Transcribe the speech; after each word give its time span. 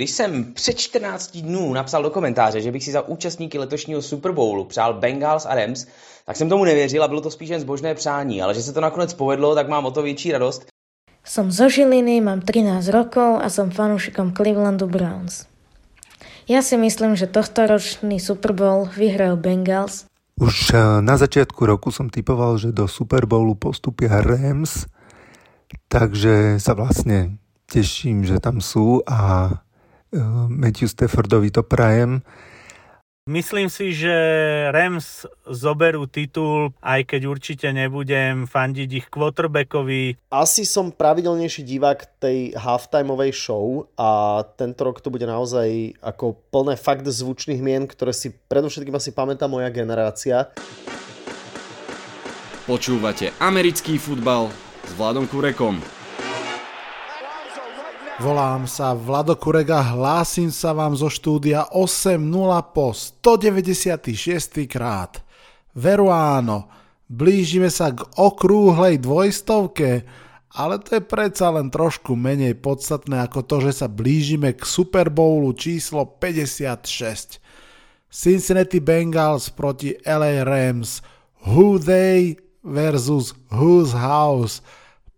Když 0.00 0.10
jsem 0.10 0.44
před 0.56 0.78
14 0.78 1.36
dnů 1.36 1.72
napsal 1.72 2.02
do 2.02 2.10
komentáře, 2.10 2.60
že 2.60 2.72
bych 2.72 2.84
si 2.84 2.92
za 2.92 3.08
účastníky 3.08 3.58
letošního 3.58 4.02
Super 4.02 4.32
Bowlu 4.32 4.64
přál 4.64 4.94
Bengals 4.94 5.46
a 5.46 5.54
Rams, 5.54 5.86
tak 6.24 6.36
jsem 6.36 6.48
tomu 6.48 6.64
nevěřil 6.64 7.04
a 7.04 7.08
bylo 7.08 7.20
to 7.20 7.30
spíš 7.30 7.48
jen 7.48 7.60
zbožné 7.60 7.94
přání, 7.94 8.42
ale 8.42 8.54
že 8.54 8.62
se 8.62 8.72
to 8.72 8.80
nakonec 8.80 9.14
povedlo, 9.14 9.54
tak 9.54 9.68
mám 9.68 9.86
o 9.86 9.90
to 9.90 10.02
větší 10.02 10.32
radost. 10.32 10.66
Som 11.24 11.52
zo 11.52 11.68
Žiliny, 11.68 12.20
mám 12.20 12.40
13 12.40 12.88
rokov 12.88 13.44
a 13.44 13.52
som 13.52 13.68
fanúšikom 13.68 14.32
Clevelandu 14.32 14.88
Browns. 14.88 15.44
Ja 16.48 16.64
si 16.64 16.80
myslím, 16.80 17.12
že 17.12 17.28
tohtoročný 17.28 18.16
Super 18.16 18.56
Bowl 18.56 18.88
vyhrajú 18.96 19.36
Bengals. 19.36 20.08
Už 20.40 20.72
eh, 20.72 21.04
na 21.04 21.20
začiatku 21.20 21.60
roku 21.68 21.92
som 21.92 22.08
typoval, 22.08 22.56
že 22.56 22.72
do 22.72 22.88
Super 22.88 23.28
Bowlu 23.28 23.52
postupia 23.52 24.24
Rams, 24.24 24.88
takže 25.92 26.56
sa 26.56 26.72
vlastne 26.72 27.36
teším, 27.68 28.24
že 28.24 28.40
tam 28.40 28.64
sú 28.64 29.04
a 29.04 29.60
Matthew 30.50 30.90
Staffordovi 30.90 31.54
to 31.54 31.62
prajem. 31.62 32.22
Myslím 33.30 33.70
si, 33.70 33.94
že 33.94 34.10
Rams 34.74 35.22
zoberú 35.46 36.10
titul, 36.10 36.74
aj 36.82 37.14
keď 37.14 37.30
určite 37.30 37.68
nebudem 37.70 38.48
fandiť 38.48 38.88
ich 38.90 39.06
quarterbackovi. 39.06 40.18
Asi 40.34 40.66
som 40.66 40.90
pravidelnejší 40.90 41.62
divák 41.62 42.18
tej 42.18 42.58
halftimeovej 42.58 43.30
show 43.30 43.86
a 43.94 44.42
tento 44.58 44.82
rok 44.82 44.98
to 44.98 45.14
bude 45.14 45.28
naozaj 45.30 45.94
ako 46.02 46.42
plné 46.50 46.74
fakt 46.74 47.06
zvučných 47.06 47.62
mien, 47.62 47.86
ktoré 47.86 48.10
si 48.10 48.34
predovšetkým 48.34 48.98
asi 48.98 49.14
pamätá 49.14 49.46
moja 49.46 49.70
generácia. 49.70 50.50
Počúvate 52.66 53.30
americký 53.38 54.00
futbal 54.00 54.50
s 54.82 54.90
Vladom 54.98 55.30
Kurekom. 55.30 55.99
Volám 58.20 58.68
sa 58.68 58.92
Vlado 58.92 59.32
Kurega, 59.32 59.80
hlásim 59.80 60.52
sa 60.52 60.76
vám 60.76 60.92
zo 60.92 61.08
štúdia 61.08 61.64
8.0 61.72 62.20
po 62.76 62.92
196. 62.92 64.68
krát. 64.68 65.24
Veru 65.72 66.12
áno, 66.12 66.68
blížime 67.08 67.72
sa 67.72 67.88
k 67.96 68.04
okrúhlej 68.20 69.00
dvojstovke, 69.00 70.04
ale 70.52 70.74
to 70.84 71.00
je 71.00 71.02
predsa 71.08 71.48
len 71.48 71.72
trošku 71.72 72.12
menej 72.12 72.60
podstatné 72.60 73.24
ako 73.24 73.40
to, 73.40 73.56
že 73.64 73.80
sa 73.80 73.88
blížime 73.88 74.52
k 74.52 74.68
Super 74.68 75.08
Bowlu 75.08 75.56
číslo 75.56 76.04
56. 76.04 77.40
Cincinnati 78.12 78.84
Bengals 78.84 79.48
proti 79.48 79.96
LA 80.04 80.44
Rams. 80.44 81.00
Who 81.48 81.80
they 81.80 82.36
versus 82.60 83.32
whose 83.48 83.96
house. 83.96 84.60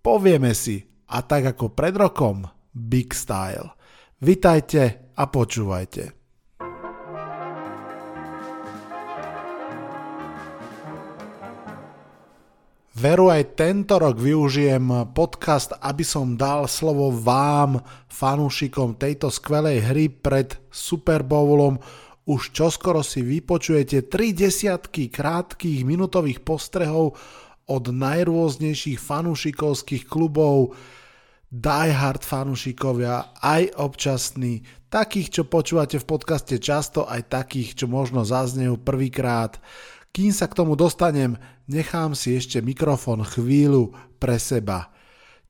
Povieme 0.06 0.54
si, 0.54 0.86
a 1.10 1.18
tak 1.18 1.50
ako 1.50 1.74
pred 1.74 1.98
rokom, 1.98 2.46
Big 2.72 3.12
Style. 3.12 3.76
Vitajte 4.18 5.12
a 5.16 5.24
počúvajte. 5.28 6.22
Veru 12.92 13.34
aj 13.34 13.58
tento 13.58 13.98
rok 13.98 14.14
využijem 14.14 15.10
podcast, 15.10 15.74
aby 15.80 16.06
som 16.06 16.38
dal 16.38 16.70
slovo 16.70 17.10
vám, 17.10 17.82
fanúšikom 18.06 18.94
tejto 18.94 19.26
skvelej 19.26 19.82
hry 19.90 20.06
pred 20.06 20.54
Super 20.70 21.26
Bowlom. 21.26 21.82
Už 22.30 22.54
čoskoro 22.54 23.02
si 23.02 23.26
vypočujete 23.26 24.06
tri 24.06 24.30
desiatky 24.30 25.10
krátkých 25.10 25.82
minutových 25.82 26.46
postrehov 26.46 27.18
od 27.66 27.84
najrôznejších 27.90 29.02
fanúšikovských 29.02 30.06
klubov, 30.06 30.78
diehard 31.52 32.24
fanúšikovia, 32.24 33.36
aj 33.44 33.76
občasní, 33.76 34.64
takých, 34.88 35.28
čo 35.28 35.42
počúvate 35.44 36.00
v 36.00 36.08
podcaste 36.08 36.56
často, 36.56 37.04
aj 37.04 37.28
takých, 37.28 37.84
čo 37.84 37.86
možno 37.92 38.24
zaznejú 38.24 38.80
prvýkrát. 38.80 39.60
Kým 40.16 40.32
sa 40.32 40.48
k 40.48 40.56
tomu 40.56 40.80
dostanem, 40.80 41.36
nechám 41.68 42.16
si 42.16 42.32
ešte 42.32 42.64
mikrofón 42.64 43.20
chvíľu 43.20 43.92
pre 44.16 44.40
seba. 44.40 44.88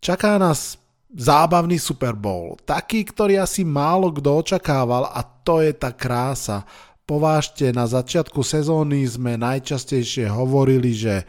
Čaká 0.02 0.42
nás 0.42 0.82
zábavný 1.14 1.78
Super 1.78 2.18
Bowl, 2.18 2.58
taký, 2.66 3.06
ktorý 3.06 3.38
asi 3.38 3.62
málo 3.62 4.10
kto 4.10 4.42
očakával 4.42 5.06
a 5.06 5.22
to 5.22 5.62
je 5.62 5.70
tá 5.70 5.94
krása. 5.94 6.66
Povážte, 7.06 7.70
na 7.70 7.86
začiatku 7.86 8.42
sezóny 8.42 9.06
sme 9.06 9.38
najčastejšie 9.38 10.26
hovorili, 10.26 10.94
že 10.94 11.22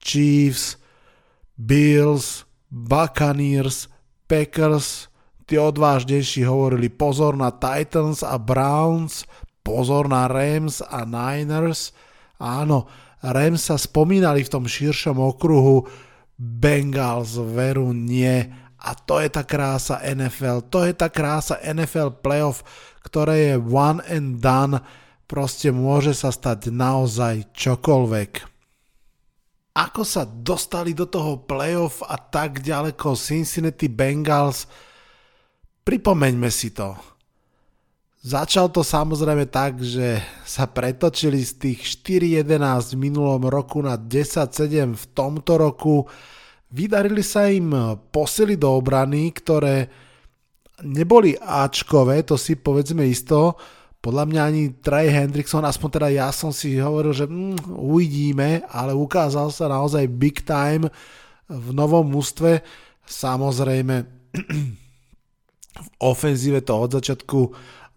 Chiefs, 0.00 0.80
Bills, 1.56 2.48
Buccaneers, 2.70 3.97
Packers, 4.28 5.08
tí 5.48 5.56
odvážnejší 5.56 6.44
hovorili 6.44 6.92
pozor 6.92 7.32
na 7.32 7.48
Titans 7.48 8.20
a 8.20 8.36
Browns, 8.36 9.24
pozor 9.64 10.04
na 10.04 10.28
Rams 10.28 10.84
a 10.84 11.08
Niners. 11.08 11.96
Áno, 12.36 12.84
Rams 13.24 13.72
sa 13.72 13.80
spomínali 13.80 14.44
v 14.44 14.52
tom 14.52 14.68
širšom 14.68 15.16
okruhu, 15.16 15.88
Bengals 16.36 17.40
veru 17.40 17.96
nie. 17.96 18.44
A 18.78 18.94
to 18.94 19.18
je 19.18 19.32
tá 19.32 19.42
krása 19.42 19.98
NFL, 20.04 20.68
to 20.68 20.84
je 20.84 20.92
tá 20.92 21.08
krása 21.08 21.58
NFL 21.64 22.20
playoff, 22.20 22.62
ktoré 23.02 23.50
je 23.50 23.54
one 23.58 24.04
and 24.06 24.44
done, 24.44 24.78
proste 25.24 25.72
môže 25.72 26.12
sa 26.12 26.28
stať 26.30 26.68
naozaj 26.68 27.48
čokoľvek 27.56 28.57
ako 29.78 30.02
sa 30.02 30.26
dostali 30.26 30.90
do 30.90 31.06
toho 31.06 31.46
playoff 31.46 32.02
a 32.02 32.18
tak 32.18 32.66
ďaleko 32.66 33.14
Cincinnati 33.14 33.86
Bengals, 33.86 34.66
pripomeňme 35.86 36.50
si 36.50 36.74
to. 36.74 36.98
Začal 38.18 38.74
to 38.74 38.82
samozrejme 38.82 39.46
tak, 39.46 39.78
že 39.78 40.18
sa 40.42 40.66
pretočili 40.66 41.38
z 41.38 41.52
tých 41.62 41.80
4-11 42.02 42.98
v 42.98 43.06
minulom 43.06 43.46
roku 43.46 43.78
na 43.78 43.94
10-7 43.94 44.98
v 44.98 45.04
tomto 45.14 45.54
roku. 45.54 46.02
Vydarili 46.74 47.22
sa 47.22 47.46
im 47.46 47.70
posily 48.10 48.58
do 48.58 48.74
obrany, 48.74 49.30
ktoré 49.30 49.86
neboli 50.82 51.38
Ačkové, 51.38 52.26
to 52.26 52.34
si 52.34 52.58
povedzme 52.58 53.06
isto, 53.06 53.54
podľa 53.98 54.24
mňa 54.30 54.42
ani 54.46 54.62
Trey 54.78 55.10
Hendrickson, 55.10 55.66
aspoň 55.66 55.88
teda 55.98 56.08
ja 56.14 56.28
som 56.30 56.54
si 56.54 56.78
hovoril, 56.78 57.12
že 57.12 57.26
mm, 57.26 57.74
uvidíme, 57.74 58.62
ale 58.70 58.94
ukázal 58.94 59.50
sa 59.50 59.66
naozaj 59.66 60.06
big 60.06 60.46
time 60.46 60.86
v 61.50 61.68
novom 61.74 62.06
mústve. 62.06 62.62
Samozrejme, 63.02 63.96
v 65.84 65.88
ofenzíve 65.98 66.62
to 66.62 66.74
od 66.78 66.90
začiatku 66.94 67.40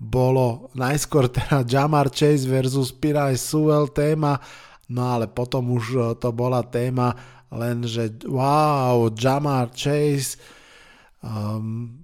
bolo 0.02 0.74
najskôr 0.74 1.30
teda 1.30 1.62
Jamar 1.70 2.10
Chase 2.10 2.50
versus 2.50 2.90
Pirai 2.90 3.38
Sewell 3.38 3.94
téma, 3.94 4.42
no 4.90 5.06
ale 5.06 5.30
potom 5.30 5.78
už 5.78 6.18
to 6.18 6.34
bola 6.34 6.66
téma 6.66 7.14
len, 7.54 7.86
že 7.86 8.10
wow, 8.26 9.14
Jamar 9.14 9.70
Chase 9.78 10.42
um, 11.22 12.02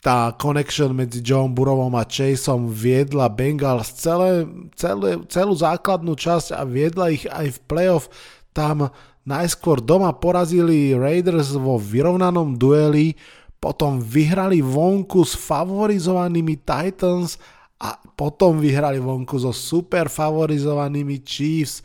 tá 0.00 0.32
connection 0.32 0.96
medzi 0.96 1.20
John 1.20 1.52
Burrovom 1.52 1.92
a 1.92 2.08
Chaseom 2.08 2.72
viedla 2.72 3.28
Bengals 3.28 3.92
celé, 3.92 4.48
celé, 4.72 5.20
celú 5.28 5.52
základnú 5.52 6.16
časť 6.16 6.56
a 6.56 6.64
viedla 6.64 7.12
ich 7.12 7.28
aj 7.28 7.46
v 7.52 7.58
playoff. 7.68 8.08
Tam 8.56 8.88
najskôr 9.28 9.84
doma 9.84 10.16
porazili 10.16 10.96
Raiders 10.96 11.52
vo 11.52 11.76
vyrovnanom 11.76 12.56
dueli, 12.56 13.12
potom 13.60 14.00
vyhrali 14.00 14.64
vonku 14.64 15.20
s 15.20 15.36
favorizovanými 15.36 16.64
Titans 16.64 17.36
a 17.76 18.00
potom 18.16 18.56
vyhrali 18.56 18.96
vonku 18.96 19.36
so 19.36 19.52
super 19.52 20.08
favorizovanými 20.08 21.20
Chiefs. 21.20 21.84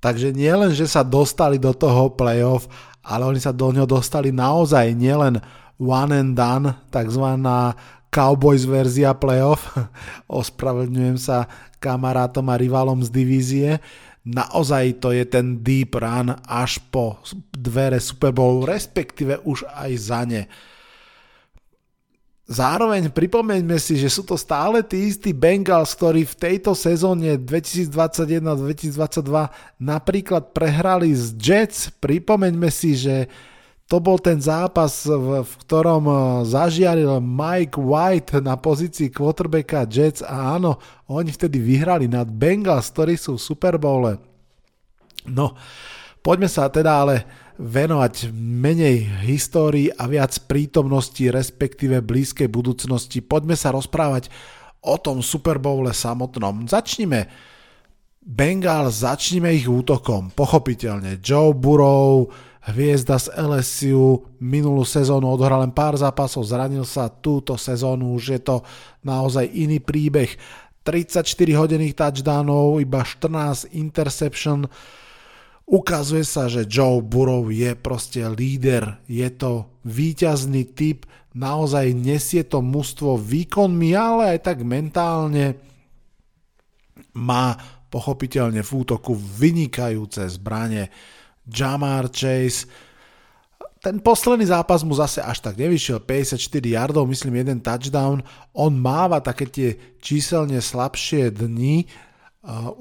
Takže 0.00 0.32
nielen, 0.32 0.72
že 0.72 0.88
sa 0.88 1.04
dostali 1.04 1.60
do 1.60 1.76
toho 1.76 2.16
playoff, 2.16 2.64
ale 3.04 3.28
oni 3.28 3.40
sa 3.44 3.52
do 3.52 3.68
ňoho 3.68 3.84
dostali 3.84 4.32
naozaj 4.32 4.96
nielen 4.96 5.36
one 5.76 6.12
and 6.12 6.32
done, 6.36 6.72
takzvaná 6.88 7.76
Cowboys 8.08 8.64
verzia 8.64 9.12
playoff. 9.12 9.76
Ospravedlňujem 10.40 11.18
sa 11.20 11.44
kamarátom 11.76 12.48
a 12.48 12.56
rivalom 12.56 13.04
z 13.04 13.10
divízie. 13.12 13.70
Naozaj 14.26 14.98
to 14.98 15.14
je 15.14 15.22
ten 15.22 15.62
deep 15.62 15.94
run 15.94 16.34
až 16.50 16.82
po 16.90 17.22
dvere 17.54 18.02
Super 18.02 18.34
Bowl, 18.34 18.66
respektíve 18.66 19.38
už 19.46 19.62
aj 19.70 19.90
za 20.00 20.20
ne. 20.26 20.50
Zároveň 22.46 23.10
pripomeňme 23.10 23.74
si, 23.74 23.98
že 23.98 24.06
sú 24.06 24.22
to 24.22 24.38
stále 24.38 24.78
tí 24.86 25.10
istí 25.10 25.34
Bengals, 25.34 25.98
ktorí 25.98 26.22
v 26.22 26.38
tejto 26.38 26.78
sezóne 26.78 27.42
2021-2022 27.42 29.82
napríklad 29.82 30.54
prehrali 30.54 31.10
z 31.10 31.34
Jets. 31.34 31.90
Pripomeňme 31.98 32.70
si, 32.70 32.94
že 32.94 33.26
to 33.86 34.02
bol 34.02 34.18
ten 34.18 34.42
zápas, 34.42 35.06
v, 35.06 35.46
v 35.46 35.52
ktorom 35.62 36.04
e, 36.10 36.14
zažiaril 36.50 37.22
Mike 37.22 37.78
White 37.78 38.42
na 38.42 38.58
pozícii 38.58 39.14
quarterbacka 39.14 39.86
Jets 39.86 40.26
a 40.26 40.58
áno, 40.58 40.82
oni 41.06 41.30
vtedy 41.30 41.62
vyhrali 41.62 42.10
nad 42.10 42.26
Bengals, 42.26 42.90
ktorí 42.90 43.14
sú 43.14 43.38
v 43.38 43.46
Super. 43.46 43.78
No, 45.30 45.54
poďme 46.18 46.50
sa 46.50 46.66
teda 46.66 47.06
ale 47.06 47.16
venovať 47.56 48.34
menej 48.34 49.22
histórii 49.22 49.88
a 49.94 50.10
viac 50.10 50.34
prítomnosti, 50.50 51.22
respektíve 51.22 52.02
blízkej 52.02 52.50
budúcnosti. 52.50 53.22
Poďme 53.22 53.54
sa 53.54 53.70
rozprávať 53.70 54.28
o 54.82 54.98
tom 54.98 55.22
Super 55.22 55.62
Bowle 55.62 55.94
samotnom. 55.94 56.66
Začnime 56.66 57.30
Bengal, 58.26 58.90
začnime 58.90 59.54
ich 59.54 59.70
útokom. 59.70 60.34
Pochopiteľne 60.34 61.22
Joe 61.22 61.54
Burrow, 61.54 62.26
hviezda 62.66 63.16
z 63.22 63.30
LSU, 63.38 64.26
minulú 64.42 64.82
sezónu 64.82 65.30
odohral 65.30 65.62
len 65.62 65.70
pár 65.70 65.94
zápasov, 65.94 66.42
zranil 66.42 66.82
sa 66.82 67.06
túto 67.06 67.54
sezónu, 67.54 68.18
už 68.18 68.24
je 68.36 68.40
to 68.42 68.56
naozaj 69.06 69.46
iný 69.46 69.78
príbeh. 69.78 70.34
34 70.82 71.26
hodinových 71.54 71.98
touchdownov, 71.98 72.78
iba 72.82 73.02
14 73.02 73.74
interception. 73.74 74.66
Ukazuje 75.66 76.22
sa, 76.22 76.46
že 76.46 76.62
Joe 76.66 77.02
Burrow 77.02 77.50
je 77.50 77.74
proste 77.74 78.22
líder, 78.22 79.02
je 79.10 79.26
to 79.34 79.66
víťazný 79.82 80.62
typ, 80.74 81.10
naozaj 81.34 81.90
nesie 81.90 82.46
to 82.46 82.62
mužstvo 82.62 83.18
výkonmi, 83.18 83.90
ale 83.98 84.38
aj 84.38 84.46
tak 84.46 84.62
mentálne 84.62 85.58
má 87.18 87.58
pochopiteľne 87.90 88.62
v 88.62 88.70
útoku 88.70 89.14
vynikajúce 89.14 90.22
zbranie. 90.38 90.90
Jamar 91.46 92.10
Chase, 92.10 92.66
ten 93.86 94.02
posledný 94.02 94.50
zápas 94.50 94.82
mu 94.82 94.98
zase 94.98 95.22
až 95.22 95.38
tak 95.38 95.54
nevyšiel, 95.54 96.02
54 96.02 96.42
yardov, 96.58 97.06
myslím 97.06 97.38
jeden 97.38 97.62
touchdown, 97.62 98.18
on 98.50 98.72
máva 98.74 99.22
také 99.22 99.46
tie 99.46 99.68
číselne 100.02 100.58
slabšie 100.58 101.30
dni, 101.30 101.86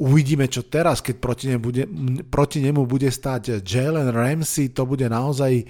uvidíme 0.01 0.49
čo 0.49 0.65
teraz, 0.65 1.05
keď 1.05 1.15
proti 1.21 1.45
nemu 1.53 1.61
bude, 1.61 1.83
proti 2.25 2.57
nemu 2.61 2.89
bude 2.89 3.09
stať 3.09 3.61
Jalen 3.61 4.09
Ramsey, 4.13 4.73
to 4.73 4.89
bude 4.89 5.05
naozaj 5.05 5.65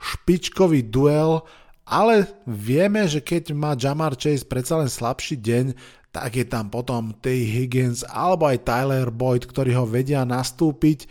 špičkový 0.00 0.88
duel, 0.88 1.44
ale 1.88 2.28
vieme, 2.44 3.08
že 3.08 3.24
keď 3.24 3.52
má 3.56 3.72
Jamar 3.76 4.16
Chase 4.16 4.44
predsa 4.44 4.80
len 4.80 4.88
slabší 4.88 5.40
deň, 5.40 5.66
tak 6.12 6.36
je 6.40 6.46
tam 6.48 6.72
potom 6.72 7.12
Tay 7.12 7.44
Higgins 7.44 8.04
alebo 8.08 8.48
aj 8.48 8.64
Tyler 8.64 9.12
Boyd, 9.12 9.44
ktorí 9.44 9.76
ho 9.76 9.84
vedia 9.84 10.24
nastúpiť, 10.24 11.08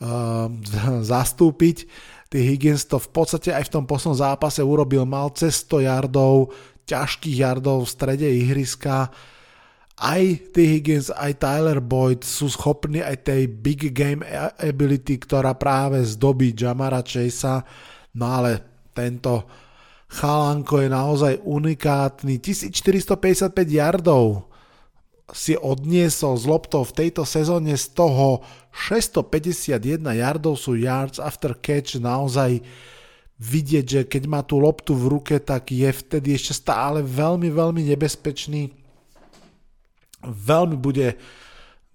zastúpiť. 1.12 1.88
Ty 2.26 2.38
Higgins 2.42 2.84
to 2.84 2.98
v 2.98 3.08
podstate 3.14 3.54
aj 3.54 3.70
v 3.70 3.72
tom 3.78 3.84
poslednom 3.86 4.18
zápase 4.18 4.58
urobil, 4.58 5.06
mal 5.06 5.30
cez 5.32 5.62
100 5.62 5.86
yardov, 5.86 6.50
ťažkých 6.84 7.36
yardov 7.38 7.86
v 7.86 7.92
strede 7.92 8.26
ihriska. 8.26 9.14
Aj 9.96 10.22
Ty 10.52 10.62
Higgins, 10.66 11.08
aj 11.08 11.40
Tyler 11.40 11.80
Boyd 11.80 12.26
sú 12.26 12.50
schopní 12.52 13.00
aj 13.00 13.30
tej 13.30 13.48
big 13.48 13.94
game 13.96 14.20
ability, 14.60 15.16
ktorá 15.22 15.56
práve 15.56 16.04
zdobí 16.04 16.52
Jamara 16.52 17.00
Chasea, 17.00 17.64
no 18.18 18.26
ale 18.26 18.60
tento 18.92 19.48
Chalanko 20.06 20.84
je 20.84 20.88
naozaj 20.92 21.34
unikátny. 21.42 22.38
1455 22.38 23.54
yardov 23.70 24.50
si 25.34 25.58
odniesol 25.58 26.38
z 26.38 26.44
loptov 26.46 26.94
v 26.94 27.06
tejto 27.06 27.26
sezóne, 27.26 27.74
z 27.74 27.86
toho 27.98 28.46
651 28.70 29.98
yardov 29.98 30.54
sú 30.54 30.78
yards 30.78 31.18
after 31.18 31.56
catch, 31.58 31.98
naozaj 31.98 32.62
vidieť, 33.36 33.84
že 33.84 34.00
keď 34.06 34.22
má 34.30 34.40
tú 34.46 34.62
loptu 34.62 34.94
v 34.94 35.18
ruke, 35.18 35.34
tak 35.42 35.74
je 35.74 35.90
vtedy 35.90 36.38
ešte 36.38 36.56
stále 36.56 37.02
veľmi, 37.02 37.50
veľmi 37.50 37.82
nebezpečný. 37.90 38.70
Veľmi 40.24 40.76
bude 40.78 41.18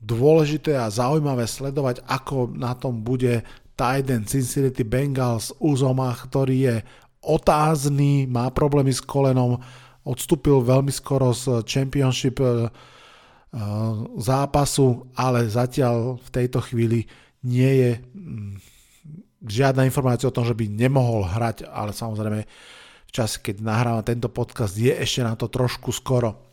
dôležité 0.01 0.77
a 0.77 0.91
zaujímavé 0.91 1.47
sledovať, 1.47 2.05
ako 2.05 2.51
na 2.51 2.75
tom 2.75 3.01
bude 3.01 3.41
Tiden 3.77 4.29
Cincinnati 4.29 4.85
Bengals 4.85 5.55
Uzomach, 5.57 6.29
ktorý 6.29 6.57
je 6.67 6.75
otázny, 7.21 8.29
má 8.29 8.49
problémy 8.53 8.93
s 8.93 9.01
kolenom, 9.01 9.61
odstúpil 10.05 10.61
veľmi 10.61 10.89
skoro 10.89 11.33
z 11.33 11.61
championship 11.65 12.41
eh, 12.41 12.69
zápasu, 14.15 15.11
ale 15.11 15.51
zatiaľ 15.51 16.15
v 16.23 16.29
tejto 16.31 16.63
chvíli 16.63 17.03
nie 17.43 17.71
je 17.83 17.91
mm, 17.99 18.53
žiadna 19.43 19.83
informácia 19.83 20.31
o 20.31 20.35
tom, 20.35 20.47
že 20.47 20.55
by 20.55 20.71
nemohol 20.71 21.27
hrať, 21.27 21.67
ale 21.67 21.91
samozrejme 21.91 22.39
v 23.07 23.11
čase, 23.11 23.43
keď 23.43 23.59
nahrávam 23.59 24.07
tento 24.07 24.31
podcast, 24.31 24.71
je 24.79 24.95
ešte 24.95 25.27
na 25.27 25.35
to 25.35 25.51
trošku 25.51 25.91
skoro. 25.91 26.47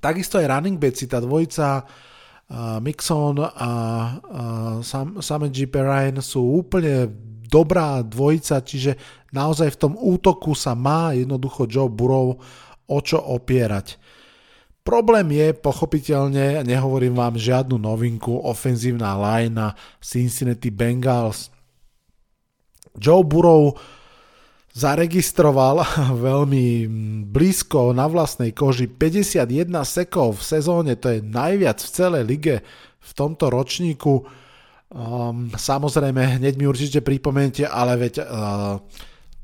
Takisto 0.00 0.40
aj 0.40 0.48
running 0.48 0.80
backi, 0.80 1.04
tá 1.04 1.20
dvojica 1.20 1.84
uh, 1.84 2.80
Mixon 2.80 3.36
a 3.44 3.70
uh, 4.16 4.76
Sam, 4.80 5.20
Sam 5.20 5.44
G. 5.52 5.68
Perrine 5.68 6.24
sú 6.24 6.64
úplne 6.64 7.04
dobrá 7.52 8.00
dvojica, 8.00 8.64
čiže 8.64 8.96
naozaj 9.36 9.76
v 9.76 9.80
tom 9.80 9.92
útoku 9.92 10.56
sa 10.56 10.72
má 10.72 11.12
jednoducho 11.12 11.68
Joe 11.68 11.92
Burrow 11.92 12.40
o 12.86 12.98
čo 13.04 13.20
opierať. 13.20 14.05
Problém 14.86 15.26
je 15.34 15.50
pochopiteľne, 15.50 16.62
nehovorím 16.62 17.18
vám 17.18 17.34
žiadnu 17.34 17.74
novinku, 17.74 18.38
ofenzívna 18.46 19.18
line 19.18 19.74
Cincinnati 19.98 20.70
Bengals. 20.70 21.50
Joe 22.94 23.26
Burrow 23.26 23.74
zaregistroval 24.70 25.82
veľmi 26.30 26.86
blízko 27.26 27.90
na 27.90 28.06
vlastnej 28.06 28.54
koži 28.54 28.86
51 28.86 29.74
sekov 29.82 30.38
v 30.38 30.42
sezóne, 30.46 30.94
to 30.94 31.18
je 31.18 31.18
najviac 31.18 31.82
v 31.82 31.90
celej 31.90 32.22
lige 32.22 32.54
v 33.02 33.10
tomto 33.10 33.50
ročníku 33.50 34.22
Um, 34.86 35.50
samozrejme, 35.50 36.38
hneď 36.38 36.54
mi 36.62 36.70
určite 36.70 37.02
pripomente, 37.02 37.66
ale 37.66 37.98
veď 37.98 38.22
uh, 38.22 38.78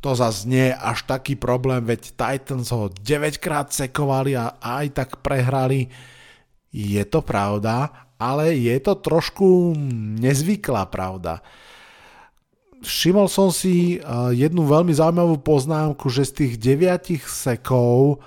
to 0.03 0.19
zase 0.19 0.51
nie 0.51 0.75
je 0.75 0.75
až 0.75 1.07
taký 1.07 1.39
problém, 1.39 1.87
veď 1.87 2.19
Titans 2.19 2.75
ho 2.75 2.91
9 2.91 3.39
krát 3.39 3.71
sekovali 3.71 4.35
a 4.35 4.59
aj 4.59 4.87
tak 4.99 5.11
prehrali. 5.23 5.87
Je 6.75 7.05
to 7.07 7.23
pravda, 7.23 7.95
ale 8.19 8.59
je 8.59 8.75
to 8.83 8.99
trošku 8.99 9.79
nezvyklá 10.19 10.91
pravda. 10.91 11.39
Všimol 12.83 13.31
som 13.31 13.55
si 13.55 14.03
uh, 14.03 14.35
jednu 14.35 14.67
veľmi 14.67 14.91
zaujímavú 14.91 15.39
poznámku, 15.39 16.11
že 16.11 16.27
z 16.27 16.33
tých 16.35 16.55
9 16.59 17.23
sekov 17.23 18.19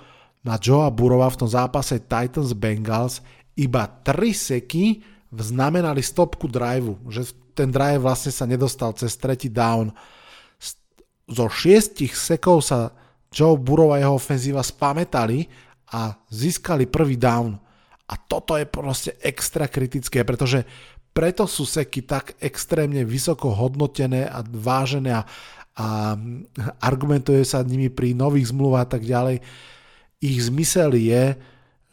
na 0.48 0.56
Joea 0.56 0.88
Burova 0.96 1.28
v 1.28 1.44
tom 1.44 1.50
zápase 1.52 2.00
Titans 2.00 2.56
Bengals 2.56 3.20
iba 3.60 3.84
3 3.84 4.32
seky 4.32 5.04
znamenali 5.36 6.00
stopku 6.00 6.48
driveu, 6.48 6.96
že 7.12 7.36
ten 7.52 7.68
drive 7.68 8.00
vlastne 8.04 8.32
sa 8.32 8.48
nedostal 8.48 8.96
cez 8.96 9.16
tretí 9.20 9.52
down. 9.52 9.92
Zo 11.26 11.50
šiestich 11.50 12.14
sekov 12.14 12.62
sa 12.62 12.94
Joe 13.34 13.58
Burrow 13.58 13.92
a 13.92 14.00
jeho 14.00 14.16
ofenzíva 14.16 14.62
spametali 14.62 15.50
a 15.90 16.14
získali 16.30 16.86
prvý 16.86 17.18
down. 17.18 17.58
A 18.06 18.14
toto 18.16 18.54
je 18.54 18.70
proste 18.70 19.18
extra 19.26 19.66
kritické, 19.66 20.22
pretože 20.22 20.62
preto 21.16 21.50
sú 21.50 21.66
seky 21.66 22.06
tak 22.06 22.38
extrémne 22.38 23.02
vysoko 23.02 23.50
hodnotené 23.50 24.30
a 24.30 24.46
vážené 24.46 25.16
a, 25.16 25.24
a 25.74 26.14
argumentuje 26.84 27.42
sa 27.48 27.66
nimi 27.66 27.90
pri 27.90 28.14
nových 28.14 28.54
zmluvách 28.54 28.84
a 28.86 28.92
tak 29.00 29.04
ďalej. 29.08 29.42
Ich 30.22 30.38
zmysel 30.46 30.94
je, 31.00 31.34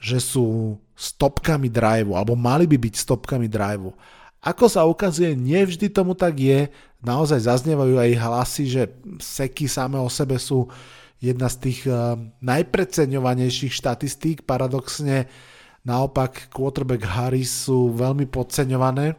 že 0.03 0.19
sú 0.19 0.77
stopkami 0.99 1.71
driveu, 1.71 2.19
alebo 2.19 2.35
mali 2.35 2.67
by 2.67 2.77
byť 2.77 2.95
stopkami 2.99 3.47
driveu. 3.47 3.95
Ako 4.43 4.67
sa 4.67 4.83
ukazuje, 4.83 5.39
nevždy 5.39 5.87
tomu 5.87 6.19
tak 6.19 6.35
je, 6.43 6.67
naozaj 7.03 7.45
zaznievajú 7.45 7.99
aj 7.99 8.11
hlasy, 8.19 8.65
že 8.71 8.83
seky 9.19 9.67
samé 9.67 9.99
o 9.99 10.09
sebe 10.09 10.39
sú 10.39 10.71
jedna 11.23 11.47
z 11.47 11.57
tých 11.71 11.81
uh, 11.87 12.19
najpreceňovanejších 12.43 13.75
štatistík, 13.75 14.43
paradoxne 14.43 15.31
naopak 15.83 16.51
quarterback 16.51 17.03
Harris 17.07 17.51
sú 17.67 17.95
veľmi 17.95 18.27
podceňované, 18.31 19.19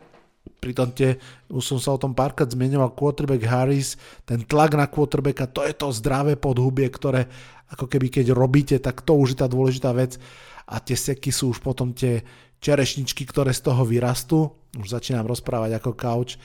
pritom 0.63 0.95
tie, 0.95 1.19
už 1.51 1.63
som 1.63 1.79
sa 1.79 1.95
o 1.95 1.99
tom 1.99 2.15
párkrát 2.15 2.47
zmienoval, 2.47 2.95
quarterback 2.95 3.43
Harris, 3.43 3.99
ten 4.23 4.43
tlak 4.47 4.79
na 4.79 4.87
quarterbacka, 4.87 5.51
to 5.51 5.63
je 5.67 5.75
to 5.75 5.91
zdravé 5.91 6.39
podhubie, 6.39 6.87
ktoré 6.87 7.27
ako 7.71 7.89
keby 7.89 8.07
keď 8.07 8.31
robíte, 8.31 8.75
tak 8.79 9.03
to 9.03 9.17
už 9.17 9.35
je 9.35 9.37
tá 9.43 9.47
dôležitá 9.49 9.91
vec. 9.91 10.21
A 10.69 10.79
tie 10.79 10.95
seky 10.95 11.33
sú 11.33 11.51
už 11.51 11.59
potom 11.59 11.91
tie 11.91 12.23
čerešničky, 12.63 13.27
ktoré 13.27 13.51
z 13.51 13.65
toho 13.67 13.83
vyrastú. 13.83 14.55
Už 14.79 14.93
začínam 14.93 15.27
rozprávať 15.27 15.81
ako 15.81 15.91
couch 15.97 16.39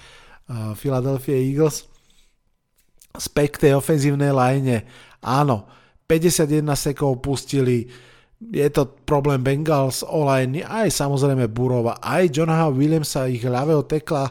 Philadelphia 0.75 1.37
Eagles. 1.37 1.85
Spek 3.19 3.59
tej 3.61 3.77
ofenzívnej 3.77 4.33
line, 4.33 4.87
áno, 5.21 5.69
51 6.09 6.65
sekov 6.73 7.21
pustili, 7.21 7.85
je 8.39 8.69
to 8.71 8.87
problém 9.03 9.43
Bengals, 9.43 10.07
online, 10.07 10.63
aj 10.63 10.95
samozrejme 10.95 11.51
Burova, 11.51 11.99
aj 11.99 12.31
Jonaha 12.31 12.71
Williamsa, 12.71 13.27
ich 13.27 13.43
ľavého 13.43 13.83
tekla. 13.85 14.31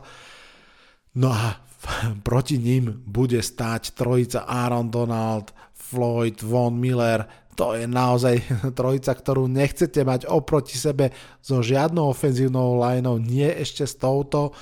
No 1.19 1.29
a 1.29 1.59
proti 2.27 2.57
ním 2.57 3.03
bude 3.03 3.43
stáť 3.43 3.93
trojica 3.93 4.47
Aaron 4.47 4.87
Donald, 4.87 5.51
Floyd, 5.75 6.39
Von 6.43 6.79
Miller, 6.79 7.27
to 7.57 7.73
je 7.73 7.89
naozaj 7.89 8.37
trojica, 8.79 9.11
ktorú 9.17 9.49
nechcete 9.49 10.05
mať 10.05 10.29
oproti 10.29 10.77
sebe 10.77 11.09
so 11.41 11.59
žiadnou 11.65 12.13
ofenzívnou 12.13 12.77
lineou, 12.77 13.17
nie 13.17 13.49
ešte 13.49 13.83
s 13.83 13.97
touto. 13.97 14.53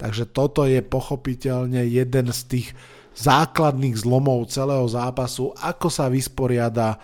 Takže 0.00 0.32
toto 0.32 0.64
je 0.64 0.80
pochopiteľne 0.80 1.84
jeden 1.84 2.32
z 2.32 2.40
tých 2.48 2.68
základných 3.20 4.00
zlomov 4.00 4.48
celého 4.48 4.88
zápasu, 4.88 5.52
ako 5.60 5.92
sa 5.92 6.08
vysporiada 6.08 6.96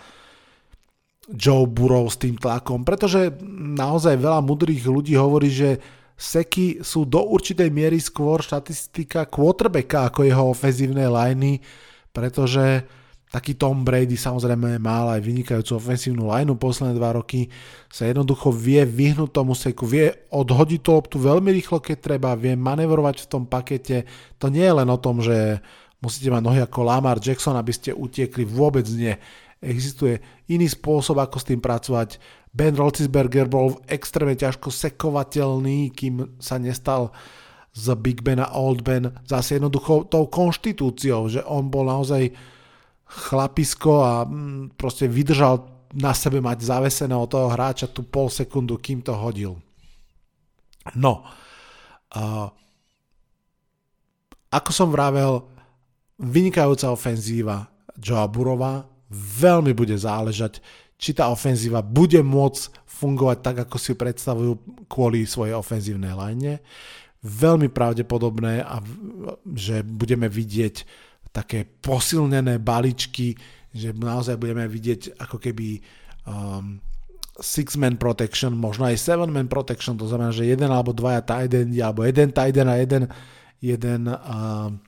Joe 1.29 1.69
Burrow 1.69 2.09
s 2.09 2.17
tým 2.17 2.39
tlakom, 2.39 2.81
pretože 2.81 3.37
naozaj 3.77 4.17
veľa 4.17 4.41
mudrých 4.41 4.87
ľudí 4.87 5.13
hovorí, 5.13 5.53
že 5.53 5.77
seky 6.17 6.81
sú 6.81 7.05
do 7.05 7.21
určitej 7.21 7.69
miery 7.69 8.01
skôr 8.01 8.41
štatistika 8.41 9.29
quarterbacka 9.29 10.09
ako 10.09 10.25
jeho 10.25 10.49
ofenzívne 10.49 11.05
liney, 11.05 11.61
pretože 12.09 12.81
taký 13.27 13.59
Tom 13.59 13.83
Brady 13.83 14.15
samozrejme 14.15 14.79
mal 14.79 15.11
aj 15.11 15.21
vynikajúcu 15.21 15.75
ofensívnu 15.75 16.31
lineu 16.31 16.55
posledné 16.55 16.95
dva 16.95 17.19
roky, 17.19 17.51
sa 17.91 18.07
jednoducho 18.07 18.55
vie 18.55 18.87
vyhnúť 18.87 19.29
tomu 19.35 19.51
seku, 19.51 19.83
vie 19.83 20.11
odhodiť 20.31 20.79
tú 20.79 20.89
loptu 20.95 21.15
veľmi 21.19 21.51
rýchlo, 21.51 21.83
keď 21.83 21.97
treba, 21.99 22.39
vie 22.39 22.55
manevrovať 22.55 23.27
v 23.27 23.29
tom 23.29 23.43
pakete. 23.43 24.07
To 24.39 24.47
nie 24.47 24.63
je 24.63 24.77
len 24.79 24.87
o 24.87 24.97
tom, 24.99 25.19
že 25.19 25.59
musíte 25.99 26.31
mať 26.31 26.43
nohy 26.43 26.59
ako 26.63 26.87
Lamar 26.87 27.19
Jackson, 27.19 27.59
aby 27.59 27.73
ste 27.75 27.91
utiekli, 27.91 28.47
vôbec 28.47 28.87
nie. 28.95 29.11
Existuje 29.59 30.21
iný 30.47 30.71
spôsob, 30.71 31.19
ako 31.19 31.41
s 31.41 31.47
tým 31.51 31.59
pracovať. 31.59 32.21
Ben 32.53 32.73
Roethlisberger 32.77 33.51
bol 33.51 33.81
extrémne 33.91 34.37
ťažko 34.37 34.71
sekovateľný, 34.71 35.91
kým 35.91 36.39
sa 36.39 36.61
nestal 36.61 37.11
z 37.77 37.93
Big 38.01 38.25
Ben 38.25 38.41
a 38.41 38.49
Old 38.57 38.81
Ben 38.81 39.13
zase 39.29 39.61
jednoducho 39.61 40.09
tou 40.09 40.25
konštitúciou, 40.25 41.29
že 41.29 41.45
on 41.45 41.69
bol 41.69 41.85
naozaj 41.85 42.33
chlapisko 43.07 43.93
a 44.03 44.13
mm, 44.27 44.75
proste 44.75 45.07
vydržal 45.07 45.63
na 45.95 46.11
sebe 46.11 46.43
mať 46.43 46.67
zaveseného 46.67 47.23
toho 47.31 47.47
hráča 47.47 47.87
tú 47.87 48.03
pol 48.03 48.27
sekundu, 48.27 48.75
kým 48.75 48.99
to 48.99 49.15
hodil. 49.15 49.55
No, 50.95 51.23
uh, 52.15 52.47
ako 54.51 54.71
som 54.71 54.91
vravel, 54.91 55.43
vynikajúca 56.19 56.91
ofenzíva 56.91 57.67
Joa 57.99 58.27
Burova, 58.27 58.87
veľmi 59.11 59.71
bude 59.75 59.95
záležať, 59.95 60.59
či 60.97 61.13
tá 61.13 61.29
ofenzíva 61.29 61.83
bude 61.83 62.19
môcť 62.23 62.83
fungovať 62.87 63.37
tak, 63.43 63.55
ako 63.67 63.77
si 63.77 63.93
predstavujú 63.93 64.51
kvôli 64.89 65.29
svojej 65.29 65.53
ofenzívnej 65.53 66.15
line. 66.17 66.53
Veľmi 67.21 67.69
pravdepodobné, 67.69 68.65
a, 68.65 68.81
že 69.53 69.85
budeme 69.85 70.25
vidieť 70.25 71.06
také 71.37 71.69
posilnené 71.69 72.57
baličky, 72.57 73.37
že 73.69 73.93
naozaj 73.93 74.41
budeme 74.41 74.65
vidieť 74.65 75.21
ako 75.21 75.37
keby 75.37 75.77
um, 76.25 76.81
six-man 77.37 78.01
protection, 78.01 78.57
možno 78.57 78.89
aj 78.89 78.97
seven-man 78.97 79.45
protection, 79.45 79.93
to 80.01 80.09
znamená, 80.09 80.33
že 80.33 80.49
jeden 80.49 80.73
alebo 80.73 80.97
dvaja 80.97 81.21
tight 81.21 81.53
alebo 81.53 82.01
jeden 82.01 82.33
tight 82.33 82.57
a 82.57 82.75
jeden, 82.81 83.03
jeden 83.61 84.01
um, 84.09 84.81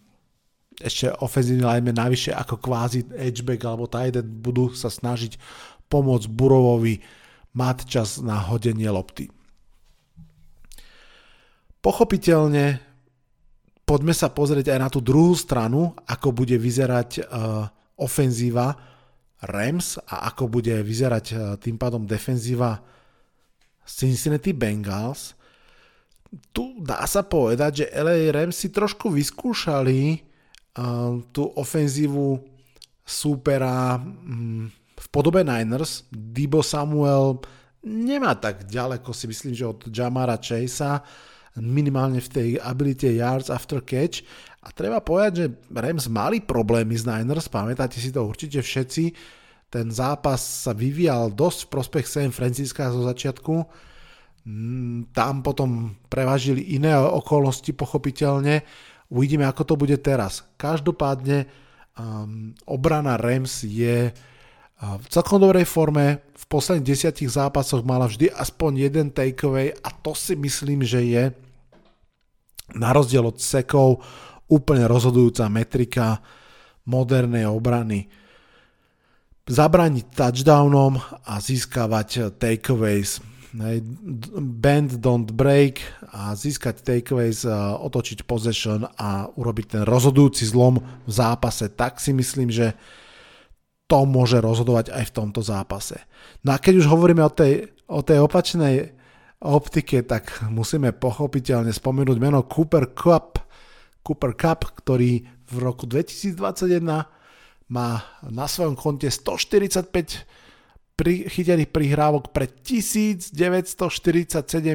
ešte 0.82 1.13
ofenzívny 1.22 1.62
lineman 1.62 2.01
navyše 2.01 2.34
ako 2.34 2.58
kvázi 2.58 3.06
edgeback 3.13 3.62
alebo 3.70 3.86
tight 3.86 4.18
budú 4.25 4.74
sa 4.74 4.89
snažiť 4.89 5.38
pomôcť 5.86 6.25
Burovovi 6.34 7.03
mať 7.53 7.77
čas 7.86 8.18
na 8.18 8.41
hodenie 8.41 8.89
lopty. 8.89 9.29
Pochopiteľne 11.79 12.88
poďme 13.89 14.13
sa 14.13 14.29
pozrieť 14.29 14.77
aj 14.77 14.79
na 14.86 14.89
tú 14.93 15.01
druhú 15.01 15.34
stranu, 15.34 15.98
ako 16.05 16.29
bude 16.29 16.53
vyzerať 16.62 17.25
uh, 17.25 17.65
ofenzíva 17.98 18.77
Rams 19.41 19.98
a 20.05 20.29
ako 20.29 20.46
bude 20.46 20.77
vyzerať 20.86 21.25
uh, 21.34 21.39
tým 21.58 21.81
pádom 21.81 22.05
defenzíva 22.05 22.77
Cincinnati 23.89 24.53
Bengals. 24.53 25.34
Tu 26.53 26.77
dá 26.86 27.01
sa 27.10 27.25
povedať, 27.25 27.81
že 27.81 27.86
LA 27.89 28.29
Rams 28.29 28.62
si 28.62 28.69
trošku 28.69 29.10
vyskúšali 29.10 30.22
uh, 30.77 31.17
tú 31.34 31.50
ofenzívu 31.58 32.46
súpera 33.01 33.98
um, 33.98 34.69
v 34.93 35.08
podobe 35.10 35.41
Niners. 35.41 36.05
Debo 36.13 36.62
Samuel 36.62 37.41
nemá 37.81 38.38
tak 38.38 38.69
ďaleko 38.69 39.10
si 39.17 39.25
myslím, 39.25 39.58
že 39.58 39.65
od 39.65 39.89
Jamara 39.89 40.38
Chasea 40.38 41.01
minimálne 41.62 42.24
v 42.24 42.30
tej 42.30 42.50
abilite 42.60 43.12
yards 43.12 43.51
after 43.51 43.84
catch. 43.84 44.24
A 44.60 44.75
treba 44.75 45.00
povedať, 45.00 45.32
že 45.36 45.46
Rams 45.72 46.12
mali 46.12 46.44
problémy 46.44 46.96
s 46.96 47.08
Niners, 47.08 47.48
pamätáte 47.48 47.96
si 48.00 48.12
to 48.12 48.28
určite 48.28 48.60
všetci, 48.60 49.16
ten 49.70 49.88
zápas 49.94 50.42
sa 50.66 50.74
vyvíjal 50.74 51.32
dosť 51.32 51.70
v 51.70 51.72
prospech 51.72 52.06
San 52.10 52.32
Francisca 52.36 52.92
zo 52.92 53.06
začiatku, 53.06 53.56
mm, 54.44 55.16
tam 55.16 55.46
potom 55.46 55.96
prevažili 56.12 56.75
iné 56.75 56.92
okolnosti 56.98 57.72
pochopiteľne, 57.72 58.66
uvidíme 59.13 59.48
ako 59.48 59.63
to 59.63 59.75
bude 59.80 59.96
teraz. 60.04 60.44
Každopádne 60.60 61.48
um, 61.96 62.51
obrana 62.68 63.16
Rams 63.16 63.63
je 63.63 64.12
v 64.80 65.06
celkom 65.12 65.44
dobrej 65.44 65.68
forme, 65.68 66.24
v 66.32 66.46
posledných 66.48 66.88
desiatich 66.88 67.28
zápasoch 67.28 67.84
mala 67.84 68.08
vždy 68.08 68.32
aspoň 68.32 68.88
jeden 68.88 69.08
takeaway 69.12 69.75
a 69.75 69.92
to 69.92 70.16
si 70.16 70.39
myslím, 70.39 70.88
že 70.88 71.04
je 71.04 71.24
na 72.76 72.94
rozdiel 72.94 73.26
od 73.26 73.38
sekov 73.42 74.04
úplne 74.50 74.90
rozhodujúca 74.90 75.46
metrika 75.48 76.22
modernej 76.90 77.46
obrany. 77.46 78.10
Zabrániť 79.50 80.14
touchdownom 80.14 81.02
a 81.26 81.42
získavať 81.42 82.38
takeaways. 82.38 83.22
Bend, 84.38 85.02
don't 85.02 85.34
break 85.34 85.82
a 86.14 86.38
získať 86.38 86.86
takeaways, 86.86 87.50
otočiť 87.82 88.30
possession 88.30 88.86
a 88.86 89.26
urobiť 89.26 89.66
ten 89.74 89.84
rozhodujúci 89.90 90.46
zlom 90.46 90.78
v 90.82 91.12
zápase. 91.14 91.66
Tak 91.74 91.98
si 91.98 92.14
myslím, 92.14 92.54
že 92.54 92.78
to 93.90 94.06
môže 94.06 94.38
rozhodovať 94.38 94.94
aj 94.94 95.04
v 95.10 95.16
tomto 95.18 95.42
zápase. 95.42 95.98
No 96.46 96.54
a 96.54 96.62
keď 96.62 96.86
už 96.86 96.94
hovoríme 96.94 97.26
o 97.26 97.34
tej, 97.34 97.74
o 97.90 98.06
tej 98.06 98.22
opačnej 98.22 98.94
optike, 99.39 100.03
tak 100.03 100.43
musíme 100.51 100.91
pochopiteľne 100.91 101.72
spomenúť 101.72 102.17
meno 102.19 102.43
Cooper 102.43 102.91
Cup, 102.91 103.39
Cooper 104.03 104.36
Cup, 104.36 104.67
ktorý 104.84 105.24
v 105.50 105.55
roku 105.58 105.88
2021 105.88 106.84
má 107.69 107.89
na 108.27 108.46
svojom 108.50 108.75
konte 108.75 109.08
145 109.08 111.00
pri, 111.00 111.31
chytených 111.31 111.72
prihrávok 111.72 112.36
pre 112.36 112.51
1947 112.51 113.31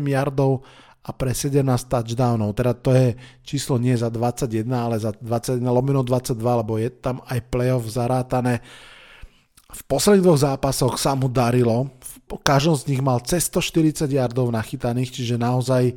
yardov 0.08 0.64
a 1.04 1.12
pre 1.12 1.36
17 1.36 1.60
touchdownov. 1.84 2.56
Teda 2.56 2.72
to 2.72 2.96
je 2.96 3.12
číslo 3.44 3.76
nie 3.76 3.92
za 3.92 4.08
21, 4.08 4.64
ale 4.72 4.96
za 4.96 5.12
21 5.12 5.60
lomeno 5.68 6.00
22, 6.00 6.32
lebo 6.64 6.80
je 6.80 6.88
tam 6.88 7.20
aj 7.28 7.44
playoff 7.52 7.84
zarátané. 7.92 8.64
V 9.68 9.82
posledných 9.84 10.24
dvoch 10.24 10.40
zápasoch 10.40 10.96
sa 10.96 11.12
mu 11.12 11.28
darilo, 11.28 11.92
v 12.00 12.13
každom 12.40 12.74
z 12.74 12.92
nich 12.92 13.02
mal 13.04 13.20
cez 13.22 13.46
140 13.52 14.08
yardov 14.08 14.48
nachytaných, 14.50 15.20
čiže 15.20 15.36
naozaj 15.36 15.94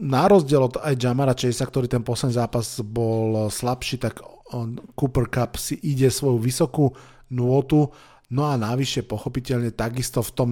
na 0.00 0.24
rozdiel 0.26 0.66
od 0.66 0.80
aj 0.80 0.96
Jamara 0.96 1.36
Chasea, 1.36 1.68
ktorý 1.68 1.86
ten 1.86 2.02
posledný 2.02 2.40
zápas 2.40 2.80
bol 2.80 3.52
slabší, 3.52 4.00
tak 4.00 4.24
on, 4.52 4.80
Cooper 4.96 5.28
Cup 5.28 5.60
si 5.60 5.76
ide 5.84 6.08
svoju 6.08 6.40
vysokú 6.40 6.92
nôtu, 7.32 7.88
no 8.32 8.42
a 8.48 8.56
navyše 8.56 9.04
pochopiteľne 9.04 9.72
takisto 9.72 10.24
v 10.24 10.30
tom 10.32 10.50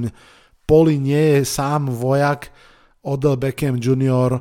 poli 0.69 1.01
nie 1.01 1.41
je 1.41 1.49
sám 1.49 1.89
vojak 1.91 2.53
Odell 3.03 3.41
Beckham 3.41 3.81
Jr., 3.81 4.39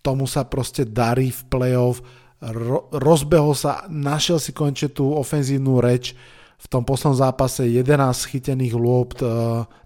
tomu 0.00 0.30
sa 0.30 0.46
proste 0.46 0.86
darí 0.86 1.34
v 1.34 1.42
playoff, 1.50 1.98
ro- 2.38 2.86
rozbehol 2.94 3.58
sa, 3.58 3.82
našiel 3.90 4.38
si 4.38 4.54
končne 4.54 4.94
tú 4.94 5.10
ofenzívnu 5.10 5.82
reč, 5.82 6.14
v 6.56 6.66
tom 6.72 6.82
poslednom 6.82 7.20
zápase 7.20 7.68
11 7.68 8.32
chytených 8.32 8.74
e, 9.20 9.28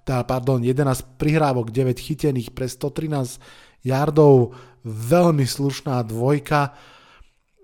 teda 0.06 0.22
pardon, 0.22 0.62
11 0.62 1.18
prihrávok, 1.18 1.74
9 1.74 1.98
chytených 1.98 2.54
pre 2.54 2.70
113 2.70 3.42
yardov, 3.82 4.54
veľmi 4.86 5.44
slušná 5.44 6.00
dvojka. 6.06 6.72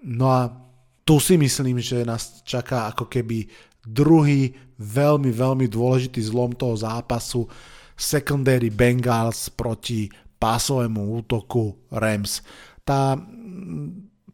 No 0.05 0.27
a 0.31 0.51
tu 1.07 1.23
si 1.23 1.39
myslím, 1.39 1.79
že 1.79 2.03
nás 2.03 2.43
čaká 2.43 2.91
ako 2.91 3.07
keby 3.07 3.47
druhý 3.87 4.51
veľmi, 4.77 5.31
veľmi 5.31 5.67
dôležitý 5.71 6.19
zlom 6.27 6.53
toho 6.53 6.75
zápasu 6.75 7.47
secondary 7.95 8.69
Bengals 8.69 9.49
proti 9.49 10.11
pásovému 10.37 11.25
útoku 11.25 11.89
Rams. 11.95 12.43
Tá 12.83 13.17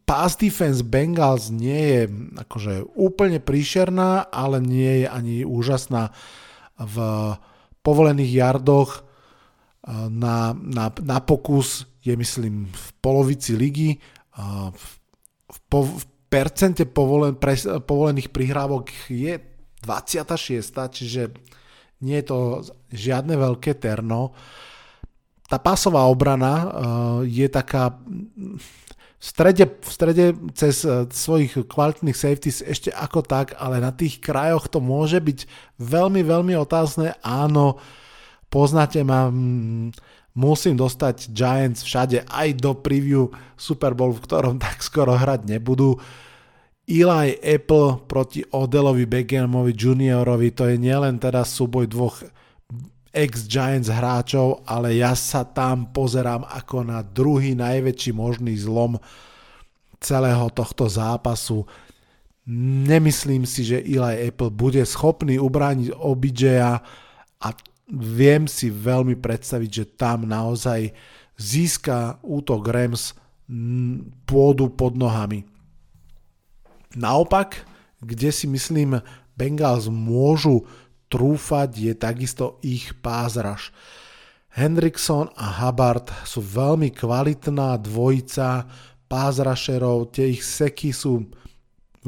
pass 0.03 0.37
defense 0.37 0.83
Bengals 0.83 1.49
nie 1.49 1.83
je 1.83 2.03
akože 2.43 2.95
úplne 2.99 3.39
príšerná, 3.39 4.29
ale 4.29 4.59
nie 4.59 5.05
je 5.05 5.07
ani 5.09 5.37
úžasná 5.47 6.11
v 6.79 6.97
povolených 7.83 8.33
jardoch 8.33 9.07
na, 10.11 10.55
na, 10.55 10.95
na 11.03 11.19
pokus 11.19 11.91
je 12.03 12.15
myslím 12.15 12.71
v 12.71 12.87
polovici 13.03 13.59
ligy 13.59 13.99
v, 14.71 14.87
po, 15.67 15.87
v 15.87 16.05
percente 16.31 16.87
povolen, 16.87 17.37
pre, 17.37 17.59
povolených 17.83 18.31
prihrávok 18.31 18.89
je 19.11 19.37
26, 19.83 20.95
čiže 20.95 21.23
nie 22.03 22.17
je 22.23 22.27
to 22.27 22.39
žiadne 22.91 23.35
veľké 23.35 23.79
terno. 23.79 24.33
Tá 25.47 25.61
pásová 25.61 26.09
obrana 26.09 26.73
je 27.27 27.45
taká 27.53 28.01
v 29.23 29.26
strede, 29.31 29.71
v 29.71 29.87
strede 29.87 30.25
cez 30.59 30.83
e, 30.83 31.07
svojich 31.07 31.55
kvalitných 31.71 32.19
safeties 32.19 32.59
ešte 32.59 32.91
ako 32.91 33.23
tak, 33.23 33.55
ale 33.55 33.79
na 33.79 33.95
tých 33.95 34.19
krajoch 34.19 34.67
to 34.67 34.83
môže 34.83 35.23
byť 35.23 35.47
veľmi, 35.79 36.26
veľmi 36.26 36.59
otázne. 36.59 37.14
Áno, 37.23 37.79
poznáte 38.50 39.07
ma, 39.07 39.31
mm, 39.31 39.95
musím 40.35 40.75
dostať 40.75 41.31
Giants 41.31 41.87
všade, 41.87 42.26
aj 42.26 42.49
do 42.59 42.75
preview 42.75 43.31
Super 43.55 43.95
Bowl, 43.95 44.11
v 44.11 44.26
ktorom 44.26 44.59
tak 44.64 44.83
skoro 44.83 45.14
hrať 45.14 45.47
nebudú. 45.47 46.02
Eli 46.91 47.38
Apple 47.38 48.02
proti 48.11 48.43
Odelovi 48.43 49.07
Beckhamovi 49.07 49.71
juniorovi, 49.71 50.50
to 50.50 50.67
je 50.67 50.75
nielen 50.83 51.23
teda 51.23 51.47
súboj 51.47 51.87
dvoch 51.87 52.26
ex-Giants 53.12 53.92
hráčov, 53.92 54.64
ale 54.64 54.97
ja 54.97 55.12
sa 55.12 55.45
tam 55.45 55.92
pozerám 55.92 56.49
ako 56.49 56.88
na 56.88 57.04
druhý 57.04 57.52
najväčší 57.52 58.16
možný 58.16 58.57
zlom 58.57 58.97
celého 60.00 60.49
tohto 60.50 60.88
zápasu. 60.88 61.69
Nemyslím 62.88 63.47
si, 63.47 63.62
že 63.62 63.85
Eli 63.85 64.33
Apple 64.33 64.50
bude 64.50 64.83
schopný 64.83 65.38
ubrániť 65.38 65.95
OBJ 65.95 66.42
a 67.38 67.49
viem 67.92 68.49
si 68.49 68.73
veľmi 68.73 69.14
predstaviť, 69.21 69.71
že 69.71 69.85
tam 69.95 70.26
naozaj 70.26 70.90
získa 71.37 72.19
útok 72.25 72.66
Rams 72.66 73.14
pôdu 74.25 74.73
pod 74.73 74.97
nohami. 74.97 75.45
Naopak, 76.97 77.69
kde 78.00 78.33
si 78.33 78.49
myslím 78.49 78.99
Bengals 79.37 79.88
môžu 79.88 80.64
trúfať 81.12 81.71
je 81.76 81.92
takisto 81.92 82.57
ich 82.64 82.97
pázraž. 83.04 83.69
Hendrickson 84.52 85.28
a 85.37 85.64
Hubbard 85.64 86.09
sú 86.25 86.40
veľmi 86.40 86.92
kvalitná 86.92 87.76
dvojica 87.81 88.64
pázrašerov, 89.09 90.12
tie 90.16 90.33
ich 90.33 90.40
seky 90.40 90.92
sú 90.92 91.28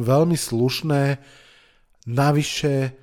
veľmi 0.01 0.37
slušné, 0.37 1.21
navyše 2.09 2.97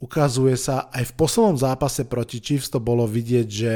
ukazuje 0.00 0.56
sa 0.56 0.88
aj 0.92 1.12
v 1.12 1.16
poslednom 1.16 1.56
zápase 1.60 2.08
proti 2.08 2.40
Chiefs 2.40 2.72
to 2.72 2.80
bolo 2.80 3.04
vidieť, 3.04 3.48
že 3.48 3.72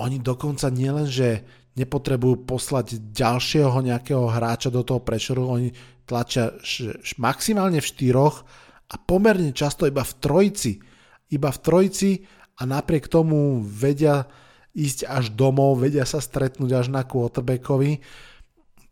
oni 0.00 0.22
dokonca 0.22 0.70
nielen, 0.70 1.06
že 1.06 1.44
nepotrebujú 1.76 2.48
poslať 2.48 3.12
ďalšieho 3.12 3.76
nejakého 3.84 4.26
hráča 4.32 4.72
do 4.72 4.80
toho 4.80 5.04
prešoru, 5.04 5.44
oni 5.44 5.68
tlačia 6.08 6.56
š- 6.64 6.98
š- 7.04 7.16
maximálne 7.20 7.84
v 7.84 7.90
štyroch 7.90 8.48
a 8.86 8.94
pomerne 8.96 9.50
často 9.50 9.86
iba 9.86 10.06
v 10.06 10.14
trojici. 10.22 10.72
Iba 11.32 11.50
v 11.50 11.58
trojici 11.58 12.10
a 12.56 12.62
napriek 12.64 13.10
tomu 13.10 13.58
vedia 13.60 14.30
ísť 14.76 15.08
až 15.08 15.32
domov, 15.32 15.80
vedia 15.80 16.04
sa 16.04 16.20
stretnúť 16.20 16.70
až 16.76 16.86
na 16.92 17.02
quarterbackovi. 17.02 18.04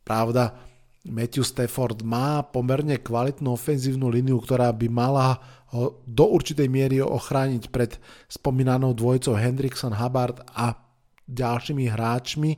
Pravda, 0.03 0.57
Matthew 1.05 1.45
Stafford 1.45 2.01
má 2.01 2.41
pomerne 2.41 2.97
kvalitnú 2.97 3.53
ofenzívnu 3.53 4.09
líniu, 4.09 4.41
ktorá 4.41 4.73
by 4.73 4.89
mala 4.89 5.37
ho 5.77 6.01
do 6.09 6.25
určitej 6.33 6.69
miery 6.73 7.05
ochrániť 7.05 7.69
pred 7.69 8.01
spomínanou 8.33 8.97
dvojicou 8.97 9.37
Hendrickson, 9.37 9.93
Hubbard 9.93 10.41
a 10.57 10.81
ďalšími 11.29 11.85
hráčmi. 11.93 12.57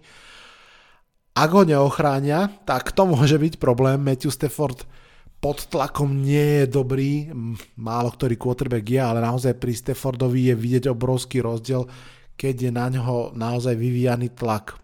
Ak 1.36 1.50
ho 1.50 1.66
neochránia, 1.66 2.48
tak 2.64 2.94
to 2.94 3.10
môže 3.10 3.36
byť 3.36 3.58
problém. 3.58 3.98
Matthew 4.00 4.30
Stafford 4.30 4.86
pod 5.40 5.68
tlakom 5.68 6.24
nie 6.24 6.64
je 6.64 6.66
dobrý, 6.66 7.30
málo 7.76 8.10
ktorý 8.10 8.34
quarterback 8.40 8.86
je, 8.88 9.00
ale 9.00 9.20
naozaj 9.20 9.60
pri 9.60 9.72
Staffordovi 9.76 10.50
je 10.50 10.54
vidieť 10.56 10.84
obrovský 10.90 11.44
rozdiel, 11.44 11.86
keď 12.36 12.54
je 12.68 12.70
na 12.72 12.86
ňo 12.92 13.36
naozaj 13.36 13.76
vyvíjaný 13.76 14.32
tlak. 14.32 14.76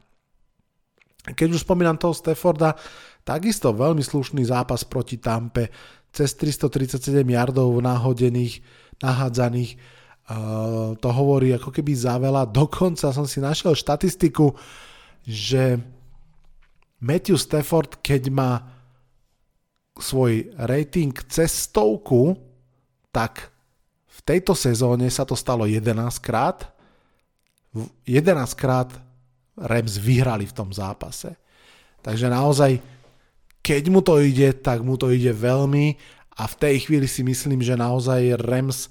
Keď 1.22 1.48
už 1.54 1.64
spomínam 1.64 1.96
toho 1.96 2.12
Stafforda, 2.12 2.74
takisto 3.22 3.70
veľmi 3.72 4.02
slušný 4.02 4.42
zápas 4.42 4.82
proti 4.82 5.22
Tampe, 5.22 5.70
cez 6.12 6.36
337 6.36 7.24
yardov 7.24 7.72
nahodených, 7.80 8.60
nahádzaných, 9.00 9.80
uh, 10.28 10.92
to 11.00 11.08
hovorí 11.08 11.56
ako 11.56 11.72
keby 11.72 11.96
za 11.96 12.20
veľa. 12.20 12.52
Dokonca 12.52 13.08
som 13.08 13.24
si 13.24 13.40
našiel 13.40 13.72
štatistiku, 13.72 14.52
že 15.24 15.80
Matthew 17.00 17.40
Stafford, 17.40 17.98
keď 18.04 18.22
má 18.28 18.71
svoj 19.98 20.52
rating 20.56 21.12
cez 21.28 21.68
stovku, 21.68 22.36
tak 23.12 23.52
v 24.08 24.20
tejto 24.24 24.56
sezóne 24.56 25.08
sa 25.12 25.28
to 25.28 25.36
stalo 25.36 25.68
11 25.68 25.92
krát. 26.20 26.72
11 28.04 28.56
krát 28.56 28.88
Rams 29.56 30.00
vyhrali 30.00 30.48
v 30.48 30.56
tom 30.56 30.72
zápase. 30.72 31.36
Takže 32.00 32.28
naozaj, 32.28 32.80
keď 33.60 33.82
mu 33.92 34.00
to 34.00 34.18
ide, 34.20 34.56
tak 34.58 34.80
mu 34.80 34.96
to 34.96 35.12
ide 35.12 35.30
veľmi 35.30 35.96
a 36.36 36.48
v 36.48 36.54
tej 36.58 36.88
chvíli 36.88 37.06
si 37.06 37.22
myslím, 37.22 37.60
že 37.60 37.76
naozaj 37.76 38.40
Rams 38.40 38.88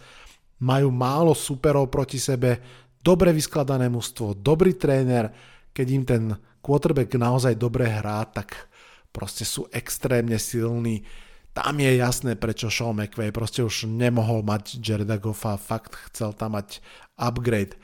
majú 0.62 0.94
málo 0.94 1.34
superov 1.34 1.90
proti 1.90 2.22
sebe, 2.22 2.62
dobre 3.02 3.34
vyskladané 3.34 3.90
mužstvo, 3.90 4.38
dobrý 4.38 4.78
tréner, 4.78 5.34
keď 5.74 5.88
im 5.90 6.04
ten 6.06 6.24
quarterback 6.62 7.10
naozaj 7.18 7.58
dobre 7.58 7.90
hrá, 7.90 8.22
tak 8.30 8.70
proste 9.12 9.44
sú 9.44 9.68
extrémne 9.72 10.40
silní. 10.40 11.04
Tam 11.52 11.76
je 11.78 12.00
jasné, 12.00 12.40
prečo 12.40 12.72
Sean 12.72 12.96
McVay 12.96 13.36
proste 13.36 13.60
už 13.60 13.88
nemohol 13.92 14.44
mať 14.44 14.80
Jareda 14.80 15.20
Goffa, 15.20 15.60
fakt 15.60 16.00
chcel 16.12 16.32
tam 16.32 16.56
mať 16.56 16.80
upgrade. 17.20 17.76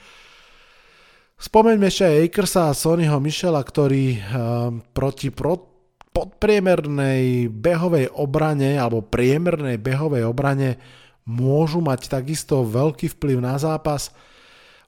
Spomeňme 1.38 1.86
ešte 1.86 2.08
aj 2.08 2.18
Akersa 2.32 2.62
a 2.72 2.74
Sonyho 2.74 3.22
Michela, 3.22 3.62
ktorí 3.62 4.18
um, 4.18 4.82
proti 4.96 5.30
pro, 5.30 5.78
podpriemernej 6.16 7.54
behovej 7.54 8.10
obrane 8.10 8.74
alebo 8.82 9.06
priemernej 9.06 9.78
behovej 9.78 10.26
obrane 10.26 10.82
môžu 11.30 11.78
mať 11.78 12.10
takisto 12.10 12.66
veľký 12.66 13.14
vplyv 13.14 13.38
na 13.38 13.54
zápas. 13.62 14.10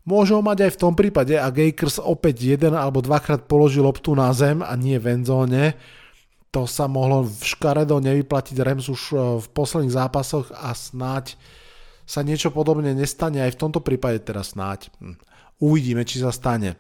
Môžu 0.09 0.39
ho 0.39 0.41
mať 0.41 0.65
aj 0.65 0.71
v 0.73 0.81
tom 0.81 0.97
prípade, 0.97 1.37
ak 1.37 1.53
Akers 1.53 2.01
opäť 2.01 2.57
jeden 2.57 2.73
alebo 2.73 3.03
dvakrát 3.03 3.45
položil 3.45 3.85
loptu 3.85 4.17
na 4.17 4.33
zem 4.33 4.65
a 4.65 4.73
nie 4.73 4.97
v 4.97 5.21
endzóne, 5.21 5.77
to 6.49 6.65
sa 6.65 6.89
mohlo 6.89 7.25
v 7.25 7.41
škaredo 7.45 8.01
nevyplatiť 8.01 8.57
Rams 8.57 8.89
už 8.89 9.01
e, 9.13 9.15
v 9.37 9.47
posledných 9.53 9.93
zápasoch 9.93 10.49
a 10.49 10.73
snáď 10.73 11.37
sa 12.09 12.25
niečo 12.25 12.49
podobne 12.49 12.97
nestane 12.97 13.45
aj 13.45 13.53
v 13.53 13.61
tomto 13.61 13.85
prípade 13.85 14.25
teraz 14.25 14.57
snáď. 14.57 14.89
Hm. 14.97 15.17
Uvidíme, 15.61 16.01
či 16.01 16.17
sa 16.17 16.33
stane. 16.33 16.73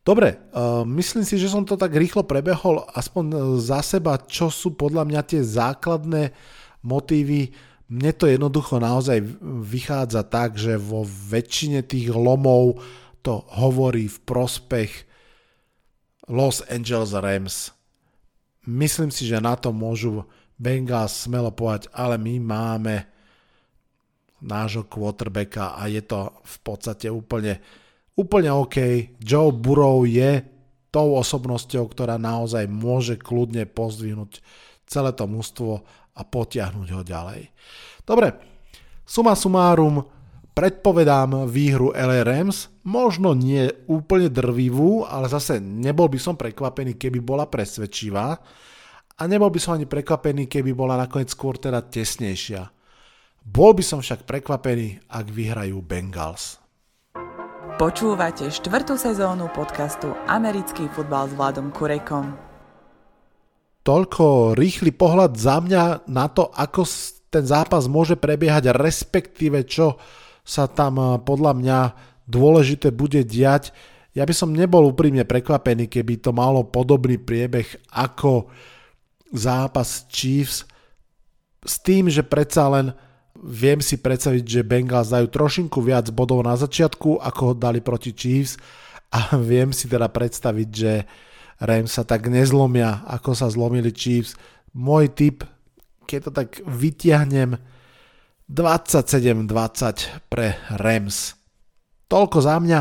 Dobre, 0.00 0.40
uh, 0.56 0.80
myslím 0.88 1.28
si, 1.28 1.36
že 1.36 1.52
som 1.52 1.60
to 1.68 1.76
tak 1.76 1.92
rýchlo 1.92 2.24
prebehol 2.24 2.88
aspoň 2.96 3.24
e, 3.28 3.36
za 3.60 3.84
seba, 3.84 4.16
čo 4.16 4.48
sú 4.48 4.72
podľa 4.72 5.04
mňa 5.04 5.20
tie 5.28 5.44
základné 5.44 6.32
motívy. 6.80 7.52
Mne 7.92 8.12
to 8.16 8.24
jednoducho 8.24 8.80
naozaj 8.80 9.20
vychádza 9.44 10.24
tak, 10.24 10.56
že 10.56 10.80
vo 10.80 11.04
väčšine 11.04 11.84
tých 11.84 12.16
lomov 12.16 12.80
to 13.20 13.44
hovorí 13.52 14.08
v 14.08 14.18
prospech 14.24 15.09
Los 16.30 16.62
Angeles 16.70 17.10
Rams. 17.10 17.74
Myslím 18.62 19.10
si, 19.10 19.26
že 19.26 19.42
na 19.42 19.58
to 19.58 19.74
môžu 19.74 20.22
Bengals 20.54 21.26
smelo 21.26 21.50
povedať, 21.50 21.90
ale 21.90 22.14
my 22.22 22.38
máme 22.38 22.94
nášho 24.38 24.86
quarterbacka 24.86 25.74
a 25.74 25.90
je 25.90 26.00
to 26.06 26.30
v 26.30 26.56
podstate 26.62 27.10
úplne, 27.10 27.58
úplne 28.14 28.54
OK. 28.54 28.78
Joe 29.18 29.50
Burrow 29.50 30.06
je 30.06 30.46
tou 30.94 31.18
osobnosťou, 31.18 31.90
ktorá 31.90 32.14
naozaj 32.14 32.70
môže 32.70 33.18
kľudne 33.18 33.66
pozdvihnúť 33.66 34.38
celé 34.86 35.10
to 35.10 35.26
mužstvo 35.26 35.82
a 36.14 36.20
potiahnuť 36.22 36.88
ho 36.94 37.02
ďalej. 37.02 37.50
Dobre, 38.06 38.38
suma 39.02 39.34
sumárum, 39.34 40.06
predpovedám 40.54 41.50
výhru 41.50 41.90
LA 41.90 42.22
Rams, 42.22 42.69
možno 42.84 43.36
nie 43.36 43.68
úplne 43.88 44.32
drvivú, 44.32 45.04
ale 45.04 45.28
zase 45.28 45.60
nebol 45.60 46.08
by 46.08 46.18
som 46.20 46.34
prekvapený, 46.36 46.96
keby 46.96 47.20
bola 47.20 47.44
presvedčivá 47.44 48.40
a 49.20 49.22
nebol 49.28 49.52
by 49.52 49.60
som 49.60 49.76
ani 49.76 49.84
prekvapený, 49.84 50.48
keby 50.48 50.72
bola 50.72 50.96
nakoniec 50.96 51.28
skôr 51.28 51.60
teda 51.60 51.84
tesnejšia. 51.84 52.72
Bol 53.40 53.72
by 53.76 53.84
som 53.84 54.00
však 54.00 54.24
prekvapený, 54.24 55.08
ak 55.08 55.26
vyhrajú 55.28 55.80
Bengals. 55.84 56.60
Počúvate 57.80 58.52
štvrtú 58.52 59.00
sezónu 59.00 59.48
podcastu 59.56 60.12
Americký 60.28 60.84
futbal 60.92 61.28
s 61.28 61.32
Vladom 61.32 61.72
Kurekom. 61.72 62.36
Toľko 63.80 64.52
rýchly 64.52 64.92
pohľad 64.92 65.40
za 65.40 65.56
mňa 65.64 66.04
na 66.04 66.28
to, 66.28 66.52
ako 66.52 66.84
ten 67.32 67.48
zápas 67.48 67.88
môže 67.88 68.20
prebiehať, 68.20 68.76
respektíve 68.76 69.64
čo 69.64 69.96
sa 70.44 70.68
tam 70.68 71.00
eh, 71.00 71.08
podľa 71.24 71.52
mňa 71.56 71.78
dôležité 72.30 72.94
bude 72.94 73.20
diať. 73.26 73.74
Ja 74.14 74.22
by 74.22 74.34
som 74.34 74.54
nebol 74.54 74.86
úprimne 74.90 75.26
prekvapený, 75.26 75.90
keby 75.90 76.22
to 76.22 76.30
malo 76.30 76.66
podobný 76.66 77.18
priebeh 77.18 77.66
ako 77.90 78.50
zápas 79.30 80.06
Chiefs 80.10 80.66
s 81.62 81.74
tým, 81.82 82.10
že 82.10 82.26
predsa 82.26 82.66
len 82.70 82.86
viem 83.38 83.78
si 83.78 84.00
predstaviť, 84.00 84.44
že 84.44 84.66
Bengals 84.66 85.12
dajú 85.12 85.30
trošinku 85.30 85.78
viac 85.80 86.10
bodov 86.10 86.42
na 86.42 86.58
začiatku, 86.58 87.22
ako 87.22 87.40
ho 87.52 87.54
dali 87.54 87.78
proti 87.80 88.12
Chiefs 88.12 88.58
a 89.10 89.34
viem 89.38 89.70
si 89.74 89.86
teda 89.86 90.10
predstaviť, 90.10 90.68
že 90.70 90.92
Rams 91.60 91.92
sa 91.92 92.08
tak 92.08 92.32
nezlomia, 92.32 93.04
ako 93.04 93.36
sa 93.36 93.52
zlomili 93.52 93.92
Chiefs. 93.92 94.34
Môj 94.72 95.12
tip, 95.12 95.44
keď 96.08 96.18
to 96.28 96.30
tak 96.32 96.50
vytiahnem, 96.64 97.60
27-20 98.50 100.26
pre 100.26 100.58
Rams. 100.74 101.39
Toľko 102.10 102.38
za 102.42 102.58
mňa. 102.58 102.80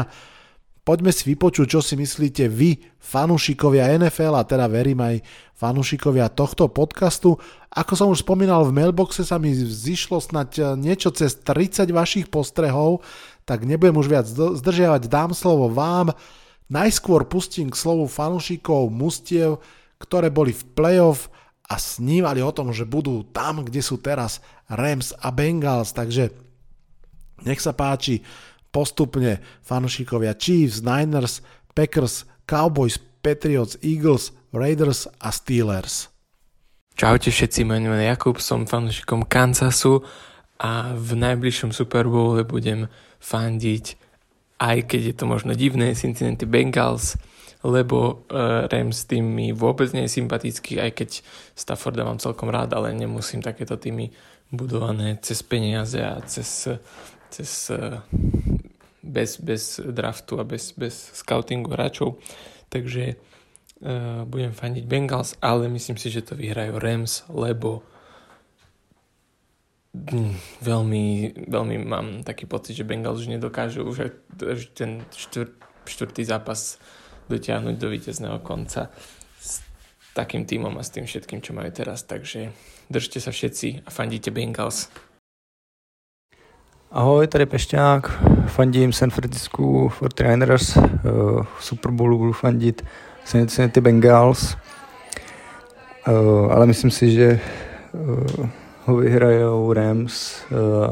Poďme 0.82 1.13
si 1.13 1.30
vypočuť, 1.30 1.78
čo 1.78 1.86
si 1.86 1.94
myslíte 1.94 2.50
vy, 2.50 2.82
fanúšikovia 2.98 3.94
NFL 4.02 4.34
a 4.34 4.42
teda 4.42 4.65
verím 4.65 5.06
aj 5.06 5.22
fanúšikovia 5.54 6.34
tohto 6.34 6.65
podcastu. 6.65 7.38
Ako 7.70 7.94
som 7.94 8.10
už 8.10 8.26
spomínal, 8.26 8.65
v 8.65 8.74
mailboxe 8.74 9.22
sa 9.22 9.38
mi 9.38 9.54
zišlo 9.54 10.18
snať 10.18 10.74
niečo 10.82 11.13
cez 11.13 11.38
30 11.46 11.94
vašich 11.94 12.34
postrehov, 12.34 13.06
tak 13.46 13.70
nebudem 13.70 14.02
už 14.02 14.10
viac 14.10 14.26
zdržiavať, 14.26 15.06
dám 15.06 15.38
slovo 15.38 15.70
vám. 15.70 16.10
Najskôr 16.74 17.30
pustím 17.30 17.70
k 17.70 17.78
slovu 17.78 18.10
fanúšikov 18.10 18.89
mustiev, 18.89 19.62
ktoré 20.02 20.34
boli 20.34 20.58
v 20.58 20.63
playoff 20.74 21.30
a 21.70 21.78
snívali 21.78 22.42
o 22.42 22.50
tom, 22.50 22.74
že 22.74 22.89
budú 22.89 23.30
tam, 23.30 23.62
kde 23.62 23.86
sú 23.86 24.02
teraz 24.02 24.42
Rams 24.65 25.13
a 25.22 25.30
Bengals, 25.30 25.94
takže 25.94 26.34
nech 27.46 27.62
sa 27.62 27.78
páči, 27.78 28.26
postupne 28.69 29.41
fanúšikovia 29.65 30.38
Chiefs, 30.38 30.82
Niners, 30.86 31.41
Packers, 31.73 32.25
Cowboys, 32.45 32.97
Patriots, 33.21 33.77
Eagles, 33.82 34.32
Raiders 34.53 35.05
a 35.21 35.29
Steelers. 35.29 36.10
Čaute 36.99 37.32
všetci, 37.32 37.63
meno 37.63 37.95
Jakub, 37.95 38.43
som 38.43 38.67
fanúšikom 38.67 39.23
Kansasu 39.23 40.03
a 40.60 40.91
v 40.91 41.15
najbližšom 41.15 41.71
Super 41.71 42.03
Bowle 42.12 42.43
budem 42.43 42.91
fandiť, 43.23 43.95
aj 44.60 44.77
keď 44.91 45.01
je 45.08 45.15
to 45.15 45.25
možno 45.29 45.55
divné, 45.55 45.95
Cincinnati 45.95 46.43
Bengals, 46.43 47.15
lebo 47.63 48.27
uh, 48.27 48.67
Rams 48.67 49.08
tým 49.08 49.23
mi 49.23 49.55
vôbec 49.55 49.91
nie 49.95 50.12
je 50.12 50.19
sympatický, 50.19 50.84
aj 50.84 50.91
keď 50.91 51.10
Stafforda 51.55 52.03
mám 52.03 52.19
celkom 52.19 52.51
rád, 52.51 52.75
ale 52.75 52.91
nemusím 52.91 53.39
takéto 53.39 53.79
týmy 53.79 54.12
budované 54.51 55.15
cez 55.23 55.39
peniaze 55.39 56.03
a 56.03 56.19
cez, 56.27 56.67
cez 57.32 57.71
uh, 57.71 58.03
bez, 59.10 59.41
bez 59.41 59.82
draftu 59.82 60.38
a 60.38 60.45
bez, 60.45 60.78
bez 60.78 60.93
scoutingu 61.17 61.74
hráčov. 61.74 62.22
Takže 62.69 63.17
uh, 63.17 64.24
budem 64.30 64.54
fandiť 64.54 64.86
Bengals, 64.86 65.34
ale 65.41 65.65
myslím 65.74 65.98
si, 65.98 66.13
že 66.13 66.22
to 66.22 66.38
vyhrajú 66.38 66.78
Rams, 66.78 67.26
lebo 67.34 67.82
hm, 69.98 70.62
veľmi, 70.62 71.06
veľmi 71.50 71.76
mám 71.82 72.22
taký 72.22 72.45
pocit, 72.45 72.78
že 72.78 72.86
Bengals 72.86 73.26
už 73.26 73.34
nedokážu 73.34 73.82
už 73.89 74.13
ten 74.78 75.02
štvrt, 75.10 75.58
štvrtý 75.89 76.22
zápas 76.22 76.78
dotiahnuť 77.30 77.76
do 77.78 77.88
víťazného 77.89 78.41
konca 78.45 78.93
s 79.41 79.65
takým 80.13 80.45
týmom 80.45 80.78
a 80.78 80.86
s 80.86 80.93
tým 80.93 81.06
všetkým, 81.10 81.41
čo 81.41 81.54
majú 81.58 81.69
teraz. 81.74 82.06
Takže 82.06 82.54
držte 82.89 83.22
sa 83.22 83.34
všetci 83.34 83.86
a 83.86 83.89
fandíte 83.89 84.34
Bengals. 84.34 84.89
Ahoj, 86.91 87.28
tady 87.28 87.45
Pešťák, 87.45 88.23
fandím 88.47 88.93
San 88.93 89.10
Francisco 89.10 89.63
49ers, 89.63 90.78
uh, 90.78 91.43
v 91.60 91.65
Super 91.65 91.91
Bowlu 91.91 92.17
budu 92.17 92.34
fandit 92.34 92.86
Cincinnati 93.25 93.82
Bengals, 93.82 94.58
uh, 96.08 96.54
ale 96.54 96.65
myslím 96.65 96.91
si, 96.91 97.12
že 97.12 97.39
uh, 97.93 98.49
ho 98.86 98.95
vyhrajou 98.95 99.73
Rams 99.73 100.41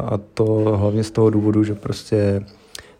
a 0.07 0.17
to 0.33 0.43
hlavně 0.79 1.03
z 1.03 1.11
toho 1.11 1.29
důvodu, 1.29 1.63
že 1.63 1.75
prostě 1.75 2.45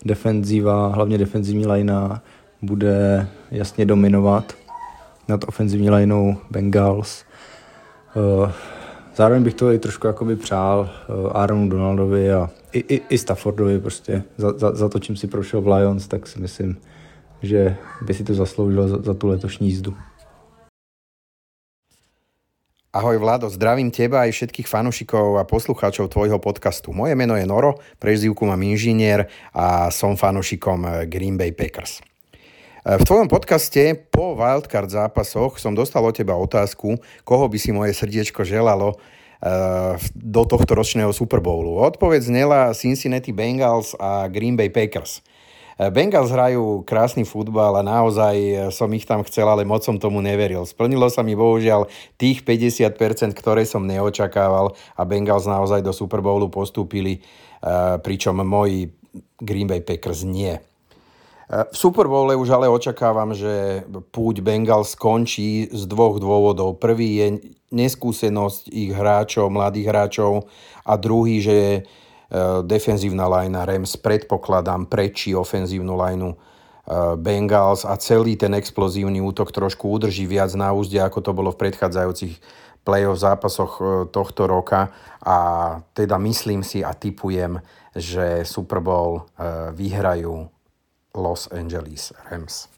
defenzíva, 0.06 0.88
hlavně 0.88 1.18
defenzivní 1.18 1.68
lajna 1.68 2.22
bude 2.62 3.28
jasně 3.52 3.86
dominovat 3.86 4.54
nad 5.28 5.44
ofenzivní 5.48 5.90
lineou 5.90 6.36
Bengals. 6.52 7.24
Zároveň 9.16 9.44
bych 9.44 9.54
to 9.54 9.72
i 9.72 9.80
trošku 9.80 10.08
jakoby 10.08 10.36
přál 10.36 10.90
Aaronu 11.32 11.70
Donaldovi 11.70 12.34
a 12.34 12.50
i, 12.78 12.96
i, 12.96 13.02
i 13.10 13.18
Staffordovi 13.18 13.80
prostě 13.80 14.24
za, 14.38 14.54
za, 14.58 14.76
za 14.76 14.90
to, 14.90 15.00
čím 15.00 15.18
si 15.18 15.28
prošel 15.28 15.62
v 15.62 15.68
Lions, 15.68 16.08
tak 16.08 16.28
si 16.28 16.40
myslím, 16.40 16.78
že 17.42 17.76
by 18.06 18.14
si 18.14 18.24
to 18.24 18.34
zasloužil 18.34 18.88
za, 18.88 18.98
za 19.02 19.14
tu 19.14 19.28
letošní 19.28 19.68
jízdu. 19.68 19.98
Ahoj 22.94 23.18
Vlado, 23.18 23.46
zdravím 23.50 23.94
teba 23.94 24.26
aj 24.26 24.34
všetkých 24.34 24.66
fanúšikov 24.66 25.38
a 25.38 25.46
poslucháčov 25.46 26.10
tvojho 26.10 26.42
podcastu. 26.42 26.98
Moje 26.98 27.14
meno 27.14 27.38
je 27.38 27.46
Noro, 27.46 27.78
prezývku 28.02 28.42
mám 28.46 28.62
inžinier 28.66 29.30
a 29.54 29.94
som 29.94 30.18
fanúšikom 30.18 31.06
Green 31.06 31.38
Bay 31.38 31.54
Packers. 31.54 32.02
V 32.82 33.04
tvojom 33.04 33.30
podcaste 33.30 33.94
po 34.10 34.34
wildcard 34.34 34.90
zápasoch 34.90 35.62
som 35.62 35.78
dostal 35.78 36.02
od 36.02 36.16
teba 36.16 36.34
otázku, 36.40 36.98
koho 37.22 37.46
by 37.46 37.58
si 37.60 37.70
moje 37.70 37.94
srdiečko 37.94 38.42
želalo 38.48 38.98
do 40.16 40.42
tohto 40.50 40.74
ročného 40.74 41.14
Super 41.14 41.40
Bowlu. 41.40 41.78
Odpoveď 41.82 42.22
znela 42.26 42.74
Cincinnati 42.74 43.30
Bengals 43.30 43.94
a 44.02 44.26
Green 44.32 44.58
Bay 44.58 44.74
Packers. 44.74 45.22
Bengals 45.78 46.34
hrajú 46.34 46.82
krásny 46.90 47.22
futbal 47.22 47.78
a 47.78 47.86
naozaj 47.86 48.34
som 48.74 48.90
ich 48.98 49.06
tam 49.06 49.22
chcel, 49.22 49.46
ale 49.46 49.62
moc 49.62 49.86
som 49.86 50.02
tomu 50.02 50.26
neveril. 50.26 50.66
Splnilo 50.66 51.06
sa 51.14 51.22
mi 51.22 51.38
bohužiaľ 51.38 51.86
tých 52.18 52.42
50%, 52.42 53.38
ktoré 53.38 53.62
som 53.62 53.86
neočakával 53.86 54.74
a 54.98 55.02
Bengals 55.06 55.46
naozaj 55.46 55.86
do 55.86 55.94
Super 55.94 56.26
Bowlu 56.26 56.50
postúpili, 56.50 57.22
pričom 58.02 58.42
moji 58.42 58.90
Green 59.38 59.70
Bay 59.70 59.86
Packers 59.86 60.26
nie. 60.26 60.58
V 61.48 61.76
Super 61.80 62.12
Bowle 62.12 62.36
už 62.36 62.52
ale 62.52 62.68
očakávam, 62.68 63.32
že 63.32 63.88
púť 64.12 64.44
Bengals 64.44 65.00
skončí 65.00 65.72
z 65.72 65.88
dvoch 65.88 66.20
dôvodov. 66.20 66.76
Prvý 66.76 67.24
je 67.24 67.28
neskúsenosť 67.72 68.68
ich 68.68 68.92
hráčov, 68.92 69.48
mladých 69.48 69.88
hráčov 69.88 70.52
a 70.84 71.00
druhý, 71.00 71.40
že 71.40 71.56
je 71.56 71.74
defenzívna 72.68 73.32
lajna 73.32 73.64
Rams 73.64 73.96
predpokladám 73.96 74.92
prečí 74.92 75.32
ofenzívnu 75.32 75.96
lajnu 75.96 76.36
Bengals 77.16 77.88
a 77.88 77.96
celý 77.96 78.36
ten 78.36 78.52
explozívny 78.52 79.24
útok 79.24 79.56
trošku 79.56 79.88
udrží 79.88 80.28
viac 80.28 80.52
na 80.52 80.76
úzde, 80.76 81.00
ako 81.00 81.20
to 81.24 81.32
bolo 81.32 81.56
v 81.56 81.64
predchádzajúcich 81.64 82.36
play-off 82.84 83.24
zápasoch 83.24 83.80
tohto 84.12 84.48
roka 84.48 84.92
a 85.24 85.38
teda 85.96 86.20
myslím 86.20 86.64
si 86.64 86.84
a 86.84 86.92
typujem, 86.92 87.64
že 87.96 88.44
Super 88.44 88.84
Bowl 88.84 89.24
vyhrajú 89.72 90.52
Los 91.18 91.50
Angeles 91.50 92.14
Rams. 92.30 92.70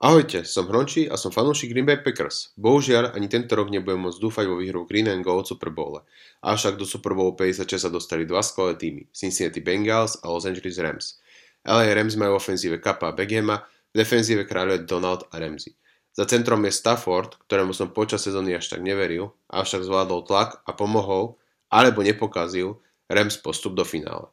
Ahojte, 0.00 0.48
som 0.48 0.64
Hronči 0.64 1.04
a 1.12 1.20
som 1.20 1.28
fanúšik 1.28 1.76
Green 1.76 1.84
Bay 1.84 2.00
Packers. 2.00 2.56
Bohužiaľ, 2.56 3.12
ani 3.12 3.28
tento 3.28 3.52
rok 3.52 3.68
nebudem 3.68 4.08
môcť 4.08 4.16
dúfať 4.16 4.48
vo 4.48 4.56
výhru 4.56 4.88
Green 4.88 5.12
and 5.12 5.20
Gold 5.20 5.44
Super 5.44 5.68
Bowl. 5.68 6.00
Avšak 6.40 6.80
do 6.80 6.88
Super 6.88 7.12
Bowl 7.12 7.36
56 7.36 7.76
sa 7.76 7.92
dostali 7.92 8.24
dva 8.24 8.40
skvelé 8.40 8.80
týmy, 8.80 9.12
Cincinnati 9.12 9.60
Bengals 9.60 10.16
a 10.24 10.32
Los 10.32 10.48
Angeles 10.48 10.80
Rams. 10.80 11.20
LA 11.68 11.92
Rams 11.92 12.16
majú 12.16 12.40
ofenzíve 12.40 12.80
Kappa 12.80 13.12
a 13.12 13.16
Beckhama, 13.16 13.60
v 13.92 13.94
defenzíve 14.00 14.48
kráľuje 14.48 14.88
Donald 14.88 15.28
a 15.28 15.36
Ramsey. 15.36 15.76
Za 16.16 16.24
centrom 16.24 16.64
je 16.64 16.72
Stafford, 16.72 17.36
ktorému 17.44 17.76
som 17.76 17.92
počas 17.92 18.24
sezóny 18.24 18.56
až 18.56 18.72
tak 18.72 18.80
neveril, 18.80 19.36
avšak 19.52 19.84
zvládol 19.84 20.24
tlak 20.24 20.64
a 20.64 20.72
pomohol, 20.72 21.36
alebo 21.68 22.00
nepokazil, 22.00 22.80
Rams 23.12 23.36
postup 23.36 23.76
do 23.76 23.84
finále. 23.84 24.32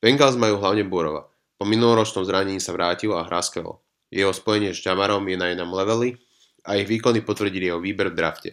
Bengals 0.00 0.40
majú 0.40 0.56
hlavne 0.56 0.88
Burova. 0.88 1.28
Po 1.60 1.68
minuloročnom 1.68 2.24
zranení 2.24 2.56
sa 2.56 2.72
vrátil 2.72 3.12
a 3.12 3.20
hrá 3.20 3.44
skvelo. 3.44 3.84
Jeho 4.08 4.32
spojenie 4.32 4.72
s 4.72 4.80
Jamarom 4.80 5.28
je 5.28 5.36
na 5.36 5.52
jednom 5.52 5.68
leveli 5.76 6.16
a 6.64 6.80
ich 6.80 6.88
výkony 6.88 7.20
potvrdili 7.20 7.68
jeho 7.68 7.84
výber 7.84 8.08
v 8.08 8.16
drafte. 8.16 8.50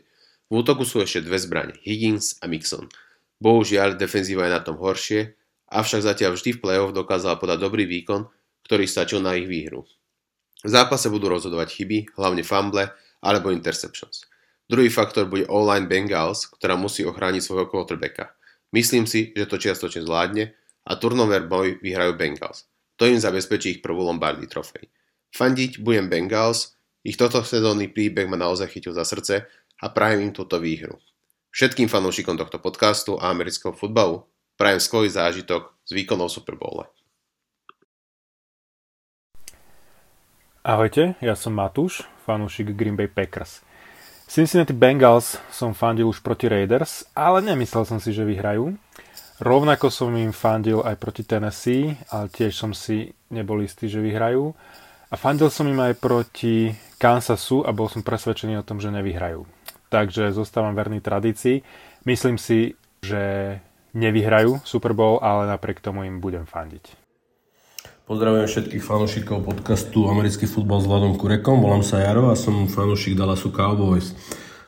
V 0.51 0.59
útoku 0.59 0.83
sú 0.83 0.99
ešte 0.99 1.23
dve 1.23 1.39
zbrane, 1.39 1.79
Higgins 1.87 2.35
a 2.43 2.51
Mixon. 2.51 2.91
Bohužiaľ, 3.39 3.95
defenzíva 3.95 4.47
je 4.47 4.55
na 4.55 4.61
tom 4.63 4.75
horšie, 4.75 5.39
avšak 5.71 6.03
zatiaľ 6.03 6.35
vždy 6.35 6.59
v 6.59 6.61
play-off 6.63 6.91
dokázala 6.91 7.39
podať 7.39 7.63
dobrý 7.63 7.87
výkon, 7.87 8.27
ktorý 8.67 8.83
stačil 8.83 9.23
na 9.23 9.39
ich 9.39 9.47
výhru. 9.47 9.87
V 10.63 10.69
zápase 10.69 11.07
budú 11.07 11.31
rozhodovať 11.31 11.79
chyby, 11.79 12.19
hlavne 12.19 12.43
fumble 12.43 12.91
alebo 13.23 13.55
interceptions. 13.55 14.27
Druhý 14.67 14.91
faktor 14.91 15.31
bude 15.31 15.47
online 15.47 15.87
Bengals, 15.87 16.43
ktorá 16.59 16.75
musí 16.75 17.07
ochrániť 17.07 17.39
svojho 17.39 17.71
quarterbacka. 17.71 18.35
Myslím 18.75 19.07
si, 19.07 19.31
že 19.31 19.47
to 19.47 19.55
čiastočne 19.55 20.03
zvládne, 20.03 20.51
a 20.87 20.95
turnover 20.95 21.43
boj 21.43 21.83
vyhrajú 21.83 22.15
Bengals. 22.15 22.63
To 22.95 23.05
im 23.05 23.19
zabezpečí 23.19 23.77
ich 23.77 23.83
prvú 23.83 24.07
Lombardy 24.07 24.47
trofej. 24.47 24.87
Fandiť 25.35 25.83
budem 25.83 26.07
Bengals, 26.07 26.79
ich 27.03 27.19
toto 27.19 27.43
sezónny 27.43 27.91
príbeh 27.91 28.25
ma 28.25 28.39
naozaj 28.39 28.71
chytil 28.71 28.95
za 28.95 29.03
srdce 29.03 29.45
a 29.83 29.85
prajem 29.91 30.31
im 30.31 30.33
túto 30.33 30.57
výhru. 30.57 30.97
Všetkým 31.51 31.91
fanúšikom 31.91 32.39
tohto 32.39 32.57
podcastu 32.63 33.19
a 33.19 33.29
amerického 33.29 33.75
futbalu 33.75 34.25
prajem 34.57 34.81
skvelý 34.81 35.09
zážitok 35.13 35.75
z 35.85 35.91
výkonov 35.93 36.33
Super 36.33 36.57
Bowl. 36.57 36.87
Ahojte, 40.67 41.15
ja 41.23 41.31
som 41.39 41.55
Matúš, 41.55 42.03
fanúšik 42.27 42.75
Green 42.75 42.99
Bay 42.99 43.07
Packers. 43.07 43.63
Cincinnati 44.27 44.75
Bengals 44.75 45.39
som 45.47 45.71
fandil 45.71 46.11
už 46.11 46.19
proti 46.19 46.51
Raiders, 46.51 47.07
ale 47.15 47.39
nemyslel 47.39 47.87
som 47.87 48.03
si, 48.03 48.11
že 48.11 48.27
vyhrajú. 48.27 48.75
Rovnako 49.37 49.93
som 49.93 50.09
im 50.17 50.33
fandil 50.33 50.81
aj 50.81 50.97
proti 50.97 51.21
Tennessee, 51.21 51.93
ale 52.09 52.25
tiež 52.33 52.57
som 52.57 52.73
si 52.73 53.13
nebol 53.29 53.61
istý, 53.61 53.85
že 53.85 54.01
vyhrajú. 54.01 54.49
A 55.07 55.15
fandil 55.15 55.53
som 55.53 55.69
im 55.69 55.77
aj 55.77 55.93
proti 56.01 56.73
Kansasu 56.97 57.61
a 57.61 57.69
bol 57.69 57.85
som 57.85 58.01
presvedčený 58.01 58.57
o 58.57 58.65
tom, 58.65 58.81
že 58.81 58.89
nevyhrajú. 58.89 59.45
Takže 59.93 60.33
zostávam 60.33 60.73
verný 60.73 61.05
tradícii. 61.05 61.61
Myslím 62.09 62.41
si, 62.41 62.73
že 63.05 63.53
nevyhrajú 63.93 64.57
Super 64.65 64.97
Bowl, 64.97 65.21
ale 65.21 65.45
napriek 65.45 65.85
tomu 65.85 66.01
im 66.09 66.17
budem 66.17 66.49
fandiť. 66.49 66.97
Pozdravujem 68.09 68.49
všetkých 68.49 68.81
fanúšikov 68.81 69.45
podcastu 69.45 70.09
Americký 70.09 70.49
futbal 70.49 70.81
s 70.81 70.89
Vladom 70.89 71.13
Kurekom. 71.13 71.61
Volám 71.61 71.85
sa 71.85 72.01
Jaro 72.01 72.33
a 72.33 72.39
som 72.39 72.65
fanúšik 72.65 73.13
Dallasu 73.13 73.53
Cowboys. 73.53 74.17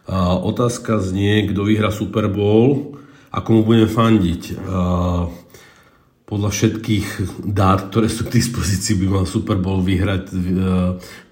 A 0.05 0.37
otázka 0.37 1.01
znie, 1.01 1.49
kto 1.49 1.65
vyhra 1.65 1.89
Super 1.89 2.29
Bowl 2.29 2.98
a 3.29 3.37
komu 3.45 3.61
budem 3.65 3.89
fandiť. 3.89 4.57
Podľa 6.29 6.49
všetkých 6.53 7.07
dát, 7.41 7.89
ktoré 7.89 8.05
sú 8.05 8.29
k 8.29 8.37
dispozícii, 8.37 9.01
by 9.01 9.07
mal 9.09 9.25
Super 9.25 9.57
Bowl 9.57 9.81
vyhrať 9.81 10.29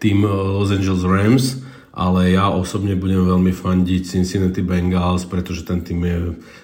tým 0.02 0.26
Los 0.26 0.74
Angeles 0.74 1.06
Rams, 1.06 1.46
ale 1.98 2.34
ja 2.34 2.54
osobne 2.54 2.94
budem 2.98 3.26
veľmi 3.26 3.54
fandiť 3.54 4.02
Cincinnati 4.06 4.62
Bengals, 4.62 5.26
pretože 5.26 5.66
ten 5.66 5.82
tým 5.82 6.02
je 6.06 6.18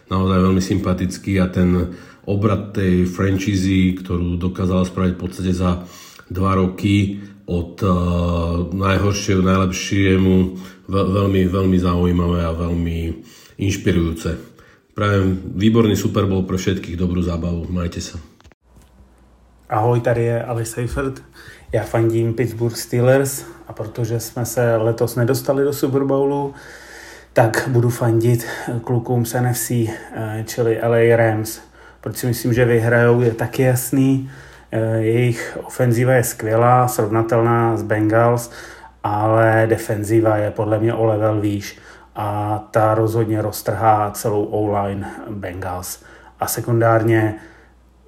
naozaj 0.10 0.38
veľmi 0.50 0.62
sympatický 0.62 1.42
a 1.42 1.50
ten 1.50 1.94
obrad 2.30 2.74
tej 2.74 3.10
franchízy, 3.10 3.98
ktorú 3.98 4.38
dokázala 4.38 4.86
spraviť 4.86 5.14
v 5.18 5.22
podstate 5.22 5.54
za 5.54 5.86
dva 6.30 6.54
roky 6.58 7.22
od 7.50 7.76
uh, 7.84 7.92
najhoršieho 8.72 9.44
najlepšiemu 9.44 10.36
veľmi, 10.88 11.42
veľmi 11.52 11.78
zaujímavé 11.82 12.40
a 12.48 12.56
veľmi 12.56 12.98
inšpirujúce. 13.60 14.53
Prajem 14.94 15.42
výborný 15.58 15.98
Super 15.98 16.26
Bowl 16.26 16.46
pre 16.46 16.58
všetkých, 16.58 16.98
dobrú 16.98 17.22
zábavu, 17.22 17.66
majte 17.70 18.02
sa. 18.02 18.22
Ahoj, 19.70 20.02
tady 20.02 20.24
je 20.24 20.44
Ali 20.44 20.66
Seifert. 20.66 21.22
Já 21.72 21.84
fandím 21.84 22.34
Pittsburgh 22.34 22.78
Steelers 22.78 23.46
a 23.68 23.74
protože 23.74 24.20
jsme 24.20 24.46
se 24.46 24.76
letos 24.76 25.16
nedostali 25.16 25.64
do 25.64 25.74
Super 25.74 26.04
Bowlu, 26.04 26.54
tak 27.34 27.70
budu 27.72 27.90
fandit 27.90 28.46
klukům 28.84 29.26
z 29.26 29.34
NFC, 29.42 29.72
eh, 29.72 30.44
čili 30.48 30.80
LA 30.82 31.18
Rams 31.18 31.74
proč 32.04 32.18
si 32.18 32.28
myslím, 32.28 32.54
že 32.54 32.66
vyhrajou, 32.66 33.22
je 33.22 33.32
taky 33.32 33.62
jasný. 33.62 34.32
Eh, 34.72 34.98
jejich 34.98 35.58
ofenzíva 35.64 36.14
je 36.14 36.24
skvělá, 36.24 36.88
srovnatelná 36.88 37.78
s 37.78 37.84
Bengals, 37.84 38.52
ale 39.04 39.66
defenzíva 39.70 40.38
je 40.38 40.52
podle 40.52 40.80
mě 40.80 40.94
o 40.94 41.06
level 41.06 41.42
výš 41.42 41.78
a 42.16 42.60
ta 42.72 42.96
rozhodně 42.96 43.42
roztrhá 43.42 44.12
celou 44.12 44.44
O-line 44.44 45.12
Bengals. 45.30 46.04
A 46.40 46.48
sekundárně 46.48 47.36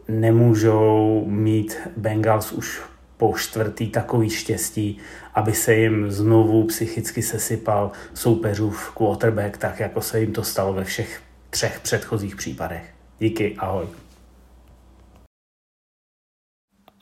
nemůžou 0.07 1.23
mít 1.27 1.77
Bengals 1.97 2.51
už 2.51 2.81
po 3.17 3.33
čtvrtý 3.37 3.89
takový 3.89 4.29
štěstí, 4.29 4.97
aby 5.33 5.53
se 5.53 5.75
jim 5.75 6.11
znovu 6.11 6.63
psychicky 6.63 7.21
sesypal 7.21 7.91
soupeřův 8.13 8.91
quarterback, 8.91 9.57
tak 9.57 9.79
jako 9.79 10.01
se 10.01 10.19
jim 10.19 10.33
to 10.33 10.43
stalo 10.43 10.73
ve 10.73 10.83
všech 10.83 11.21
třech 11.49 11.79
předchozích 11.79 12.35
případech. 12.35 12.83
Díky, 13.19 13.55
ahoj. 13.59 14.04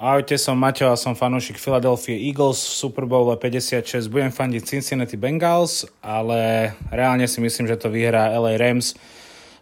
Ahojte, 0.03 0.35
som 0.35 0.59
Maťo 0.59 0.91
a 0.91 0.99
som 0.99 1.15
fanúšik 1.15 1.55
Philadelphia 1.55 2.19
Eagles 2.19 2.59
v 2.59 2.75
Super 2.75 3.07
Bowl 3.07 3.31
56. 3.39 4.11
Budem 4.11 4.35
fandiť 4.35 4.67
Cincinnati 4.67 5.15
Bengals, 5.15 5.87
ale 6.03 6.75
reálne 6.91 7.23
si 7.23 7.39
myslím, 7.39 7.71
že 7.71 7.79
to 7.79 7.87
vyhrá 7.87 8.35
LA 8.35 8.59
Rams. 8.59 8.99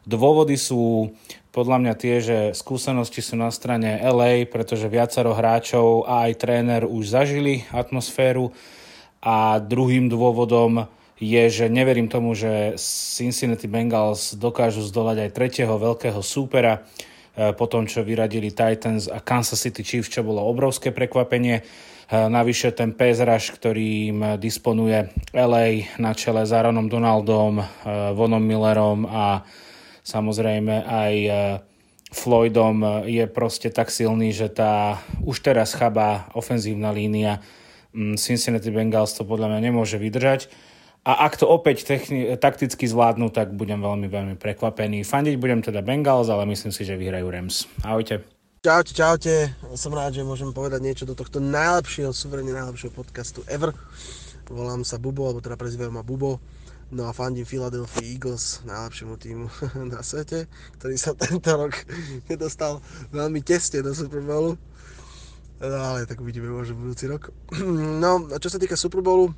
Dôvody 0.02 0.58
sú 0.58 1.14
podľa 1.54 1.78
mňa 1.86 1.94
tie, 1.94 2.16
že 2.26 2.38
skúsenosti 2.58 3.22
sú 3.22 3.38
na 3.38 3.54
strane 3.54 4.02
LA, 4.02 4.50
pretože 4.50 4.90
viacero 4.90 5.38
hráčov 5.38 6.10
a 6.10 6.26
aj 6.26 6.42
tréner 6.42 6.90
už 6.90 7.14
zažili 7.14 7.62
atmosféru 7.70 8.50
a 9.22 9.62
druhým 9.62 10.10
dôvodom 10.10 10.90
je, 11.22 11.44
že 11.54 11.70
neverím 11.70 12.10
tomu, 12.10 12.34
že 12.34 12.82
Cincinnati 12.82 13.70
Bengals 13.70 14.34
dokážu 14.34 14.82
zdolať 14.90 15.30
aj 15.30 15.36
tretieho 15.38 15.78
veľkého 15.78 16.18
súpera 16.26 16.82
po 17.32 17.66
tom, 17.68 17.88
čo 17.88 18.04
vyradili 18.04 18.52
Titans 18.52 19.08
a 19.08 19.24
Kansas 19.24 19.64
City 19.64 19.88
Chiefs, 19.88 20.12
čo 20.12 20.26
bolo 20.26 20.44
obrovské 20.44 20.92
prekvapenie. 20.92 21.60
E, 21.60 21.64
navyše 22.12 22.76
ten 22.76 22.92
rush, 23.00 23.56
ktorým 23.56 24.36
disponuje 24.36 25.08
LA 25.32 25.96
na 25.96 26.12
čele 26.12 26.44
s 26.44 26.52
Aaronom 26.52 26.92
Donaldom, 26.92 27.64
e, 27.64 27.66
Vonom 28.12 28.44
Millerom 28.44 29.08
a 29.08 29.48
samozrejme 30.04 30.84
aj 30.84 31.14
Floydom 32.12 33.08
je 33.08 33.24
proste 33.32 33.72
tak 33.72 33.88
silný, 33.88 34.36
že 34.36 34.52
tá 34.52 35.00
už 35.24 35.40
teraz 35.40 35.72
chabá 35.72 36.28
ofenzívna 36.36 36.92
línia 36.92 37.40
mm, 37.96 38.20
Cincinnati 38.20 38.68
Bengals 38.68 39.16
to 39.16 39.24
podľa 39.24 39.56
mňa 39.56 39.60
nemôže 39.72 39.96
vydržať. 39.96 40.52
A 41.02 41.26
ak 41.26 41.42
to 41.42 41.50
opäť 41.50 41.82
techni- 41.82 42.30
takticky 42.38 42.86
zvládnu, 42.86 43.34
tak 43.34 43.58
budem 43.58 43.82
veľmi, 43.82 44.06
veľmi 44.06 44.36
prekvapený. 44.38 45.02
Fandiť 45.02 45.36
budem 45.42 45.66
teda 45.66 45.82
Bengals, 45.82 46.30
ale 46.30 46.46
myslím 46.46 46.70
si, 46.70 46.86
že 46.86 46.94
vyhrajú 46.94 47.26
Rams. 47.26 47.66
Ahojte. 47.82 48.22
Čaute, 48.62 48.94
čaute. 48.94 49.34
Som 49.74 49.98
rád, 49.98 50.14
že 50.14 50.22
môžem 50.22 50.54
povedať 50.54 50.78
niečo 50.86 51.10
do 51.10 51.18
tohto 51.18 51.42
najlepšieho, 51.42 52.14
suverene 52.14 52.54
najlepšieho 52.54 52.94
podcastu 52.94 53.42
ever. 53.50 53.74
Volám 54.46 54.86
sa 54.86 55.02
Bubo, 55.02 55.26
alebo 55.26 55.42
teda 55.42 55.58
prezývajú 55.58 55.90
ma 55.90 56.06
Bubo. 56.06 56.38
No 56.94 57.10
a 57.10 57.18
fandím 57.18 57.50
Philadelphia 57.50 58.06
Eagles, 58.06 58.62
najlepšiemu 58.70 59.16
týmu 59.18 59.46
na 59.98 60.06
svete, 60.06 60.46
ktorý 60.78 60.96
sa 61.02 61.18
tento 61.18 61.50
rok 61.50 61.74
nedostal 62.30 62.78
veľmi 63.10 63.42
tesne 63.42 63.82
do 63.82 63.98
Super 63.98 64.22
Bowlu. 64.22 64.54
No 65.58 65.78
ale 65.82 66.06
tak 66.06 66.22
uvidíme 66.22 66.54
možno 66.54 66.78
budúci 66.78 67.10
rok. 67.10 67.34
No 67.98 68.30
a 68.30 68.38
čo 68.38 68.54
sa 68.54 68.62
týka 68.62 68.78
Super 68.78 69.02
Bowlu, 69.02 69.34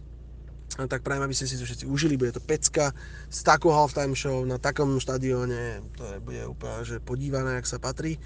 tak 0.73 1.05
prajem, 1.05 1.21
aby 1.21 1.35
ste 1.37 1.45
si 1.45 1.59
to 1.61 1.69
všetci 1.69 1.85
užili, 1.85 2.17
bude 2.17 2.33
to 2.33 2.41
pecka 2.41 2.89
s 3.29 3.45
takou 3.45 3.69
halftime 3.69 4.17
show 4.17 4.41
na 4.41 4.57
takom 4.57 4.97
štadióne, 4.97 5.85
to 5.93 6.03
bude 6.25 6.41
úplne 6.49 6.81
že 6.81 6.97
podívané, 6.97 7.61
ak 7.61 7.69
sa 7.69 7.77
patrí. 7.77 8.17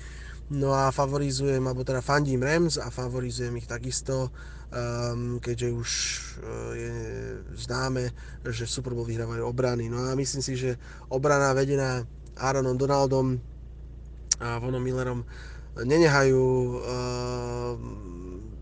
No 0.47 0.71
a 0.71 0.95
favorizujem, 0.95 1.59
alebo 1.59 1.83
teda 1.83 1.99
fandím 1.99 2.39
Rams 2.39 2.79
a 2.79 2.87
favorizujem 2.87 3.51
ich 3.59 3.67
takisto, 3.67 4.31
um, 4.71 5.43
keďže 5.43 5.67
už 5.75 5.89
uh, 6.39 6.71
je 6.71 6.93
známe, 7.67 8.15
že 8.47 8.63
Super 8.63 8.95
Bowl 8.95 9.03
vyhrávajú 9.03 9.43
obrany. 9.43 9.91
No 9.91 10.07
a 10.07 10.15
myslím 10.15 10.39
si, 10.39 10.55
že 10.55 10.79
obrana 11.11 11.51
vedená 11.51 12.07
Aaronom 12.39 12.79
Donaldom 12.79 13.35
a 14.39 14.55
Vonom 14.63 14.79
Millerom 14.79 15.27
nenehajú 15.83 16.39
uh, 16.39 16.81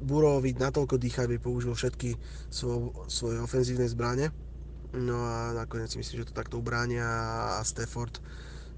Buroviť 0.05 0.55
natoľko 0.61 1.01
dýcha, 1.01 1.25
aby 1.25 1.41
použil 1.41 1.73
všetky 1.73 2.13
svo, 2.53 2.93
svoje 3.09 3.41
ofenzívne 3.41 3.89
zbranie. 3.89 4.29
No 4.95 5.25
a 5.25 5.51
nakoniec 5.51 5.91
si 5.91 5.99
myslím, 5.99 6.23
že 6.23 6.29
to 6.31 6.37
takto 6.37 6.61
ubránia 6.61 7.03
a 7.57 7.65
Stafford 7.65 8.21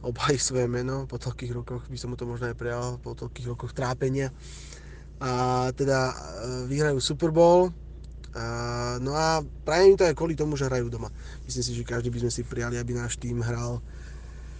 obhají 0.01 0.39
svoje 0.39 0.65
meno 0.69 1.05
po 1.09 1.17
toľkých 1.19 1.51
rokoch, 1.53 1.83
by 1.89 1.97
som 1.97 2.13
mu 2.13 2.17
to 2.17 2.29
možno 2.29 2.49
aj 2.49 2.55
prijal, 2.57 3.01
po 3.01 3.17
toľkých 3.17 3.49
rokoch 3.53 3.73
trápenia. 3.73 4.29
A 5.17 5.67
teda 5.73 6.13
e, 6.13 6.15
vyhrajú 6.69 7.01
Super 7.01 7.33
Bowl, 7.33 7.73
a, 8.37 8.97
no 9.01 9.17
a 9.17 9.41
prajem 9.65 9.93
im 9.93 9.97
to 9.97 10.05
aj 10.05 10.13
kvôli 10.13 10.37
tomu, 10.37 10.53
že 10.53 10.69
hrajú 10.69 10.93
doma. 10.93 11.09
Myslím 11.49 11.63
si, 11.65 11.71
že 11.73 11.81
každý 11.81 12.13
by 12.13 12.27
sme 12.27 12.31
si 12.31 12.41
prijali, 12.45 12.77
aby 12.77 12.93
náš 12.93 13.17
tým 13.17 13.41
hral 13.41 13.81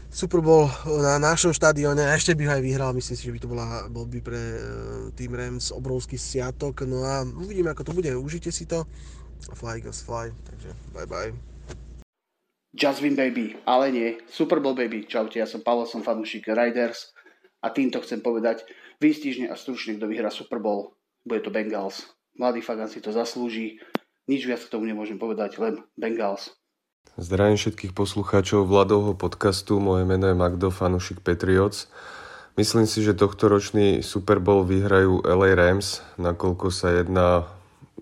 Super 0.08 0.40
Bowl 0.42 0.72
na 0.88 1.20
našom 1.20 1.52
štadióne 1.52 2.02
a 2.08 2.16
ešte 2.16 2.34
by 2.34 2.44
ho 2.48 2.52
aj 2.58 2.64
vyhral, 2.64 2.92
myslím 2.96 3.18
si, 3.20 3.28
že 3.28 3.34
by 3.36 3.40
to 3.44 3.52
bola, 3.52 3.68
bol 3.92 4.08
by 4.08 4.20
pre 4.24 4.40
uh, 4.40 4.64
Team 5.14 5.36
Rams 5.36 5.70
obrovský 5.76 6.16
siatok, 6.16 6.88
no 6.88 7.04
a 7.04 7.22
uvidíme 7.28 7.76
ako 7.76 7.84
to 7.86 7.94
bude, 7.94 8.10
užite 8.16 8.50
si 8.50 8.66
to, 8.66 8.88
fly 9.54 9.84
goes 9.84 10.02
fly, 10.02 10.32
takže 10.48 10.72
bye 10.96 11.06
bye. 11.06 11.36
Win 12.78 13.16
baby, 13.18 13.58
ale 13.66 13.92
nie, 13.92 14.10
Super 14.30 14.62
Bowl 14.62 14.78
baby, 14.78 15.04
čaute, 15.10 15.42
ja 15.42 15.50
som 15.50 15.66
Paolo, 15.66 15.90
som 15.90 16.06
fanúšik 16.06 16.46
Riders. 16.46 17.10
A 17.66 17.74
týmto 17.74 17.98
chcem 18.06 18.22
povedať 18.22 18.70
výstižne 19.02 19.50
a 19.50 19.58
stručne, 19.58 19.98
kto 19.98 20.06
vyhrá 20.06 20.30
Super 20.30 20.62
Bowl, 20.62 20.94
bude 21.26 21.42
to 21.42 21.50
Bengals. 21.50 22.06
Mladý 22.38 22.62
Fagan 22.62 22.86
si 22.86 23.02
to 23.02 23.10
zaslúži, 23.10 23.82
nič 24.30 24.46
viac 24.46 24.62
k 24.62 24.70
tomu 24.70 24.86
nemôžem 24.86 25.18
povedať, 25.18 25.58
len 25.58 25.82
Bengals. 25.98 26.54
Zdravím 27.16 27.56
všetkých 27.56 27.96
poslucháčov 27.96 28.68
Vladovho 28.68 29.16
podcastu. 29.16 29.80
Moje 29.80 30.04
meno 30.04 30.28
je 30.28 30.36
Magdo, 30.36 30.68
fanušik 30.68 31.24
Patriots. 31.24 31.88
Myslím 32.60 32.84
si, 32.84 33.00
že 33.00 33.16
tohto 33.16 33.48
ročný 33.48 34.04
Super 34.04 34.44
Bowl 34.44 34.68
vyhrajú 34.68 35.24
LA 35.24 35.56
Rams, 35.56 36.04
nakoľko 36.20 36.68
sa 36.68 36.92
jedná 36.92 37.48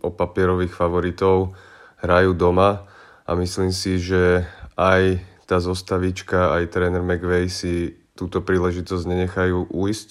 o 0.01 0.09
papierových 0.09 0.73
favoritov, 0.73 1.53
hrajú 2.01 2.33
doma 2.33 2.89
a 3.29 3.37
myslím 3.37 3.69
si, 3.69 4.01
že 4.01 4.49
aj 4.73 5.21
tá 5.45 5.61
zostavička, 5.61 6.57
aj 6.57 6.73
tréner 6.73 7.05
McVay 7.05 7.45
si 7.51 7.93
túto 8.17 8.41
príležitosť 8.41 9.03
nenechajú 9.05 9.69
uísť. 9.69 10.09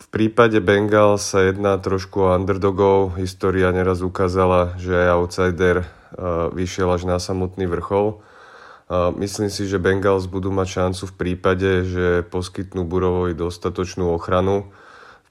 V 0.00 0.06
prípade 0.12 0.60
Bengal 0.62 1.18
sa 1.18 1.42
jedná 1.48 1.74
trošku 1.80 2.24
o 2.24 2.32
underdogov. 2.32 3.18
História 3.18 3.72
neraz 3.74 4.04
ukázala, 4.04 4.78
že 4.78 4.94
aj 4.94 5.08
outsider 5.16 5.76
vyšiel 6.54 6.90
až 6.90 7.06
na 7.06 7.18
samotný 7.22 7.66
vrchol. 7.70 8.22
Myslím 9.14 9.54
si, 9.54 9.70
že 9.70 9.78
Bengals 9.78 10.26
budú 10.26 10.50
mať 10.50 10.66
šancu 10.66 11.02
v 11.06 11.14
prípade, 11.14 11.70
že 11.86 12.26
poskytnú 12.26 12.82
Burovovi 12.82 13.38
dostatočnú 13.38 14.10
ochranu. 14.10 14.74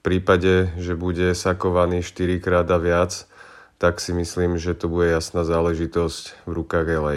prípade, 0.00 0.72
že 0.80 0.96
bude 0.96 1.36
sakovaný 1.36 2.00
4 2.00 2.40
krát 2.40 2.64
a 2.72 2.80
viac, 2.80 3.28
tak 3.76 4.00
si 4.00 4.16
myslím, 4.16 4.56
že 4.56 4.72
to 4.72 4.88
bude 4.88 5.12
jasná 5.12 5.44
záležitosť 5.44 6.48
v 6.48 6.50
rukách 6.56 6.88
LA. 6.88 7.16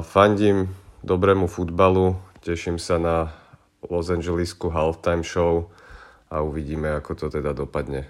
Fandím 0.00 0.72
dobrému 1.04 1.52
futbalu, 1.52 2.16
teším 2.40 2.80
sa 2.80 2.96
na 2.96 3.16
Los 3.84 4.08
Angelesku 4.08 4.72
halftime 4.72 5.20
show 5.20 5.68
a 6.32 6.40
uvidíme, 6.40 6.96
ako 6.96 7.12
to 7.12 7.26
teda 7.28 7.52
dopadne. 7.52 8.08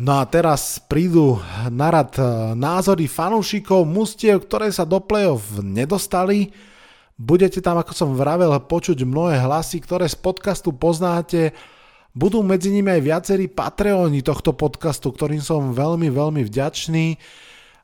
No 0.00 0.16
a 0.16 0.24
teraz 0.24 0.80
prídu 0.80 1.36
na 1.68 1.92
rad 1.92 2.16
e, 2.16 2.24
názory 2.56 3.04
fanúšikov 3.04 3.84
mustiev, 3.84 4.48
ktoré 4.48 4.72
sa 4.72 4.88
do 4.88 4.96
play-off 4.96 5.60
nedostali. 5.60 6.56
Budete 7.20 7.60
tam, 7.60 7.76
ako 7.76 7.92
som 7.92 8.16
vravel, 8.16 8.48
počuť 8.64 9.04
mnohé 9.04 9.36
hlasy, 9.44 9.76
ktoré 9.84 10.08
z 10.08 10.16
podcastu 10.16 10.72
poznáte. 10.72 11.52
Budú 12.16 12.40
medzi 12.40 12.72
nimi 12.72 12.88
aj 12.96 13.02
viacerí 13.04 13.44
Patreoni 13.52 14.24
tohto 14.24 14.56
podcastu, 14.56 15.12
ktorým 15.12 15.44
som 15.44 15.76
veľmi, 15.76 16.08
veľmi 16.08 16.48
vďačný. 16.48 17.20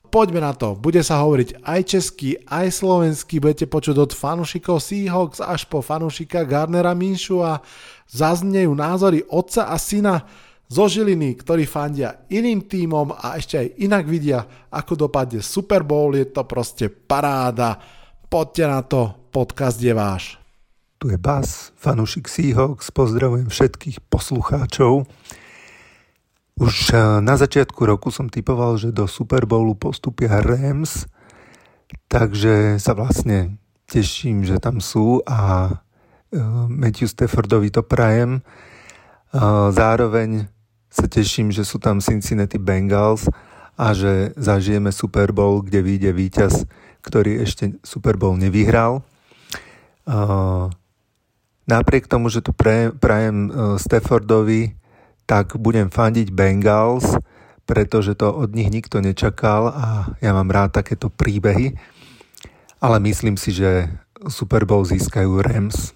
Poďme 0.09 0.41
na 0.41 0.57
to. 0.57 0.73
Bude 0.73 1.05
sa 1.05 1.21
hovoriť 1.21 1.69
aj 1.69 1.81
česky, 1.85 2.41
aj 2.49 2.81
slovensky. 2.81 3.45
Budete 3.45 3.69
počuť 3.69 3.93
od 3.93 4.17
fanúšikov 4.17 4.81
Seahawks 4.81 5.45
až 5.45 5.69
po 5.69 5.85
fanúšika 5.85 6.49
Garnera 6.49 6.97
a 6.97 7.61
zaznejú 8.09 8.73
názory 8.73 9.21
otca 9.29 9.69
a 9.69 9.77
syna 9.77 10.25
zo 10.67 10.91
Žiliny, 10.91 11.39
ktorí 11.39 11.63
fandia 11.63 12.27
iným 12.27 12.67
tímom 12.67 13.15
a 13.15 13.39
ešte 13.39 13.55
aj 13.63 13.69
inak 13.87 14.05
vidia, 14.11 14.43
ako 14.71 15.07
dopadne 15.07 15.39
Super 15.39 15.87
Bowl. 15.87 16.15
Je 16.19 16.27
to 16.27 16.43
proste 16.43 16.91
paráda. 16.91 17.79
Poďte 18.27 18.65
na 18.67 18.81
to, 18.83 19.31
podcast 19.31 19.79
je 19.79 19.95
váš. 19.95 20.43
Tu 20.99 21.15
je 21.15 21.19
Bas, 21.21 21.71
fanúšik 21.79 22.27
Seahawks, 22.27 22.91
pozdravujem 22.91 23.47
všetkých 23.47 24.03
poslucháčov. 24.11 25.07
Už 26.57 26.75
eh, 26.91 27.21
na 27.21 27.37
začiatku 27.37 27.85
roku 27.85 28.09
som 28.09 28.33
typoval, 28.33 28.81
že 28.81 28.91
do 28.91 29.05
Super 29.05 29.45
Bowlu 29.45 29.77
postupia 29.77 30.41
Rams, 30.41 31.05
takže 32.11 32.81
sa 32.81 32.97
vlastne 32.97 33.61
teším, 33.87 34.43
že 34.43 34.59
tam 34.59 34.83
sú 34.83 35.23
a 35.29 35.69
eh, 35.69 36.41
Matthew 36.73 37.13
Staffordovi 37.13 37.71
to 37.71 37.85
prajem. 37.85 38.41
Eh, 38.41 39.69
zároveň 39.71 40.49
sa 40.91 41.07
teším, 41.11 41.53
že 41.53 41.67
sú 41.67 41.79
tam 41.83 42.01
Cincinnati 42.01 42.57
Bengals 42.57 43.29
a 43.77 43.93
že 43.93 44.33
zažijeme 44.41 44.89
Super 44.89 45.37
Bowl, 45.37 45.61
kde 45.61 45.85
vyjde 45.85 46.11
víťaz, 46.17 46.65
ktorý 47.05 47.45
ešte 47.45 47.77
Super 47.85 48.17
Bowl 48.17 48.35
nevyhral. 48.41 49.05
Napriek 51.67 52.07
tomu, 52.07 52.31
že 52.31 52.41
to 52.41 52.55
prajem 52.97 53.51
Staffordovi, 53.77 54.79
tak 55.27 55.59
budem 55.59 55.91
fandiť 55.91 56.31
Bengals, 56.31 57.19
pretože 57.67 58.15
to 58.15 58.31
od 58.31 58.55
nich 58.55 58.71
nikto 58.71 59.03
nečakal 59.03 59.75
a 59.75 59.87
ja 60.23 60.31
mám 60.31 60.49
rád 60.55 60.79
takéto 60.79 61.11
príbehy. 61.11 61.75
Ale 62.79 63.03
myslím 63.03 63.35
si, 63.35 63.51
že 63.51 63.91
Super 64.31 64.63
Bowl 64.63 64.87
získajú 64.87 65.43
Rams. 65.43 65.91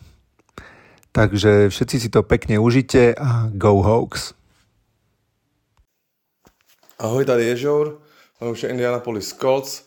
Takže 1.14 1.70
všetci 1.70 1.96
si 1.96 2.08
to 2.10 2.26
pekne 2.26 2.58
užite 2.58 3.14
a 3.14 3.46
go 3.54 3.78
Hawks. 3.82 4.34
Ahoj, 7.00 7.24
tady 7.24 7.44
je 7.44 7.56
Žour, 7.56 7.98
už 8.50 8.62
Indianapolis 8.62 9.32
Colts. 9.32 9.82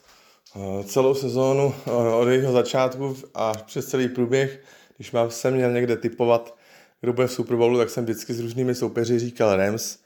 Celou 0.85 1.15
sezónu 1.15 1.73
od 2.19 2.27
jejího 2.27 2.51
začátku 2.51 3.17
a 3.33 3.53
přes 3.65 3.85
celý 3.85 4.07
průběh, 4.07 4.59
když 4.97 5.11
mám 5.11 5.31
se 5.31 5.51
měl 5.51 5.71
někde 5.71 5.97
typovat, 5.97 6.55
kdo 7.01 7.13
bude 7.13 7.27
v 7.27 7.31
Super 7.31 7.57
Bowlu, 7.57 7.77
tak 7.77 7.89
jsem 7.89 8.03
vždycky 8.03 8.33
s 8.33 8.39
různými 8.39 8.75
soupeři 8.75 9.19
říkal 9.19 9.55
Rams. 9.57 9.97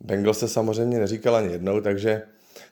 Bengals 0.00 0.38
se 0.38 0.48
samozřejmě 0.48 0.98
neříkal 0.98 1.36
ani 1.36 1.52
jednou, 1.52 1.80
takže, 1.80 2.22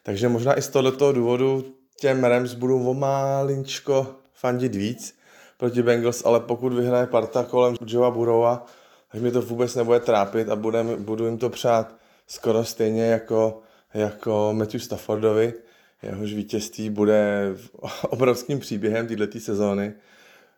takže 0.03 0.29
možná 0.29 0.59
i 0.59 0.63
z 0.63 0.69
tohoto 0.69 1.13
důvodu 1.13 1.65
těm 2.01 2.25
Rams 2.25 2.55
budu 2.55 2.91
o 2.91 2.95
málinčko 2.95 4.07
fandit 4.35 4.75
víc 4.75 5.19
proti 5.59 5.83
Bengals, 5.83 6.23
ale 6.25 6.41
pokud 6.41 6.73
vyhraje 6.73 7.07
parta 7.07 7.45
kolem 7.45 7.75
Joea 7.87 8.11
Burrowa, 8.11 8.67
tak 9.13 9.21
mi 9.21 9.31
to 9.31 9.43
vůbec 9.43 9.75
nebude 9.75 10.01
trápit 10.01 10.49
a 10.49 10.57
budem, 10.57 11.05
budu 11.05 11.27
jim 11.27 11.39
to 11.39 11.51
přát 11.51 11.95
skoro 12.27 12.65
stejně 12.65 13.05
jako, 13.05 13.61
jako 13.95 14.51
Matthew 14.53 14.81
Staffordovi. 14.81 15.55
Jehož 16.03 16.33
vítězství 16.33 16.91
bude 16.91 17.53
obrovským 18.09 18.61
příběhem 18.61 19.07
této 19.07 19.41
sezóny. 19.41 19.93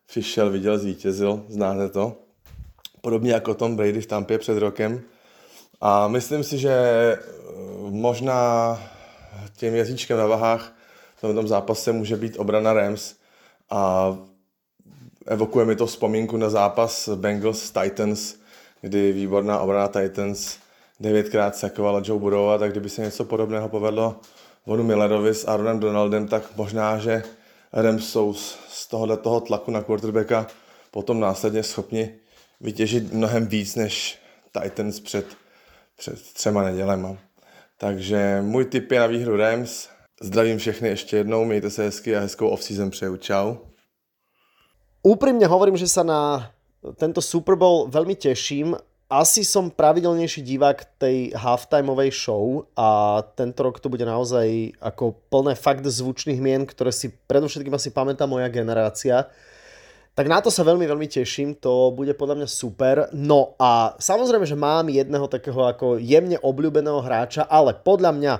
Přišel, 0.06 0.50
viděl, 0.50 0.78
zvítězil, 0.78 1.44
znáte 1.48 1.88
to 1.88 2.16
podobně 3.06 3.32
jako 3.32 3.54
Tom 3.54 3.76
Brady 3.76 4.00
v 4.00 4.06
Tampě 4.06 4.38
před 4.38 4.58
rokem. 4.58 5.00
A 5.80 6.08
myslím 6.08 6.44
si, 6.44 6.58
že 6.58 6.70
eh, 6.72 7.18
možná 7.90 8.78
tím 9.56 9.74
jazyčkem 9.74 10.18
na 10.18 10.26
vahách 10.26 10.76
v 11.16 11.20
tom 11.20 11.48
zápase 11.48 11.92
může 11.92 12.16
být 12.16 12.36
obrana 12.38 12.72
Rams 12.72 13.14
a 13.70 14.16
evokuje 15.26 15.66
mi 15.66 15.76
to 15.76 15.86
vzpomínku 15.86 16.36
na 16.36 16.50
zápas 16.50 17.08
Bengals 17.08 17.70
Titans, 17.70 18.34
kdy 18.80 19.12
výborná 19.12 19.58
obrana 19.58 19.88
Titans 19.88 20.58
devětkrát 21.00 21.56
sakovala 21.56 22.02
Joe 22.04 22.20
Burrowa, 22.20 22.58
tak 22.58 22.70
kdyby 22.70 22.88
se 22.88 23.02
něco 23.02 23.24
podobného 23.24 23.68
povedlo 23.68 24.20
Vonu 24.66 24.84
Millerovi 24.84 25.34
s 25.34 25.48
Aaronem 25.48 25.80
Donaldem, 25.80 26.28
tak 26.28 26.56
možná, 26.56 26.98
že 26.98 27.22
Rams 27.72 28.08
jsou 28.08 28.34
z 28.68 28.86
tohohle 28.90 29.16
toho 29.16 29.40
tlaku 29.40 29.70
na 29.70 29.82
quarterbacka 29.82 30.46
potom 30.90 31.20
následně 31.20 31.62
schopni 31.62 32.14
vytěžit 32.60 33.12
mnohem 33.12 33.46
víc 33.46 33.74
než 33.74 34.18
Titans 34.52 35.00
před, 35.00 35.26
před 35.96 36.22
třema 36.22 36.62
nedělema. 36.62 37.16
Takže 37.78 38.42
můj 38.42 38.64
tip 38.64 38.92
je 38.92 39.00
na 39.00 39.06
výhru 39.06 39.36
Rams. 39.36 39.88
Zdravím 40.22 40.58
všechny 40.58 40.88
ještě 40.88 41.16
jednou, 41.16 41.44
mějte 41.44 41.70
se 41.70 41.82
hezky 41.82 42.16
a 42.16 42.20
hezkou 42.20 42.48
off-season 42.48 42.90
přeju. 42.90 43.16
Čau. 43.16 43.54
Úprimne 45.06 45.46
hovorím, 45.46 45.78
že 45.78 45.86
sa 45.86 46.02
na 46.02 46.50
tento 46.98 47.22
Super 47.22 47.54
Bowl 47.54 47.86
veľmi 47.86 48.18
teším. 48.18 48.74
Asi 49.06 49.46
som 49.46 49.70
pravidelnejší 49.70 50.42
divák 50.42 50.98
tej 50.98 51.30
halftimeovej 51.30 52.10
show 52.10 52.66
a 52.74 53.22
tento 53.38 53.62
rok 53.62 53.78
to 53.78 53.86
bude 53.86 54.02
naozaj 54.02 54.74
ako 54.82 55.14
plné 55.30 55.54
fakt 55.54 55.86
zvučných 55.86 56.42
mien, 56.42 56.66
ktoré 56.66 56.90
si 56.90 57.14
predovšetkým 57.14 57.70
asi 57.70 57.94
pamätá 57.94 58.26
moja 58.26 58.50
generácia. 58.50 59.30
Tak 60.18 60.26
na 60.26 60.42
to 60.42 60.50
sa 60.50 60.66
veľmi, 60.66 60.90
veľmi 60.90 61.06
teším, 61.06 61.54
to 61.54 61.94
bude 61.94 62.18
podľa 62.18 62.42
mňa 62.42 62.48
super. 62.50 63.06
No 63.14 63.54
a 63.62 63.94
samozrejme, 63.94 64.42
že 64.42 64.58
mám 64.58 64.90
jedného 64.90 65.30
takého 65.30 65.62
ako 65.62 66.02
jemne 66.02 66.42
obľúbeného 66.42 66.98
hráča, 66.98 67.46
ale 67.46 67.78
podľa 67.78 68.10
mňa 68.10 68.32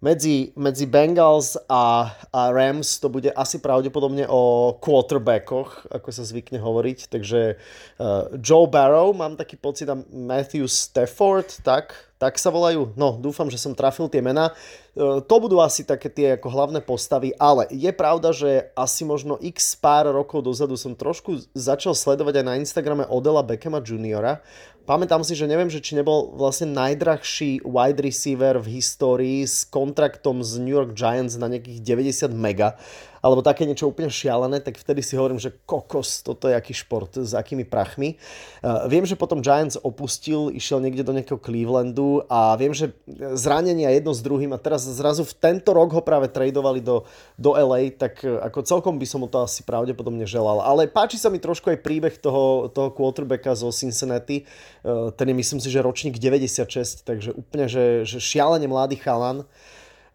medzi, 0.00 0.52
medzi 0.56 0.86
Bengals 0.86 1.56
a, 1.68 2.12
a 2.32 2.40
Rams 2.52 3.00
to 3.00 3.08
bude 3.08 3.32
asi 3.32 3.58
pravdepodobne 3.58 4.28
o 4.28 4.74
quarterbackoch, 4.76 5.88
ako 5.88 6.08
sa 6.12 6.22
zvykne 6.22 6.60
hovoriť. 6.60 6.98
Takže 7.08 7.40
uh, 7.56 8.32
Joe 8.38 8.68
Barrow, 8.68 9.16
mám 9.16 9.40
taký 9.40 9.56
pocit, 9.56 9.88
a 9.88 9.96
Matthew 10.12 10.68
Stafford, 10.68 11.48
tak 11.64 11.96
tak 12.16 12.40
sa 12.40 12.48
volajú. 12.48 12.96
No, 12.96 13.20
dúfam, 13.20 13.52
že 13.52 13.60
som 13.60 13.76
trafil 13.76 14.08
tie 14.08 14.24
mená. 14.24 14.56
E, 14.96 15.20
to 15.20 15.34
budú 15.36 15.60
asi 15.60 15.84
také 15.84 16.08
tie 16.08 16.40
ako 16.40 16.48
hlavné 16.48 16.80
postavy, 16.80 17.36
ale 17.36 17.68
je 17.68 17.92
pravda, 17.92 18.32
že 18.32 18.72
asi 18.72 19.04
možno 19.04 19.36
x 19.36 19.76
pár 19.76 20.08
rokov 20.08 20.40
dozadu 20.40 20.80
som 20.80 20.96
trošku 20.96 21.44
začal 21.52 21.92
sledovať 21.92 22.40
aj 22.40 22.44
na 22.48 22.56
Instagrame 22.56 23.04
Odela 23.04 23.44
Beckhama 23.44 23.84
Juniora. 23.84 24.40
Pamätám 24.86 25.26
si, 25.26 25.34
že 25.34 25.50
neviem, 25.50 25.66
že 25.66 25.82
či 25.82 25.98
nebol 25.98 26.30
vlastne 26.38 26.70
najdrahší 26.70 27.66
wide 27.66 28.00
receiver 28.00 28.62
v 28.62 28.78
histórii 28.78 29.42
s 29.42 29.66
kontraktom 29.66 30.46
z 30.46 30.62
New 30.62 30.70
York 30.70 30.94
Giants 30.94 31.34
na 31.34 31.50
nejakých 31.50 31.82
90 31.82 32.30
mega 32.32 32.78
alebo 33.26 33.42
také 33.42 33.66
niečo 33.66 33.90
úplne 33.90 34.06
šialené, 34.06 34.62
tak 34.62 34.78
vtedy 34.78 35.02
si 35.02 35.18
hovorím, 35.18 35.42
že 35.42 35.50
kokos, 35.66 36.22
toto 36.22 36.46
je 36.46 36.54
aký 36.54 36.70
šport, 36.70 37.10
s 37.10 37.34
akými 37.34 37.66
prachmi. 37.66 38.14
Uh, 38.62 38.86
viem, 38.86 39.02
že 39.02 39.18
potom 39.18 39.42
Giants 39.42 39.74
opustil, 39.82 40.54
išiel 40.54 40.78
niekde 40.78 41.02
do 41.02 41.10
nejakého 41.10 41.42
Clevelandu 41.42 42.22
a 42.30 42.54
viem, 42.54 42.70
že 42.70 42.94
zranenia 43.34 43.90
jedno 43.90 44.14
s 44.14 44.22
druhým 44.22 44.54
a 44.54 44.62
teraz 44.62 44.86
zrazu 44.86 45.26
v 45.26 45.34
tento 45.34 45.74
rok 45.74 45.90
ho 45.90 46.02
práve 46.06 46.30
tradovali 46.30 46.78
do, 46.78 47.02
do 47.34 47.58
LA, 47.58 47.90
tak 47.90 48.22
e, 48.22 48.38
ako 48.46 48.62
celkom 48.62 48.94
by 48.94 49.06
som 49.10 49.26
mu 49.26 49.28
to 49.28 49.42
asi 49.42 49.66
pravdepodobne 49.66 50.22
želal. 50.22 50.62
Ale 50.62 50.86
páči 50.86 51.18
sa 51.18 51.26
mi 51.26 51.42
trošku 51.42 51.66
aj 51.74 51.82
príbeh 51.82 52.14
toho, 52.22 52.70
toho 52.70 52.94
quarterbacka 52.94 53.58
zo 53.58 53.74
Cincinnati. 53.74 54.46
Uh, 54.86 55.10
ten 55.10 55.26
je 55.26 55.34
myslím 55.34 55.58
si, 55.58 55.66
že 55.66 55.82
ročník 55.82 56.22
96, 56.22 57.02
takže 57.02 57.34
úplne, 57.34 57.66
že, 57.66 58.06
že 58.06 58.22
šialene 58.22 58.70
mladý 58.70 58.94
chalan. 59.02 59.42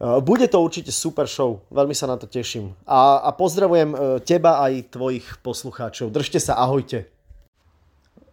Eh, 0.01 0.17
bude 0.21 0.49
to 0.49 0.57
určite 0.57 0.89
super 0.89 1.29
show, 1.29 1.61
veľmi 1.69 1.93
sa 1.93 2.09
na 2.09 2.17
to 2.17 2.25
teším. 2.25 2.73
A, 2.89 3.21
a 3.21 3.29
pozdravujem 3.37 3.93
eh, 3.93 3.99
teba 4.25 4.57
aj 4.65 4.97
tvojich 4.97 5.37
poslucháčov. 5.45 6.09
Držte 6.09 6.41
sa, 6.41 6.57
ahojte. 6.57 7.05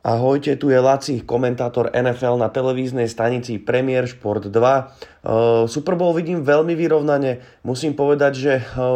Ahojte, 0.00 0.56
tu 0.56 0.72
je 0.72 0.80
Laci, 0.80 1.20
komentátor 1.20 1.92
NFL 1.92 2.40
na 2.40 2.48
televíznej 2.48 3.04
stanici 3.12 3.60
Premier 3.60 4.08
Sport 4.08 4.48
2. 4.48 4.56
Eh, 4.56 4.88
super 5.68 5.92
Bowl 5.92 6.16
vidím 6.16 6.40
veľmi 6.40 6.72
vyrovnane. 6.72 7.44
Musím 7.68 7.92
povedať, 7.92 8.32
že 8.32 8.52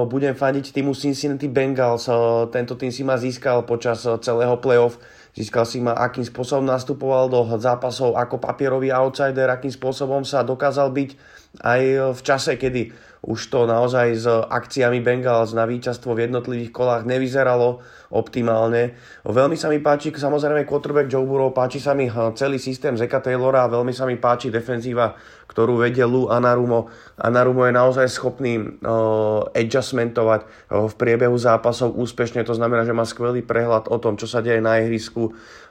budem 0.08 0.32
fandiť 0.32 0.72
týmu 0.72 0.96
Cincinnati 0.96 1.52
Bengals. 1.52 2.08
Tento 2.48 2.72
tým 2.80 2.88
si 2.88 3.04
ma 3.04 3.20
získal 3.20 3.68
počas 3.68 4.00
celého 4.24 4.56
playoff 4.56 4.96
Získal 5.32 5.64
si 5.64 5.80
ma, 5.80 5.96
akým 5.96 6.28
spôsobom 6.28 6.68
nastupoval 6.68 7.32
do 7.32 7.40
zápasov 7.56 8.20
ako 8.20 8.36
papierový 8.36 8.92
outsider, 8.92 9.48
akým 9.48 9.72
spôsobom 9.72 10.28
sa 10.28 10.44
dokázal 10.44 10.92
byť 10.92 11.16
aj 11.61 12.16
v 12.16 12.20
čase, 12.24 12.57
kedy 12.57 13.12
už 13.22 13.55
to 13.55 13.70
naozaj 13.70 14.18
s 14.18 14.26
akciami 14.26 14.98
Bengals 14.98 15.55
na 15.55 15.62
víťazstvo 15.62 16.11
v 16.18 16.26
jednotlivých 16.26 16.74
kolách 16.74 17.07
nevyzeralo 17.07 17.78
optimálne. 18.11 18.98
Veľmi 19.22 19.55
sa 19.55 19.70
mi 19.70 19.78
páči 19.78 20.11
samozrejme 20.11 20.66
quarterback 20.66 21.07
Joe 21.07 21.22
Burrow, 21.22 21.55
páči 21.55 21.78
sa 21.78 21.94
mi 21.94 22.11
celý 22.34 22.59
systém 22.59 22.98
Zeka 22.98 23.22
Taylora 23.22 23.62
a 23.62 23.70
veľmi 23.70 23.94
sa 23.94 24.11
mi 24.11 24.18
páči 24.18 24.50
defenzíva, 24.50 25.14
ktorú 25.46 25.86
vedie 25.86 26.03
Lou 26.03 26.34
Anarumo. 26.34 26.90
Anarumo 27.14 27.62
je 27.62 27.72
naozaj 27.78 28.11
schopný 28.11 28.59
uh, 28.59 29.46
adjustmentovať 29.55 30.40
uh, 30.42 30.90
v 30.90 30.92
priebehu 30.98 31.38
zápasov 31.38 31.94
úspešne, 31.94 32.42
to 32.42 32.59
znamená, 32.59 32.82
že 32.82 32.96
má 32.96 33.07
skvelý 33.07 33.46
prehľad 33.46 33.86
o 33.86 34.03
tom, 34.03 34.18
čo 34.18 34.26
sa 34.26 34.42
deje 34.42 34.59
na 34.59 34.82
ihrisku 34.82 35.30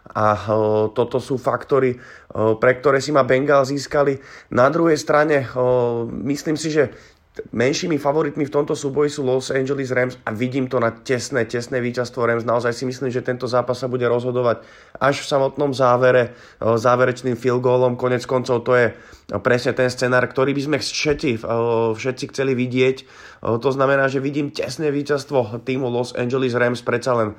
a 0.09 0.33
uh, 0.33 0.89
toto 0.91 1.21
sú 1.21 1.37
faktory, 1.37 1.95
uh, 1.95 2.57
pre 2.57 2.81
ktoré 2.81 2.97
si 2.97 3.13
ma 3.13 3.21
Bengals 3.21 3.69
získali. 3.69 4.17
Na 4.51 4.67
druhej 4.67 4.97
strane 4.97 5.45
uh, 5.45 6.03
myslím 6.25 6.57
si, 6.57 6.73
že 6.73 6.91
menšími 7.31 7.95
favoritmi 7.95 8.43
v 8.43 8.51
tomto 8.51 8.75
súboji 8.75 9.07
sú 9.07 9.23
Los 9.23 9.55
Angeles 9.55 9.95
Rams 9.95 10.19
a 10.27 10.35
vidím 10.35 10.67
to 10.67 10.83
na 10.83 10.91
tesné, 10.91 11.47
tesné 11.47 11.79
víťazstvo 11.79 12.27
Rams. 12.27 12.43
Naozaj 12.43 12.75
si 12.75 12.83
myslím, 12.83 13.07
že 13.07 13.23
tento 13.23 13.47
zápas 13.47 13.79
sa 13.79 13.87
bude 13.87 14.03
rozhodovať 14.03 14.67
až 14.99 15.23
v 15.23 15.29
samotnom 15.31 15.71
závere, 15.71 16.35
záverečným 16.59 17.39
field 17.39 17.63
goalom. 17.63 17.95
Konec 17.95 18.27
koncov 18.27 18.67
to 18.67 18.75
je 18.75 18.91
presne 19.39 19.71
ten 19.71 19.87
scenár, 19.87 20.27
ktorý 20.27 20.51
by 20.51 20.61
sme 20.67 20.77
všetci, 20.83 21.39
všetci 21.95 22.25
chceli 22.35 22.51
vidieť. 22.51 22.97
To 23.41 23.69
znamená, 23.71 24.11
že 24.11 24.19
vidím 24.19 24.51
tesné 24.51 24.91
víťazstvo 24.91 25.63
týmu 25.63 25.87
Los 25.87 26.11
Angeles 26.19 26.51
Rams. 26.51 26.83
Predsa 26.83 27.15
len 27.15 27.29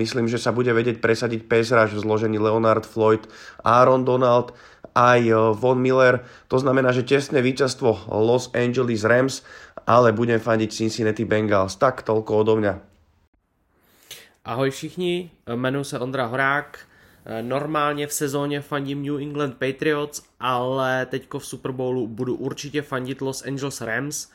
myslím, 0.00 0.32
že 0.32 0.40
sa 0.40 0.56
bude 0.56 0.72
vedieť 0.72 1.04
presadiť 1.04 1.44
rush 1.44 1.92
v 1.92 2.02
zložení 2.02 2.40
Leonard 2.40 2.88
Floyd, 2.88 3.28
Aaron 3.60 4.08
Donald, 4.08 4.56
aj 4.94 5.20
eh, 5.22 5.34
Von 5.54 5.78
Miller. 5.78 6.24
To 6.48 6.58
znamená, 6.58 6.90
že 6.92 7.06
tesné 7.06 7.42
víťazstvo 7.42 8.10
Los 8.10 8.50
Angeles 8.54 9.06
Rams, 9.06 9.42
ale 9.86 10.12
budem 10.12 10.40
fandiť 10.42 10.70
Cincinnati 10.70 11.24
Bengals. 11.24 11.78
Tak 11.78 12.02
toľko 12.02 12.30
odo 12.46 12.54
mňa. 12.58 12.74
Ahoj 14.44 14.70
všichni, 14.70 15.30
jmenuji 15.46 15.84
se 15.84 15.98
Ondra 15.98 16.26
Horák. 16.26 16.89
Eh, 17.26 17.42
normálně 17.42 18.06
v 18.06 18.12
sezóně 18.12 18.60
fandím 18.60 19.02
New 19.02 19.20
England 19.20 19.56
Patriots, 19.58 20.22
ale 20.40 21.06
teďko 21.06 21.38
v 21.38 21.46
Super 21.46 21.72
Bowlu 21.72 22.06
budu 22.06 22.34
určitě 22.34 22.82
fandit 22.82 23.20
Los 23.20 23.46
Angeles 23.46 23.80
Rams. 23.80 24.30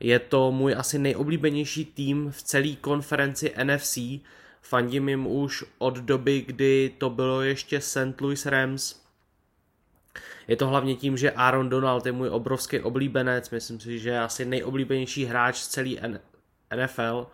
Je 0.00 0.18
to 0.18 0.52
můj 0.52 0.74
asi 0.78 0.98
nejoblíbenější 0.98 1.84
tým 1.84 2.30
v 2.30 2.42
celé 2.42 2.76
konferenci 2.80 3.54
NFC. 3.64 3.98
Fandím 4.62 5.08
jim 5.08 5.26
už 5.26 5.64
od 5.78 5.98
doby, 5.98 6.40
kdy 6.46 6.94
to 6.98 7.10
bylo 7.10 7.42
ještě 7.42 7.80
St. 7.80 8.20
Louis 8.20 8.46
Rams. 8.46 9.00
Je 10.48 10.56
to 10.56 10.66
hlavně 10.66 10.96
tím, 10.96 11.16
že 11.16 11.30
Aaron 11.30 11.68
Donald 11.68 12.06
je 12.06 12.12
můj 12.12 12.28
obrovský 12.28 12.80
oblíbenec, 12.80 13.50
myslím 13.50 13.80
si, 13.80 13.98
že 13.98 14.10
je 14.10 14.20
asi 14.20 14.44
nejoblíbenější 14.44 15.24
hráč 15.24 15.56
z 15.56 15.68
celé 15.68 15.90
NFL. 16.76 17.26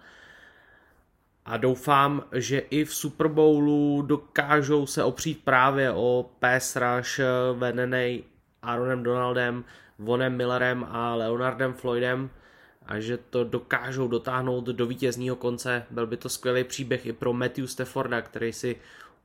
A 1.46 1.56
doufám, 1.56 2.24
že 2.32 2.58
i 2.58 2.84
v 2.84 2.94
Super 2.94 3.28
Bowlu 3.28 4.02
dokážou 4.02 4.86
se 4.86 5.04
opřít 5.04 5.44
právě 5.44 5.92
o 5.92 6.30
pass 6.40 6.76
rush 6.76 7.20
vedený 7.54 8.24
Aaronem 8.62 9.02
Donaldem, 9.02 9.64
Vonem 9.98 10.36
Millerem 10.36 10.86
a 10.90 11.14
Leonardem 11.14 11.74
Floydem 11.74 12.30
a 12.86 13.00
že 13.00 13.16
to 13.16 13.44
dokážou 13.44 14.08
dotáhnout 14.08 14.64
do 14.64 14.86
vítězního 14.86 15.36
konce. 15.36 15.86
Byl 15.90 16.06
by 16.06 16.16
to 16.16 16.28
skvělý 16.28 16.64
příběh 16.64 17.06
i 17.06 17.12
pro 17.12 17.32
Matthew 17.32 17.66
Stafforda, 17.66 18.20
který 18.20 18.52
si 18.52 18.76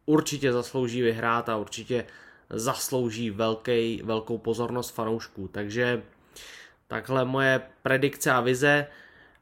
určitě 0.05 0.51
zaslouží 0.51 1.01
vyhrát 1.01 1.49
a 1.49 1.57
určitě 1.57 2.05
zaslouží 2.49 3.29
velký, 3.29 4.01
velkou 4.05 4.37
pozornost 4.37 4.89
fanoušků. 4.89 5.47
Takže 5.47 6.03
takhle 6.87 7.25
moje 7.25 7.61
predikce 7.83 8.31
a 8.31 8.41
vize, 8.41 8.87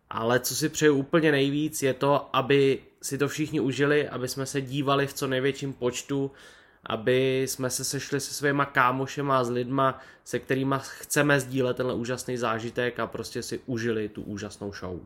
ale 0.09 0.39
co 0.39 0.55
si 0.55 0.69
přeju 0.69 0.95
úplně 0.95 1.31
nejvíc 1.31 1.83
je 1.83 1.93
to, 1.93 2.29
aby 2.33 2.79
si 3.01 3.17
to 3.17 3.27
všichni 3.27 3.59
užili, 3.59 4.09
aby 4.09 4.27
jsme 4.27 4.45
se 4.45 4.61
dívali 4.61 5.07
v 5.07 5.13
co 5.13 5.27
největším 5.27 5.73
počtu, 5.73 6.31
aby 6.83 7.41
jsme 7.47 7.69
se 7.69 7.83
sešli 7.83 8.19
se 8.19 8.33
svýma 8.33 8.65
kámošema 8.65 9.39
a 9.39 9.43
s 9.43 9.49
lidma, 9.49 9.99
se 10.23 10.39
kterými 10.39 10.75
chceme 10.79 11.39
sdílet 11.39 11.77
tenhle 11.77 11.95
úžasný 11.95 12.37
zážitek 12.37 12.99
a 12.99 13.07
prostě 13.07 13.43
si 13.43 13.59
užili 13.65 14.09
tu 14.09 14.21
úžasnou 14.21 14.73
show. 14.73 14.99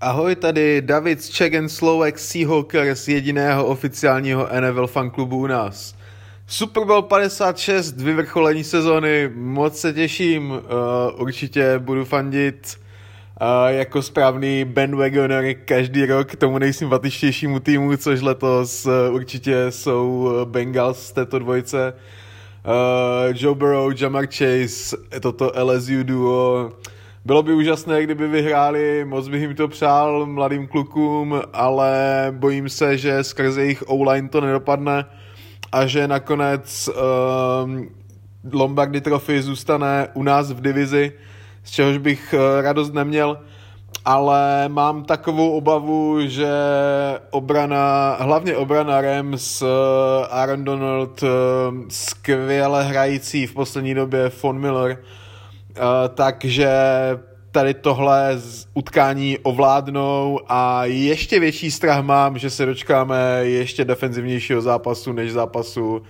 Ahoj, 0.00 0.36
tady 0.36 0.82
David 0.82 1.22
z 1.22 1.28
Czech 1.28 1.54
and 1.54 1.68
Slovak 1.68 2.18
Seahawkers, 2.18 3.08
jediného 3.08 3.66
oficiálního 3.66 4.48
NFL 4.60 4.86
fanklubu 4.86 5.36
u 5.36 5.46
nás. 5.46 5.96
Super 6.46 6.84
Bowl 6.84 7.02
56, 7.02 7.96
vyvrcholení 7.96 8.64
sezony, 8.64 9.30
moc 9.34 9.78
se 9.78 9.92
těším, 9.92 10.50
uh, 10.50 10.60
určitě 11.16 11.78
budu 11.78 12.04
fandit 12.04 12.85
uh, 13.40 13.46
jako 13.68 14.02
správný 14.02 14.64
bandwagoner 14.64 15.54
každý 15.54 16.06
rok 16.06 16.36
tomu 16.36 16.58
nejsympatičtějšímu 16.58 17.60
týmu, 17.60 17.96
což 17.96 18.20
letos 18.20 18.86
uh, 18.86 18.92
určitě 19.14 19.70
jsou 19.70 20.30
Bengals 20.44 21.06
z 21.06 21.12
této 21.12 21.38
dvojce. 21.38 21.92
Uh, 21.92 23.34
Joe 23.34 23.54
Burrow, 23.54 23.92
Jamar 24.02 24.26
Chase, 24.26 24.96
toto 25.20 25.52
LSU 25.62 26.02
duo. 26.02 26.72
Bylo 27.24 27.42
by 27.42 27.52
úžasné, 27.54 28.02
kdyby 28.02 28.28
vyhráli, 28.28 29.04
moc 29.04 29.28
bych 29.28 29.40
jim 29.42 29.54
to 29.54 29.68
přál 29.68 30.26
mladým 30.26 30.66
klukům, 30.66 31.40
ale 31.52 31.92
bojím 32.30 32.68
se, 32.68 32.98
že 32.98 33.24
skrze 33.24 33.62
jejich 33.62 33.82
online 33.86 34.28
to 34.28 34.40
nedopadne 34.40 35.04
a 35.72 35.86
že 35.86 36.08
nakonec 36.08 36.90
um, 37.64 37.88
Lombardy 38.52 39.00
Trophy 39.00 39.42
zůstane 39.42 40.08
u 40.14 40.22
nás 40.22 40.52
v 40.52 40.60
divizi, 40.60 41.12
z 41.66 41.70
čehož 41.70 41.98
bych 41.98 42.34
uh, 42.34 42.62
radost 42.62 42.94
neměl, 42.94 43.38
ale 44.04 44.68
mám 44.68 45.04
takovou 45.04 45.50
obavu, 45.50 46.18
že 46.26 46.48
obrana, 47.30 48.16
hlavně 48.20 48.56
obrana 48.56 49.00
Rams, 49.00 49.62
uh, 49.62 49.68
Aaron 50.30 50.64
Donald, 50.64 51.22
uh, 51.22 51.28
skvěle 51.88 52.84
hrající 52.84 53.46
v 53.46 53.54
poslední 53.54 53.94
době 53.94 54.30
Von 54.42 54.58
Miller, 54.58 54.98
takže 56.14 56.68
tady 57.56 57.74
tohle 57.74 58.38
utkání 58.74 59.38
ovládnou 59.38 60.40
a 60.48 60.84
ještě 60.84 61.40
větší 61.40 61.70
strach 61.70 62.02
mám, 62.04 62.38
že 62.38 62.50
se 62.50 62.66
dočkáme 62.66 63.40
ještě 63.42 63.84
defenzivnějšího 63.84 64.60
zápasu 64.60 65.12
než 65.12 65.32
zápasu 65.32 66.02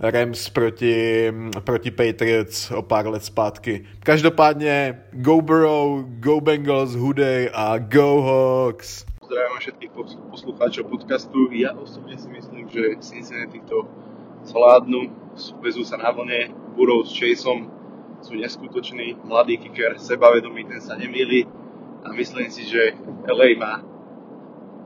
Rams 0.00 0.48
proti, 0.48 1.26
proti 1.64 1.90
Patriots 1.90 2.70
o 2.70 2.82
pár 2.82 3.06
let 3.08 3.24
zpátky. 3.24 3.84
Každopádně 4.00 5.02
go 5.12 5.40
Burrow, 5.40 6.04
go 6.06 6.40
Bengals, 6.40 6.94
Hudej 6.94 7.50
a 7.54 7.78
go 7.78 8.22
Hawks. 8.22 9.04
Zdravím 9.26 9.58
všetkých 9.58 9.90
poslucháčov 10.30 10.86
podcastu. 10.88 11.50
Ja 11.52 11.74
osobne 11.74 12.16
si 12.16 12.30
myslím, 12.30 12.70
že 12.70 12.96
Cincinnati 13.02 13.60
to 13.60 13.84
zvládnu, 14.46 15.10
vezú 15.60 15.84
sa 15.84 15.98
na 16.00 16.14
vlne, 16.14 16.54
Burrow 16.78 17.04
s 17.04 17.12
Chaseom 17.12 17.68
sú 18.22 18.38
neskutoční, 18.38 19.18
mladý 19.26 19.58
kicker, 19.58 19.98
sebavedomý, 19.98 20.64
ten 20.64 20.80
sa 20.80 20.94
nemýli 20.94 21.44
a 22.06 22.14
myslím 22.14 22.48
si, 22.48 22.64
že 22.70 22.94
LA 23.26 23.58
má 23.58 23.82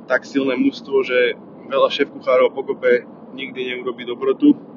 tak 0.09 0.25
silné 0.25 0.57
mústvo, 0.57 1.05
že 1.05 1.37
veľa 1.69 1.93
šéf 1.93 2.11
kuchárov 2.11 2.51
pokope 2.57 3.07
nikdy 3.37 3.77
neurobi 3.77 4.09
dobrotu, 4.09 4.72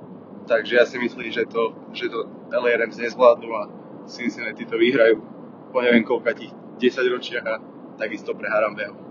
takže 0.47 0.75
ja 0.75 0.85
si 0.85 1.01
myslím, 1.01 1.33
že 1.33 1.45
to, 1.49 1.73
že 1.93 2.09
to 2.09 2.29
LA 2.53 2.85
nezvládnu 2.85 3.49
a 3.55 3.63
Cincinnati 4.05 4.65
to 4.69 4.77
vyhrajú 4.77 5.17
po 5.73 5.81
neviem 5.81 6.05
koľka 6.05 6.37
tých 6.37 6.53
10 6.77 7.13
ročiach 7.13 7.45
a 7.45 7.55
takisto 7.97 8.37
pre 8.37 8.47
Harambeho. 8.47 9.05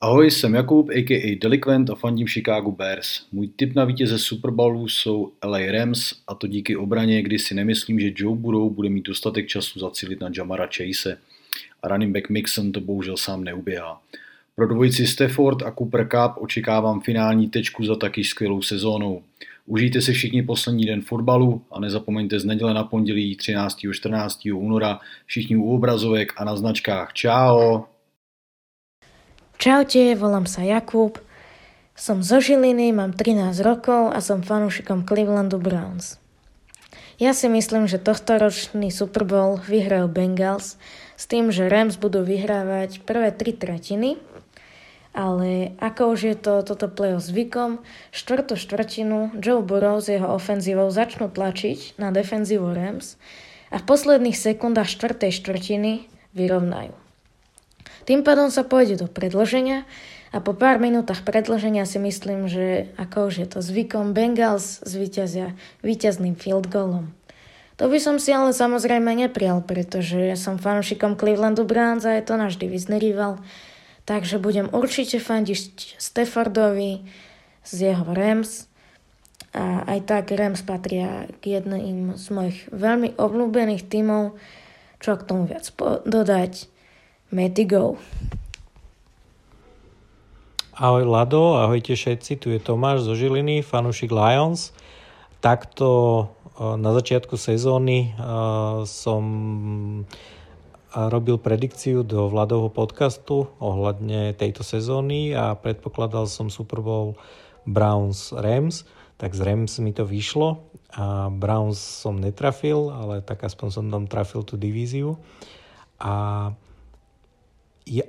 Ahoj, 0.00 0.30
jsem 0.30 0.54
Jakub, 0.54 0.90
a.k.a. 0.90 1.38
Delinquent 1.38 1.90
a 1.90 1.94
fandím 1.94 2.26
Chicago 2.26 2.70
Bears. 2.70 3.26
Můj 3.32 3.48
tip 3.56 3.74
na 3.74 3.84
vítěze 3.84 4.18
Super 4.18 4.50
Bowlu 4.50 4.88
jsou 4.88 5.32
LA 5.44 5.58
Rams 5.58 6.12
a 6.26 6.34
to 6.34 6.46
díky 6.46 6.76
obraně, 6.76 7.22
kdy 7.22 7.38
si 7.38 7.54
nemyslím, 7.54 8.00
že 8.00 8.12
Joe 8.16 8.38
Burrow 8.38 8.72
bude 8.72 8.88
mít 8.88 9.06
dostatek 9.06 9.46
času 9.46 9.78
zacílit 9.78 10.20
na 10.20 10.30
Jamara 10.36 10.68
Chase 10.76 11.18
a 11.82 11.88
running 11.88 12.14
back 12.14 12.30
Mixon 12.30 12.72
to 12.72 12.80
bohužel 12.80 13.16
sám 13.16 13.44
neuběhá. 13.44 14.00
Pro 14.56 14.68
dvojici 14.68 15.06
Stafford 15.06 15.62
a 15.62 15.70
Cooper 15.70 16.08
Cup 16.08 16.42
očekávám 16.42 17.00
finální 17.00 17.48
tečku 17.48 17.84
za 17.84 17.96
taky 17.96 18.24
skvělou 18.24 18.62
sezónou. 18.62 19.22
Užijte 19.66 20.00
si 20.00 20.12
všichni 20.12 20.42
poslední 20.42 20.84
den 20.84 21.02
fotbalu 21.02 21.62
a 21.72 21.80
nezapomeňte 21.80 22.40
z 22.40 22.44
neděle 22.44 22.74
na 22.74 22.84
pondělí 22.84 23.36
13. 23.36 23.76
14. 23.92 24.40
února 24.54 25.00
všichni 25.26 25.56
u 25.56 25.74
obrazovek 25.74 26.32
a 26.36 26.44
na 26.44 26.56
značkách. 26.56 27.12
Čau! 27.12 27.82
Čaute, 29.56 30.12
volám 30.20 30.44
sa 30.44 30.60
Jakub, 30.60 31.16
som 31.96 32.20
zo 32.20 32.42
Žiliny, 32.42 32.92
mám 32.92 33.16
13 33.16 33.64
rokov 33.64 34.12
a 34.12 34.20
som 34.20 34.44
fanúšikom 34.44 35.08
Clevelandu 35.08 35.56
Browns. 35.56 36.20
Ja 37.16 37.32
si 37.32 37.48
myslím, 37.48 37.88
že 37.88 38.02
tohtoročný 38.02 38.92
Super 38.92 39.24
Bowl 39.24 39.62
vyhrajú 39.64 40.10
Bengals 40.12 40.76
s 41.16 41.24
tým, 41.24 41.48
že 41.54 41.70
Rams 41.70 41.96
budú 41.96 42.26
vyhrávať 42.26 43.06
prvé 43.06 43.32
tri 43.32 43.56
tretiny 43.56 44.20
ale 45.14 45.78
ako 45.78 46.18
už 46.18 46.20
je 46.26 46.36
to 46.36 46.66
toto 46.66 46.90
play 46.90 47.14
zvykom, 47.14 47.78
štvrtú 48.10 48.58
štvrtinu 48.58 49.30
Joe 49.38 49.62
Burrow 49.62 50.02
s 50.02 50.10
jeho 50.10 50.26
ofenzívou 50.26 50.90
začnú 50.90 51.30
tlačiť 51.30 51.96
na 52.02 52.10
defenzívu 52.10 52.66
Rams 52.66 53.14
a 53.70 53.78
v 53.78 53.86
posledných 53.86 54.34
sekundách 54.34 54.90
štvrtej 54.90 55.30
štvrtiny 55.30 56.10
vyrovnajú. 56.34 56.92
Tým 58.04 58.20
pádom 58.26 58.52
sa 58.52 58.66
pôjde 58.66 59.00
do 59.00 59.08
predloženia 59.08 59.88
a 60.34 60.42
po 60.42 60.52
pár 60.52 60.82
minútach 60.82 61.22
predloženia 61.22 61.86
si 61.86 62.02
myslím, 62.02 62.50
že 62.50 62.90
ako 62.98 63.30
už 63.30 63.34
je 63.38 63.48
to 63.48 63.62
zvykom, 63.62 64.12
Bengals 64.12 64.82
zvíťazia 64.82 65.54
víťazným 65.86 66.34
field 66.34 66.68
goalom. 66.68 67.14
To 67.78 67.90
by 67.90 67.98
som 67.98 68.22
si 68.22 68.30
ale 68.30 68.54
samozrejme 68.54 69.14
neprial, 69.14 69.58
pretože 69.62 70.38
som 70.38 70.62
fanúšikom 70.62 71.18
Clevelandu 71.18 71.66
Browns 71.66 72.06
a 72.06 72.14
je 72.14 72.22
to 72.22 72.38
náš 72.38 72.54
divizný 72.54 73.02
rival. 73.02 73.42
Takže 74.04 74.36
budem 74.36 74.68
určite 74.68 75.16
fandiť 75.16 75.96
Staffordovi 75.96 77.08
z 77.64 77.72
jeho 77.92 78.04
Rams. 78.12 78.68
A 79.56 79.86
aj 79.86 79.98
tak 80.04 80.24
Rams 80.34 80.60
patria 80.60 81.30
k 81.40 81.56
jedným 81.56 82.18
z 82.18 82.26
mojich 82.28 82.58
veľmi 82.68 83.16
obľúbených 83.16 83.88
tímov. 83.88 84.36
Čo 85.00 85.16
k 85.16 85.26
tomu 85.26 85.48
viac 85.48 85.72
dodať? 86.04 86.68
Matty 87.32 87.64
Go. 87.64 87.96
Ahoj 90.74 91.06
Lado, 91.06 91.54
ahojte 91.54 91.94
všetci, 91.94 92.42
tu 92.42 92.50
je 92.50 92.58
Tomáš 92.58 93.06
zo 93.06 93.14
Žiliny, 93.14 93.62
fanúšik 93.62 94.10
Lions. 94.10 94.74
Takto 95.38 95.88
e, 96.18 96.24
na 96.74 96.90
začiatku 96.90 97.38
sezóny 97.38 98.10
e, 98.10 98.22
som 98.82 99.22
robil 100.94 101.42
predikciu 101.42 102.06
do 102.06 102.30
Vladovho 102.30 102.70
podcastu 102.70 103.50
ohľadne 103.58 104.30
tejto 104.38 104.62
sezóny 104.62 105.34
a 105.34 105.58
predpokladal 105.58 106.30
som 106.30 106.46
Super 106.46 106.78
Bowl 106.78 107.18
Browns 107.66 108.30
Rams, 108.30 108.86
tak 109.18 109.34
z 109.34 109.42
Rams 109.42 109.82
mi 109.82 109.90
to 109.90 110.06
vyšlo 110.06 110.62
a 110.94 111.26
Browns 111.34 111.82
som 111.82 112.22
netrafil, 112.22 112.94
ale 112.94 113.18
tak 113.26 113.42
aspoň 113.42 113.68
som 113.74 113.86
tam 113.90 114.06
trafil 114.06 114.46
tú 114.46 114.54
divíziu. 114.54 115.18
A 115.98 116.54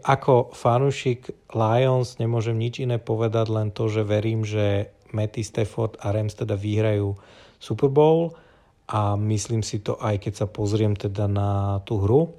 ako 0.05 0.53
fanúšik 0.53 1.33
Lions 1.57 2.21
nemôžem 2.21 2.55
nič 2.55 2.85
iné 2.85 3.01
povedať, 3.01 3.49
len 3.49 3.73
to, 3.73 3.89
že 3.89 4.05
verím, 4.05 4.45
že 4.45 4.93
Matty 5.09 5.41
Stafford 5.41 5.97
a 6.05 6.13
Rams 6.13 6.37
teda 6.37 6.53
vyhrajú 6.53 7.17
Super 7.57 7.89
Bowl 7.89 8.37
a 8.85 9.17
myslím 9.17 9.65
si 9.65 9.81
to 9.81 9.97
aj 9.97 10.21
keď 10.21 10.33
sa 10.45 10.47
pozriem 10.47 10.93
teda 10.93 11.25
na 11.25 11.81
tú 11.81 11.97
hru 11.97 12.37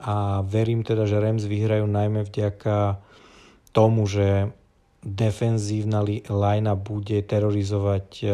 a 0.00 0.40
verím 0.42 0.80
teda, 0.82 1.04
že 1.04 1.20
Rams 1.20 1.44
vyhrajú 1.44 1.84
najmä 1.84 2.24
vďaka 2.24 3.00
tomu, 3.76 4.08
že 4.08 4.50
defenzívna 5.00 6.04
linea 6.28 6.76
bude 6.76 7.24
terorizovať 7.24 8.06
e, 8.20 8.26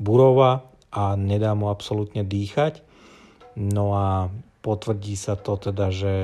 Burova 0.00 0.64
a 0.92 1.16
nedá 1.16 1.52
mu 1.56 1.72
absolútne 1.72 2.24
dýchať. 2.24 2.84
No 3.56 3.96
a 3.96 4.28
potvrdí 4.60 5.16
sa 5.16 5.36
to 5.36 5.56
teda, 5.56 5.88
že 5.92 6.16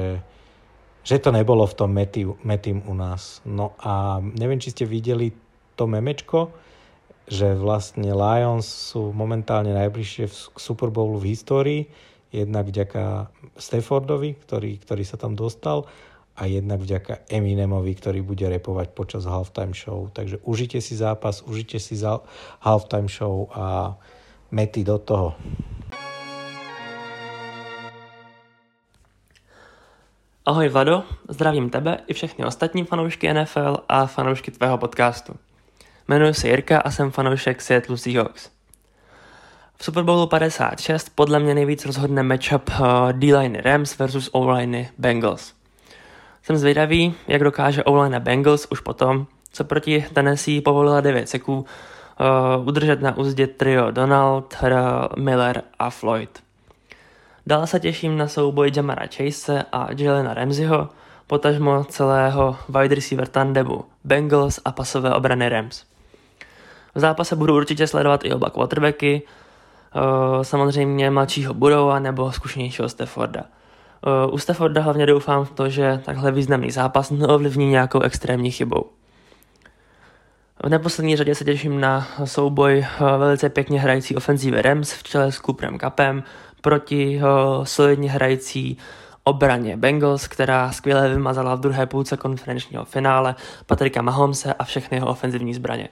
že 1.06 1.22
to 1.22 1.30
nebolo 1.30 1.62
v 1.70 1.78
tom 1.78 1.94
metým 2.42 2.82
u 2.82 2.94
nás. 2.98 3.38
No 3.46 3.78
a 3.78 4.18
neviem, 4.18 4.58
či 4.58 4.74
ste 4.74 4.90
videli 4.90 5.30
to 5.78 5.86
memečko, 5.86 6.50
že 7.30 7.54
vlastne 7.54 8.10
Lions 8.10 8.66
sú 8.66 9.14
momentálne 9.14 9.70
najbližšie 9.70 10.26
k 10.26 10.58
Super 10.58 10.90
Bowlu 10.90 11.22
v 11.22 11.30
histórii, 11.30 11.82
jednak 12.36 12.68
vďaka 12.68 13.32
Staffordovi, 13.56 14.36
ktorý, 14.36 14.76
ktorý 14.84 15.02
sa 15.08 15.16
tam 15.16 15.32
dostal, 15.32 15.88
a 16.36 16.44
jednak 16.44 16.84
vďaka 16.84 17.24
Eminemovi, 17.32 17.96
ktorý 17.96 18.20
bude 18.20 18.44
repovať 18.44 18.92
počas 18.92 19.24
halftime 19.24 19.72
show. 19.72 20.12
Takže 20.12 20.44
užite 20.44 20.84
si 20.84 20.92
zápas, 20.92 21.40
užite 21.40 21.80
si 21.80 21.96
halftime 22.60 23.08
show 23.08 23.48
a 23.56 23.96
mety 24.52 24.84
do 24.84 25.00
toho. 25.00 25.32
Ahoj 30.46 30.68
Vlado, 30.68 31.02
zdravím 31.28 31.70
tebe 31.70 31.98
i 32.06 32.14
všechny 32.14 32.44
ostatní 32.44 32.84
fanoušky 32.84 33.32
NFL 33.34 33.76
a 33.88 34.06
fanoušky 34.06 34.50
tvého 34.50 34.78
podcastu. 34.78 35.34
Jmenuji 36.08 36.34
se 36.34 36.48
Jirka 36.48 36.78
a 36.78 36.90
jsem 36.90 37.10
fanoušek 37.10 37.62
Seattle 37.62 37.98
Seahawks. 37.98 38.55
V 39.78 39.84
Super 39.84 40.04
Bowlu 40.04 40.26
56 40.26 41.10
podle 41.14 41.40
mě 41.40 41.54
nejvíc 41.54 41.86
rozhodne 41.86 42.22
matchup 42.22 42.70
uh, 42.80 43.12
D-line 43.12 43.60
Rams 43.60 43.98
versus 43.98 44.30
O-line 44.32 44.88
Bengals. 44.98 45.52
Jsem 46.42 46.56
zvědavý, 46.56 47.14
jak 47.28 47.44
dokáže 47.44 47.84
O-line 47.84 48.20
Bengals 48.20 48.66
už 48.70 48.80
potom, 48.80 49.26
co 49.52 49.64
proti 49.64 50.04
Tennessee 50.12 50.60
povolila 50.60 51.00
9 51.00 51.28
seků, 51.28 51.54
uh, 51.56 52.68
udržet 52.68 53.00
na 53.00 53.16
úzdě 53.16 53.46
trio 53.46 53.90
Donald, 53.90 54.54
Miller 55.16 55.62
a 55.78 55.90
Floyd. 55.90 56.42
Dál 57.46 57.66
se 57.66 57.80
těším 57.80 58.16
na 58.16 58.28
souboj 58.28 58.72
Jamara 58.76 59.06
Chase 59.16 59.64
a 59.72 59.88
Jelena 59.96 60.34
Ramseyho, 60.34 60.88
potažmo 61.26 61.84
celého 61.84 62.56
wide 62.68 62.94
receiver 62.94 63.26
tandemu 63.26 63.84
Bengals 64.04 64.60
a 64.64 64.72
pasové 64.72 65.14
obrany 65.14 65.48
Rams. 65.48 65.84
V 66.94 67.00
zápase 67.00 67.36
budu 67.36 67.54
určitě 67.54 67.86
sledovat 67.86 68.24
i 68.24 68.32
oba 68.32 68.50
quarterbacky, 68.50 69.22
eh, 69.24 69.45
samozřejmě 70.42 71.10
mladšího 71.10 71.54
Burova 71.54 71.98
nebo 71.98 72.32
zkušenějšího 72.32 72.88
Stafforda. 72.88 73.44
Eh, 74.06 74.30
u 74.30 74.38
Stafforda 74.38 74.82
hlavně 74.82 75.06
doufám 75.06 75.44
v 75.44 75.50
to, 75.50 75.68
že 75.68 76.02
takhle 76.04 76.32
významný 76.32 76.70
zápas 76.70 77.10
neovlivní 77.10 77.66
nějakou 77.70 78.00
extrémní 78.00 78.50
chybou. 78.50 78.84
V 80.64 80.68
neposlední 80.68 81.16
řadě 81.16 81.34
se 81.34 81.44
těším 81.44 81.80
na 81.80 82.08
souboj 82.24 82.78
eh, 82.78 83.18
velice 83.18 83.48
pěkně 83.48 83.80
hrající 83.80 84.16
ofenzívy 84.16 84.62
Rams 84.62 84.92
v 84.92 85.02
čele 85.02 85.32
s 85.32 85.38
Cooperem 85.38 85.78
Cupem 85.78 86.22
proti 86.60 87.20
solidně 87.62 88.10
hrající 88.10 88.78
obraně 89.24 89.76
Bengals, 89.76 90.28
která 90.28 90.72
skvěle 90.72 91.08
vymazala 91.08 91.54
v 91.54 91.60
druhé 91.60 91.86
půlce 91.86 92.16
konferenčního 92.16 92.84
finále 92.84 93.34
Patrika 93.66 94.02
Mahomse 94.02 94.54
a 94.54 94.64
všechny 94.64 94.96
jeho 94.96 95.08
ofenzivní 95.08 95.54
zbraně. 95.54 95.88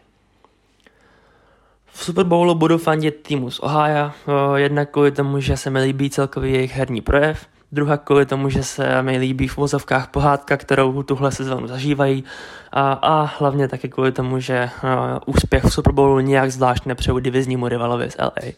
V 1.97 2.05
Super 2.05 2.25
Bowlu 2.25 2.55
budu 2.55 2.79
fandit 2.79 3.23
týmu 3.23 3.51
z 3.51 3.61
Ohio, 3.61 4.11
jednak 4.55 4.91
kvůli 4.91 5.13
tomu, 5.13 5.41
že 5.41 5.57
se 5.57 5.71
mi 5.71 5.81
líbí 5.81 6.11
celkový 6.11 6.53
jejich 6.53 6.77
herní 6.77 7.01
projev, 7.01 7.47
druhá 7.73 7.97
kvůli 7.97 8.27
tomu, 8.27 8.49
že 8.49 8.63
se 8.63 9.03
mi 9.03 9.19
líbí 9.19 9.49
v 9.49 9.57
vozovkách 9.57 10.09
pohádka, 10.09 10.57
kterou 10.57 11.03
tuhle 11.03 11.33
sezónu 11.33 11.67
zažívají 11.67 12.25
a, 12.73 12.93
a 12.93 13.23
hlavně 13.39 13.69
taky 13.69 13.89
kvůli 13.89 14.13
tomu, 14.13 14.41
že 14.41 14.71
uh, 14.85 14.91
úspěch 15.27 15.65
v 15.65 15.73
Super 15.73 15.93
Bowlu 15.93 16.21
nijak 16.21 16.51
zvlášť 16.51 16.87
nepřeju 16.87 17.19
diviznímu 17.19 17.69
rivalovi 17.69 18.11
z 18.11 18.17
LA. 18.19 18.53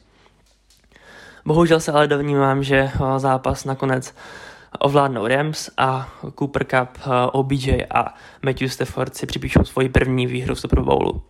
Bohužel 1.45 1.81
se 1.81 1.93
ale 1.93 2.09
dovnímám, 2.09 2.63
že 2.63 2.91
zápas 3.17 3.65
nakonec 3.65 4.15
ovládnou 4.79 5.27
Rams 5.27 5.71
a 5.77 6.09
Cooper 6.39 6.65
Cup, 6.65 6.99
OBJ 7.33 7.85
a 7.91 8.15
Matthew 8.43 8.69
Stafford 8.69 9.17
si 9.17 9.27
připíšou 9.27 9.65
svoji 9.65 9.89
první 9.89 10.27
výhru 10.27 10.55
v 10.55 10.61
Super 10.61 10.81
Bowlu. 10.81 11.23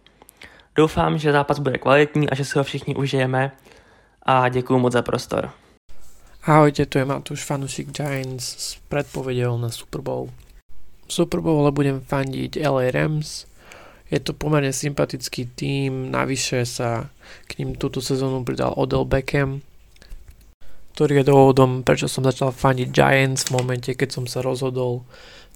Doufám, 0.76 1.18
že 1.18 1.32
zápas 1.32 1.58
bude 1.58 1.78
kvalitní 1.78 2.30
a 2.30 2.34
že 2.34 2.44
si 2.44 2.58
ho 2.58 2.64
všichni 2.64 2.94
užijeme 2.94 3.52
a 4.22 4.48
děkuji 4.48 4.78
moc 4.78 4.92
za 4.92 5.02
prostor. 5.02 5.50
Ahojte, 6.44 6.86
tu 6.86 6.98
je 6.98 7.04
Matúš, 7.04 7.42
fanúšik 7.42 7.90
Giants 7.90 8.44
s 8.44 8.78
predpovedou 8.88 9.58
na 9.58 9.70
Super 9.70 10.00
Bowl. 10.00 10.30
V 11.08 11.12
Super 11.12 11.40
Bowl 11.40 11.72
budem 11.72 12.00
fandiť 12.00 12.60
LA 12.60 12.90
Rams. 12.90 13.46
Je 14.10 14.20
to 14.20 14.36
pomerne 14.36 14.70
sympatický 14.70 15.50
tým, 15.58 16.12
navyše 16.12 16.62
sa 16.62 17.10
k 17.48 17.58
ním 17.58 17.74
túto 17.74 18.04
sezónu 18.04 18.44
pridal 18.44 18.76
Odell 18.76 19.08
Beckham, 19.08 19.64
ktorý 20.94 21.24
je 21.24 21.28
dôvodom, 21.28 21.82
prečo 21.82 22.06
som 22.06 22.22
začal 22.22 22.52
fandiť 22.52 22.88
Giants 22.92 23.48
v 23.48 23.58
momente, 23.58 23.90
keď 23.96 24.12
som 24.12 24.24
sa 24.28 24.44
rozhodol 24.44 25.08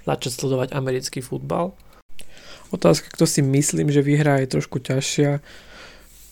začať 0.08 0.32
sledovať 0.32 0.72
americký 0.72 1.20
futbal. 1.20 1.76
Otázka, 2.70 3.10
kto 3.10 3.26
si 3.26 3.42
myslím, 3.42 3.90
že 3.90 4.02
vyhrá, 4.02 4.38
je 4.38 4.54
trošku 4.54 4.78
ťažšia. 4.78 5.42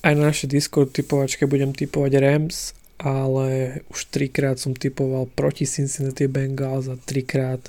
Aj 0.07 0.13
na 0.15 0.31
našej 0.31 0.55
Discord 0.55 0.95
typovačke 0.95 1.51
budem 1.51 1.75
typovať 1.75 2.13
Rams, 2.23 2.79
ale 3.03 3.83
už 3.91 4.07
trikrát 4.11 4.59
som 4.59 4.75
typoval 4.75 5.27
proti 5.27 5.67
Cincinnati 5.67 6.31
Bengals 6.31 6.87
a 6.87 6.95
trikrát 6.95 7.63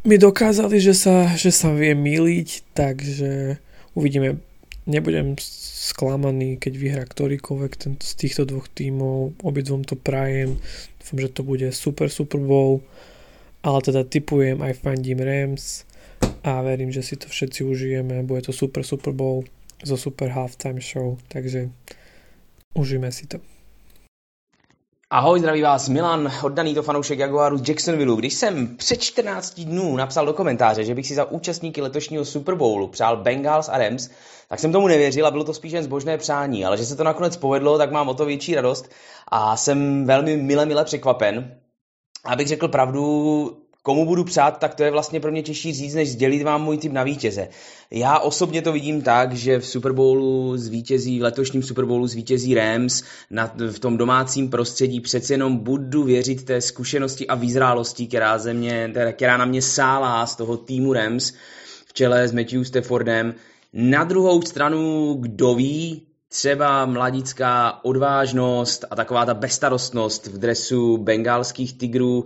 mi 0.00 0.16
dokázali, 0.16 0.80
že 0.80 0.96
sa, 0.96 1.28
že 1.36 1.52
sa 1.52 1.76
vie 1.76 1.92
miliť, 1.92 2.72
takže 2.72 3.60
uvidíme. 3.92 4.40
Nebudem 4.88 5.36
sklamaný, 5.40 6.56
keď 6.56 6.72
vyhrá 6.80 7.04
ktorýkoľvek 7.04 7.72
ten, 7.76 7.92
z 8.00 8.12
týchto 8.16 8.48
dvoch 8.48 8.64
tímov. 8.72 9.36
Obidvom 9.44 9.84
to 9.84 10.00
prajem. 10.00 10.56
Dúfam, 10.98 11.18
že 11.20 11.28
to 11.36 11.42
bude 11.44 11.68
super 11.76 12.08
Super 12.08 12.40
Bowl. 12.40 12.80
Ale 13.60 13.84
teda 13.84 14.08
typujem 14.08 14.64
aj 14.64 14.80
fandím 14.80 15.20
Rams 15.20 15.84
a 16.44 16.62
verím, 16.62 16.92
že 16.92 17.02
si 17.02 17.16
to 17.16 17.28
všetci 17.28 17.64
užijeme. 17.64 18.22
Bude 18.22 18.42
to 18.42 18.52
super 18.52 18.84
Super 18.84 19.12
Bowl 19.12 19.44
zo 19.84 19.96
super 19.96 20.28
halftime 20.28 20.80
show. 20.80 21.18
Takže 21.28 21.68
Užijme 22.74 23.12
si 23.12 23.26
to. 23.26 23.38
Ahoj, 25.10 25.40
zdraví 25.40 25.62
vás 25.62 25.88
Milan, 25.88 26.32
oddaný 26.42 26.74
to 26.74 26.82
fanoušek 26.82 27.18
Jaguaru 27.18 27.58
z 27.58 27.68
Jacksonville. 27.68 28.16
Když 28.16 28.34
jsem 28.34 28.76
před 28.76 29.02
14 29.02 29.60
dnů 29.60 29.96
napsal 29.96 30.26
do 30.26 30.32
komentáře, 30.32 30.84
že 30.84 30.94
bych 30.94 31.06
si 31.06 31.14
za 31.14 31.24
účastníky 31.24 31.82
letošního 31.82 32.24
Super 32.24 32.54
Bowlu 32.54 32.88
přál 32.88 33.16
Bengals 33.16 33.68
a 33.68 33.78
Rams, 33.78 34.10
tak 34.48 34.58
jsem 34.58 34.72
tomu 34.72 34.88
nevěřil 34.88 35.26
a 35.26 35.30
bylo 35.30 35.44
to 35.44 35.54
spíš 35.54 35.72
jen 35.72 35.84
zbožné 35.84 36.18
přání, 36.18 36.64
ale 36.64 36.76
že 36.76 36.86
se 36.86 36.96
to 36.96 37.04
nakonec 37.04 37.36
povedlo, 37.36 37.78
tak 37.78 37.90
mám 37.90 38.08
o 38.08 38.14
to 38.14 38.24
větší 38.24 38.54
radost 38.54 38.90
a 39.28 39.56
jsem 39.56 40.06
velmi 40.06 40.36
mile, 40.36 40.66
mile 40.66 40.84
překvapen. 40.84 41.56
Abych 42.24 42.48
řekl 42.48 42.68
pravdu, 42.68 43.59
komu 43.82 44.06
budu 44.06 44.24
přát, 44.24 44.58
tak 44.58 44.74
to 44.74 44.82
je 44.82 44.90
vlastně 44.90 45.20
pro 45.20 45.30
mě 45.30 45.42
těžší 45.42 45.72
říct, 45.72 45.94
než 45.94 46.12
sdělit 46.12 46.42
vám 46.42 46.64
můj 46.64 46.78
tip 46.78 46.92
na 46.92 47.02
vítěze. 47.02 47.48
Já 47.90 48.18
osobně 48.18 48.62
to 48.62 48.72
vidím 48.72 49.02
tak, 49.02 49.32
že 49.32 49.58
v 49.58 49.66
Super 49.66 49.92
Bowlu 49.92 50.56
zvítězí, 50.56 51.18
v 51.18 51.22
letošním 51.22 51.62
Super 51.62 51.84
Bowlu 51.84 52.06
zvítězí 52.06 52.54
Rams, 52.54 53.02
na, 53.30 53.54
v 53.70 53.78
tom 53.78 53.96
domácím 53.96 54.50
prostředí 54.50 55.00
přece 55.00 55.34
jenom 55.34 55.56
budu 55.56 56.02
věřit 56.02 56.44
té 56.44 56.60
zkušenosti 56.60 57.26
a 57.26 57.34
výzrálosti, 57.34 58.06
která, 58.06 58.38
ze 58.38 58.54
mě, 58.54 58.92
která 59.12 59.36
na 59.36 59.44
mě 59.44 59.62
sálá 59.62 60.26
z 60.26 60.36
toho 60.36 60.56
týmu 60.56 60.92
Rams 60.92 61.32
v 61.86 61.92
čele 61.92 62.28
s 62.28 62.32
Matthew 62.32 62.64
Staffordem. 62.64 63.34
Na 63.72 64.04
druhou 64.04 64.42
stranu, 64.42 65.14
kdo 65.20 65.54
ví, 65.54 66.06
třeba 66.28 66.86
mladická 66.86 67.84
odvážnost 67.84 68.84
a 68.90 68.96
taková 68.96 69.26
ta 69.26 69.34
bestarostnost 69.34 70.26
v 70.26 70.38
dresu 70.38 70.96
bengalských 70.96 71.78
tigrů 71.78 72.24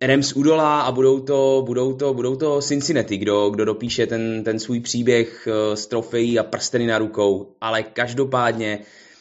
Rams 0.00 0.32
udolá 0.32 0.80
a 0.80 0.92
budou 0.92 1.20
to, 1.20 1.62
budou 1.66 1.92
to, 1.92 2.14
budou 2.14 2.36
to 2.36 2.60
Cincinnati, 2.60 3.16
kdo, 3.16 3.50
kdo 3.50 3.64
dopíše 3.64 4.06
ten, 4.06 4.44
ten 4.44 4.58
svůj 4.58 4.80
příběh 4.80 5.48
eh, 5.48 5.76
s 5.76 5.86
trofejí 5.86 6.38
a 6.38 6.42
prsteny 6.42 6.86
na 6.86 6.98
rukou. 6.98 7.54
Ale 7.60 7.82
každopádně 7.82 8.78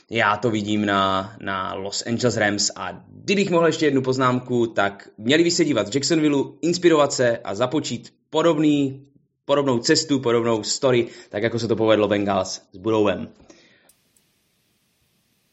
já 0.10 0.38
to 0.38 0.52
vidím 0.52 0.86
na, 0.86 1.36
na 1.42 1.74
Los 1.74 2.04
Angeles 2.08 2.38
Rams 2.38 2.72
a 2.76 3.04
kdybych 3.08 3.50
mohl 3.50 3.66
ještě 3.68 3.86
jednu 3.86 4.02
poznámku, 4.02 4.68
tak 4.68 5.10
měli 5.18 5.44
by 5.44 5.52
se 5.52 5.66
dívat 5.66 5.88
z 5.88 5.96
Jacksonville, 5.96 6.44
inspirovat 6.62 7.14
se 7.14 7.38
a 7.38 7.56
započít 7.56 8.14
podobný, 8.30 9.06
podobnou 9.46 9.80
cestu, 9.80 10.20
podobnou 10.20 10.64
story, 10.64 11.08
tak 11.30 11.44
jako 11.44 11.60
se 11.60 11.68
to 11.68 11.76
povedlo 11.76 12.08
Bengals 12.08 12.62
s 12.74 12.78
Budovem. 12.78 13.28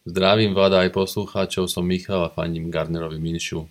Zdravím 0.00 0.56
vláda 0.56 0.80
aj 0.80 0.96
poslucháčov, 0.96 1.68
som 1.68 1.84
Michal 1.84 2.24
a 2.24 2.32
fandím 2.32 2.72
Gardnerovi 2.72 3.20
Minšu. 3.20 3.68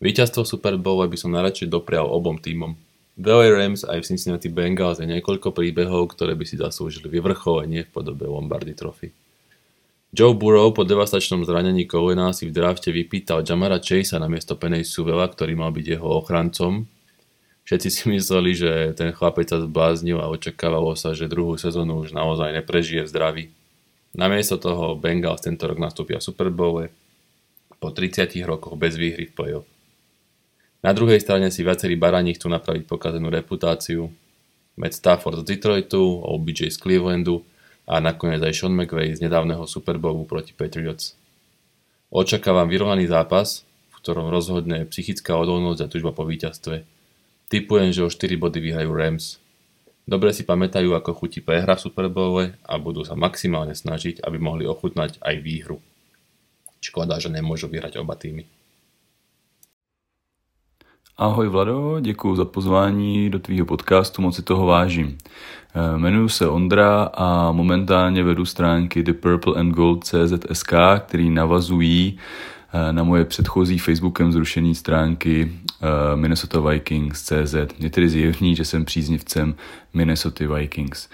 Víťazstvo 0.00 0.48
Super 0.48 0.80
Bowl 0.80 1.04
by 1.04 1.12
som 1.12 1.28
najradšej 1.28 1.68
doprial 1.68 2.08
obom 2.08 2.40
tímom. 2.40 2.72
V 3.20 3.24
LA 3.28 3.52
Rams 3.52 3.84
aj 3.84 4.00
v 4.00 4.08
Cincinnati 4.08 4.48
Bengals 4.48 4.96
je 4.96 5.04
niekoľko 5.04 5.52
príbehov, 5.52 6.16
ktoré 6.16 6.32
by 6.32 6.48
si 6.48 6.56
zaslúžili 6.56 7.12
vyvrcholenie 7.12 7.84
v 7.84 7.92
podobe 7.92 8.24
Lombardy 8.24 8.72
Trophy. 8.72 9.12
Joe 10.16 10.32
Burrow 10.32 10.72
po 10.72 10.88
devastačnom 10.88 11.44
zranení 11.44 11.84
kolena 11.84 12.32
si 12.32 12.48
v 12.48 12.56
drafte 12.56 12.88
vypýtal 12.88 13.44
Jamara 13.44 13.76
Chasea 13.76 14.16
na 14.16 14.32
miesto 14.32 14.56
Penny 14.56 14.88
Suvela, 14.88 15.28
ktorý 15.28 15.52
mal 15.52 15.68
byť 15.68 15.84
jeho 15.84 16.08
ochrancom. 16.16 16.88
Všetci 17.68 17.88
si 17.92 18.02
mysleli, 18.08 18.56
že 18.56 18.96
ten 18.96 19.12
chlapec 19.12 19.52
sa 19.52 19.60
zbláznil 19.60 20.16
a 20.16 20.32
očakávalo 20.32 20.96
sa, 20.96 21.12
že 21.12 21.28
druhú 21.28 21.60
sezónu 21.60 22.00
už 22.00 22.16
naozaj 22.16 22.56
neprežije 22.56 23.04
v 23.04 23.10
zdraví. 23.12 23.44
Namiesto 24.16 24.56
toho 24.56 24.96
Bengals 24.96 25.44
tento 25.44 25.68
rok 25.68 25.76
nastúpia 25.76 26.24
Super 26.24 26.48
Bowl 26.48 26.88
po 27.76 27.92
30 27.92 28.32
rokoch 28.48 28.80
bez 28.80 28.96
výhry 28.96 29.28
v 29.28 29.36
playoff. 29.36 29.68
Na 30.80 30.96
druhej 30.96 31.20
strane 31.20 31.52
si 31.52 31.60
viacerí 31.60 31.92
barani 32.00 32.32
chcú 32.32 32.48
napraviť 32.48 32.88
pokazenú 32.88 33.28
reputáciu. 33.28 34.08
Matt 34.80 34.96
Stafford 34.96 35.44
z 35.44 35.56
Detroitu, 35.56 36.00
OBJ 36.24 36.72
z 36.72 36.80
Clevelandu 36.80 37.44
a 37.84 38.00
nakoniec 38.00 38.40
aj 38.40 38.54
Sean 38.56 38.72
McVay 38.72 39.12
z 39.12 39.20
nedávneho 39.28 39.68
Super 39.68 40.00
Bowlu 40.00 40.24
proti 40.24 40.56
Patriots. 40.56 41.20
Očakávam 42.08 42.64
vyrovnaný 42.64 43.12
zápas, 43.12 43.68
v 43.92 43.94
ktorom 44.00 44.32
rozhodne 44.32 44.88
psychická 44.88 45.36
odolnosť 45.36 45.80
a 45.84 45.90
tužba 45.92 46.16
po 46.16 46.24
víťazstve. 46.24 46.88
Typujem, 47.52 47.92
že 47.92 48.06
o 48.06 48.08
4 48.08 48.40
body 48.40 48.58
vyhrajú 48.62 48.90
Rams. 48.94 49.36
Dobre 50.08 50.32
si 50.32 50.48
pamätajú, 50.48 50.96
ako 50.96 51.12
chutí 51.12 51.44
prehra 51.44 51.76
v 51.76 51.84
Super 51.86 52.08
Bowle 52.08 52.56
a 52.64 52.80
budú 52.80 53.04
sa 53.04 53.14
maximálne 53.14 53.76
snažiť, 53.76 54.24
aby 54.24 54.40
mohli 54.40 54.64
ochutnať 54.64 55.20
aj 55.20 55.34
výhru. 55.44 55.78
Škoda, 56.80 57.20
že 57.20 57.28
nemôžu 57.28 57.68
vyhrať 57.68 58.00
oba 58.00 58.16
týmy. 58.16 58.48
Ahoj 61.20 61.48
Vlado, 61.48 61.96
děkuji 62.00 62.36
za 62.36 62.44
pozvání 62.44 63.30
do 63.30 63.38
tvýho 63.38 63.66
podcastu, 63.66 64.22
moc 64.22 64.36
si 64.36 64.42
toho 64.42 64.66
vážím. 64.66 65.18
Eh, 65.74 65.98
jmenuji 65.98 66.28
se 66.28 66.48
Ondra 66.48 67.02
a 67.14 67.52
momentálně 67.52 68.22
vedu 68.24 68.44
stránky 68.44 69.02
The 69.02 69.12
Purple 69.12 69.54
and 69.54 69.70
Gold 69.70 70.04
CZSK, 70.04 70.72
který 70.98 71.30
navazují 71.30 72.18
eh, 72.72 72.92
na 72.92 73.02
moje 73.02 73.24
předchozí 73.24 73.78
Facebookem 73.78 74.32
zrušené 74.32 74.74
stránky 74.74 75.52
eh, 75.52 76.16
Minnesota 76.16 76.60
Vikings 76.60 77.22
CZ. 77.22 77.54
Je 77.78 77.90
tedy 77.90 78.08
zjevný, 78.08 78.56
že 78.56 78.64
jsem 78.64 78.84
příznivcem 78.84 79.54
Minnesota 79.94 80.44
Vikings. 80.54 81.08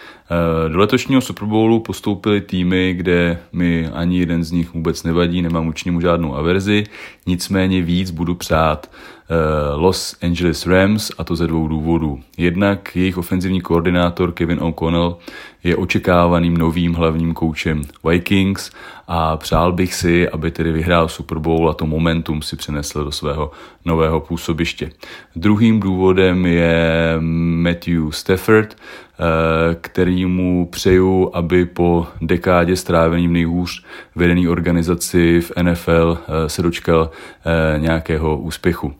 Do 0.68 0.78
letošního 0.78 1.20
Super 1.20 1.48
Bowlu 1.48 1.80
postoupili 1.80 2.40
týmy, 2.40 2.94
kde 2.96 3.38
mi 3.52 3.88
ani 3.88 4.18
jeden 4.18 4.44
z 4.44 4.52
nich 4.52 4.74
vůbec 4.74 5.02
nevadí, 5.02 5.42
nemám 5.42 5.66
určitě 5.66 5.90
mu 5.90 6.00
žádnou 6.00 6.36
averzi, 6.36 6.84
nicméně 7.26 7.82
víc 7.82 8.10
budu 8.10 8.34
přát 8.34 8.90
Eh, 9.28 9.76
Los 9.76 10.16
Angeles 10.22 10.66
Rams 10.66 11.10
a 11.18 11.24
to 11.24 11.36
ze 11.36 11.46
dvou 11.46 11.68
důvodů. 11.68 12.20
Jednak 12.38 12.96
jejich 12.96 13.18
ofenzivní 13.18 13.60
koordinátor 13.60 14.32
Kevin 14.32 14.58
O'Connell 14.62 15.16
je 15.64 15.76
očekávaným 15.76 16.56
novým 16.56 16.94
hlavním 16.94 17.34
koučem 17.34 17.82
Vikings 18.10 18.70
a 19.08 19.36
přál 19.36 19.72
bych 19.72 19.94
si, 19.94 20.28
aby 20.28 20.50
tedy 20.50 20.72
vyhrál 20.72 21.08
Super 21.08 21.38
Bowl 21.38 21.70
a 21.70 21.74
to 21.74 21.86
momentum 21.86 22.42
si 22.42 22.56
přenesl 22.56 23.04
do 23.04 23.12
svého 23.12 23.50
nového 23.84 24.20
působiště. 24.20 24.90
Druhým 25.36 25.80
důvodem 25.80 26.46
je 26.46 27.16
Matthew 27.62 28.10
Stafford, 28.10 28.65
eh, 28.74 29.74
který 29.80 30.26
mu 30.26 30.66
přeju, 30.66 31.30
aby 31.34 31.64
po 31.64 32.06
dekádě 32.20 32.76
strávením 32.76 33.32
nejhůř 33.32 33.84
vedený 34.14 34.48
organizaci 34.48 35.40
v 35.40 35.52
NFL 35.62 36.18
eh, 36.18 36.48
se 36.48 36.62
dočkal 36.62 37.10
eh, 37.10 37.78
nějakého 37.78 38.38
úspěchu. 38.38 38.94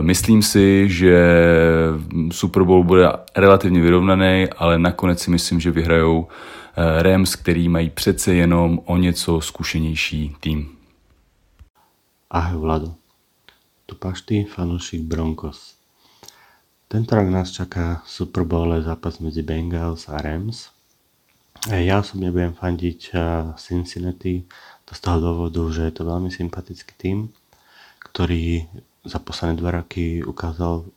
Myslím 0.00 0.42
si, 0.42 0.88
že 0.88 1.38
Super 2.32 2.62
Bowl 2.62 2.84
bude 2.84 3.08
relativně 3.36 3.80
vyrovnaný, 3.80 4.46
ale 4.56 4.78
nakonec 4.78 5.20
si 5.20 5.30
myslím, 5.30 5.60
že 5.60 5.70
vyhrajou 5.70 6.28
Rams, 6.98 7.36
který 7.36 7.68
mají 7.68 7.90
přece 7.90 8.34
jenom 8.34 8.80
o 8.84 8.96
něco 8.96 9.40
zkušenější 9.40 10.36
tým. 10.40 10.68
Ahoj 12.30 12.60
Vlado, 12.60 12.94
tu 13.86 13.94
Pašty, 13.94 14.44
fanúšik 14.44 15.02
Broncos. 15.02 15.77
Tento 16.88 17.20
rok 17.20 17.28
nás 17.28 17.52
čaká 17.52 18.00
Super 18.08 18.48
Bowl 18.48 18.72
zápas 18.80 19.20
medzi 19.20 19.44
Bengals 19.44 20.08
a 20.08 20.16
Rams. 20.16 20.72
Ja 21.68 22.00
osobne 22.00 22.32
budem 22.32 22.56
fandiť 22.56 23.12
Cincinnati, 23.60 24.48
to 24.88 24.96
z 24.96 25.00
toho 25.04 25.20
dôvodu, 25.20 25.60
že 25.68 25.84
je 25.84 26.00
to 26.00 26.08
veľmi 26.08 26.32
sympatický 26.32 26.96
tým, 26.96 27.28
ktorý 28.08 28.72
za 29.04 29.20
posledné 29.20 29.60
dva 29.60 29.84
roky 29.84 30.24
ukázal 30.24 30.88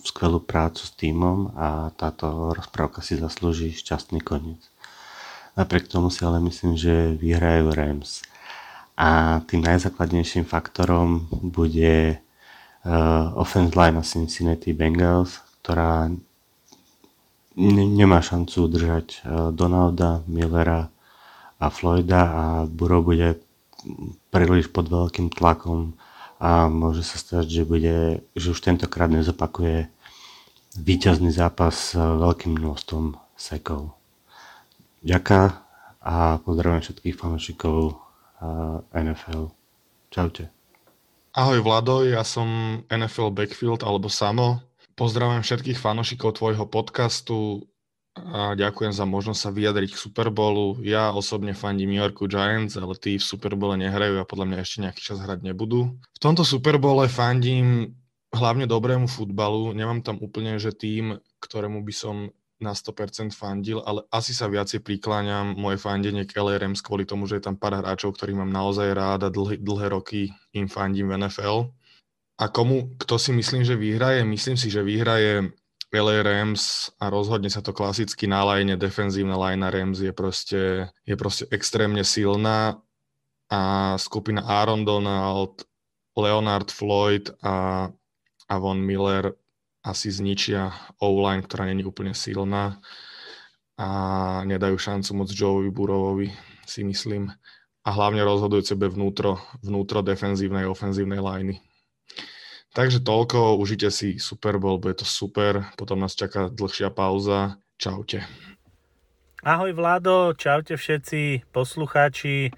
skvelú 0.00 0.40
prácu 0.40 0.80
s 0.80 0.96
týmom 0.96 1.52
a 1.60 1.92
táto 1.92 2.56
rozprávka 2.56 3.04
si 3.04 3.20
zaslúži 3.20 3.76
šťastný 3.76 4.24
koniec. 4.24 4.64
Napriek 5.60 5.92
tomu 5.92 6.08
si 6.08 6.24
ale 6.24 6.40
myslím, 6.40 6.72
že 6.72 7.20
vyhrajú 7.20 7.68
Rams. 7.68 8.24
A 8.96 9.44
tým 9.44 9.60
najzákladnejším 9.60 10.48
faktorom 10.48 11.28
bude 11.36 12.23
uh, 12.84 13.32
offense 13.34 13.74
line 13.74 14.00
Cincinnati 14.04 14.72
Bengals, 14.76 15.40
ktorá 15.60 16.08
ne- 17.56 17.90
nemá 17.90 18.20
šancu 18.20 18.68
udržať 18.68 19.06
uh, 19.24 19.50
Donalda, 19.50 20.22
Millera 20.28 20.92
a 21.58 21.66
Floyda 21.72 22.20
a 22.28 22.42
Burrow 22.68 23.00
bude 23.00 23.40
príliš 24.32 24.68
pod 24.72 24.88
veľkým 24.88 25.32
tlakom 25.32 25.96
a 26.40 26.68
môže 26.68 27.04
sa 27.04 27.16
stať, 27.16 27.46
že, 27.48 27.62
bude, 27.64 28.26
že 28.36 28.46
už 28.52 28.60
tentokrát 28.60 29.08
nezopakuje 29.08 29.88
víťazný 30.76 31.30
zápas 31.30 31.94
s 31.94 31.96
veľkým 31.96 32.58
množstvom 32.58 33.16
sekov. 33.38 33.94
Ďaká 35.04 35.62
a 36.04 36.36
pozdravím 36.42 36.84
všetkých 36.84 37.16
fanúšikov 37.16 37.96
NFL. 38.92 39.48
Čaute. 40.12 40.63
Ahoj 41.34 41.66
Vlado, 41.66 42.06
ja 42.06 42.22
som 42.22 42.46
NFL 42.86 43.34
Backfield 43.34 43.82
alebo 43.82 44.06
Samo. 44.06 44.62
Pozdravím 44.94 45.42
všetkých 45.42 45.74
fanúšikov 45.74 46.38
tvojho 46.38 46.62
podcastu 46.70 47.66
a 48.14 48.54
ďakujem 48.54 48.94
za 48.94 49.02
možnosť 49.02 49.40
sa 49.42 49.50
vyjadriť 49.50 49.98
k 49.98 49.98
Super 49.98 50.30
Bowlu. 50.30 50.78
Ja 50.86 51.10
osobne 51.10 51.50
fandím 51.50 51.90
New 51.90 51.98
Yorku 51.98 52.30
Giants, 52.30 52.78
ale 52.78 52.94
tí 52.94 53.18
v 53.18 53.26
Super 53.26 53.58
Bowle 53.58 53.82
nehrajú 53.82 54.22
a 54.22 54.30
podľa 54.30 54.46
mňa 54.46 54.58
ešte 54.62 54.78
nejaký 54.86 55.02
čas 55.02 55.18
hrať 55.18 55.42
nebudú. 55.42 55.98
V 55.98 56.20
tomto 56.22 56.46
Super 56.46 56.78
Bowle 56.78 57.10
fandím 57.10 57.98
hlavne 58.30 58.70
dobrému 58.70 59.10
futbalu. 59.10 59.74
Nemám 59.74 60.06
tam 60.06 60.22
úplne, 60.22 60.62
že 60.62 60.70
tým, 60.70 61.18
ktorému 61.42 61.82
by 61.82 61.94
som 61.98 62.30
na 62.62 62.72
100% 62.72 63.34
fandil, 63.34 63.82
ale 63.82 64.06
asi 64.14 64.30
sa 64.30 64.46
viacej 64.46 64.80
prikláňam 64.86 65.58
moje 65.58 65.82
fandenie 65.82 66.22
k 66.22 66.38
LA 66.38 66.62
Rams 66.62 66.80
kvôli 66.80 67.02
tomu, 67.02 67.26
že 67.26 67.42
je 67.42 67.50
tam 67.50 67.58
pár 67.58 67.74
hráčov, 67.74 68.14
ktorých 68.14 68.38
mám 68.38 68.52
naozaj 68.54 68.94
rád 68.94 69.26
a 69.26 69.30
dlhé, 69.30 69.58
dlhé 69.58 69.86
roky 69.90 70.30
im 70.54 70.70
fandím 70.70 71.10
v 71.10 71.26
NFL. 71.26 71.74
A 72.38 72.50
komu, 72.50 72.94
kto 72.98 73.18
si 73.18 73.30
myslím, 73.34 73.62
že 73.62 73.78
vyhraje? 73.78 74.26
Myslím 74.26 74.58
si, 74.58 74.70
že 74.70 74.82
vyhraje 74.82 75.54
LA 75.94 76.26
Rams 76.26 76.90
a 76.98 77.06
rozhodne 77.06 77.46
sa 77.46 77.62
to 77.62 77.70
klasicky 77.70 78.26
na 78.26 78.42
line, 78.42 78.74
defenzívna 78.74 79.38
line 79.38 79.62
Rams 79.62 80.02
je 80.02 80.10
proste, 80.10 80.90
je 81.06 81.14
proste 81.14 81.46
extrémne 81.54 82.02
silná 82.02 82.82
a 83.46 83.94
skupina 84.02 84.42
Aaron 84.42 84.82
Donald, 84.82 85.62
Leonard 86.18 86.74
Floyd 86.74 87.30
a, 87.42 87.86
a 88.50 88.54
Von 88.58 88.82
Miller 88.82 89.34
asi 89.84 90.08
zničia 90.08 90.72
O-line, 90.96 91.44
ktorá 91.44 91.68
není 91.68 91.84
úplne 91.84 92.16
silná 92.16 92.80
a 93.76 93.88
nedajú 94.48 94.80
šancu 94.80 95.10
moc 95.12 95.28
Joeovi 95.28 95.68
Burovovi, 95.68 96.28
si 96.64 96.80
myslím. 96.88 97.28
A 97.84 97.92
hlavne 97.92 98.24
rozhodujú 98.24 98.64
sebe 98.64 98.88
vnútro, 98.88 99.36
vnútro 99.60 100.00
defenzívnej, 100.00 100.64
ofenzívnej 100.64 101.20
liney. 101.20 101.60
Takže 102.72 103.04
toľko, 103.04 103.60
užite 103.60 103.92
si 103.92 104.16
Super 104.16 104.56
Bowl, 104.56 104.80
bude 104.80 104.98
to 104.98 105.06
super, 105.06 105.68
potom 105.76 106.00
nás 106.00 106.16
čaká 106.16 106.48
dlhšia 106.48 106.88
pauza. 106.88 107.60
Čaute. 107.76 108.24
Ahoj 109.44 109.76
Vlado, 109.76 110.32
čaute 110.32 110.80
všetci 110.80 111.52
poslucháči 111.52 112.54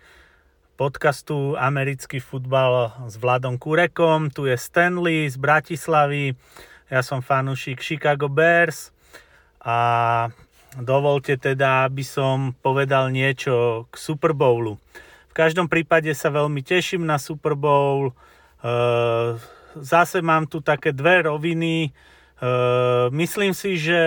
podcastu 0.77 1.57
Americký 1.59 2.21
futbal 2.23 2.93
s 3.11 3.17
Vladom 3.19 3.59
Kurekom. 3.59 4.31
Tu 4.31 4.53
je 4.53 4.57
Stanley 4.61 5.27
z 5.27 5.37
Bratislavy. 5.41 6.37
Ja 6.87 7.03
som 7.03 7.19
fanúšik 7.19 7.83
Chicago 7.83 8.31
Bears 8.31 8.95
a 9.59 10.31
dovolte 10.79 11.35
teda, 11.35 11.91
aby 11.91 12.07
som 12.07 12.55
povedal 12.63 13.11
niečo 13.11 13.87
k 13.91 13.95
Super 13.99 14.31
Bowlu. 14.31 14.79
V 15.27 15.35
každom 15.35 15.67
prípade 15.67 16.15
sa 16.15 16.31
veľmi 16.31 16.63
teším 16.63 17.03
na 17.03 17.19
Super 17.19 17.59
Bowl. 17.59 18.11
E, 18.11 18.13
zase 19.75 20.23
mám 20.23 20.47
tu 20.47 20.63
také 20.63 20.95
dve 20.95 21.27
roviny. 21.27 21.91
E, 21.91 21.91
myslím 23.11 23.51
si, 23.51 23.83
že 23.83 23.99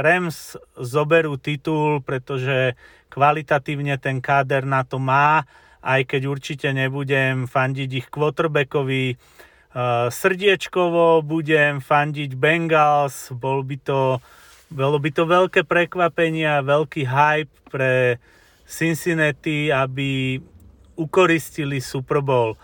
Rams 0.00 0.56
zoberú 0.80 1.36
titul, 1.36 2.00
pretože 2.00 2.72
kvalitatívne 3.12 4.00
ten 4.00 4.24
káder 4.24 4.64
na 4.64 4.88
to 4.88 4.96
má, 4.96 5.44
aj 5.84 6.08
keď 6.08 6.22
určite 6.32 6.68
nebudem 6.72 7.44
fandiť 7.44 7.90
ich 7.92 8.06
quarterbackovi 8.08 9.20
srdiečkovo 10.12 11.24
budem 11.24 11.80
fandiť 11.80 12.36
Bengals, 12.36 13.32
bol 13.32 13.64
by 13.64 13.76
to, 13.80 14.20
bolo 14.68 15.00
by 15.00 15.10
to 15.12 15.24
veľké 15.24 15.64
prekvapenie 15.64 16.44
a 16.44 16.64
veľký 16.64 17.02
hype 17.08 17.54
pre 17.72 18.20
Cincinnati, 18.68 19.72
aby 19.72 20.40
ukoristili 20.96 21.80
Super 21.80 22.20
Bowl. 22.20 22.56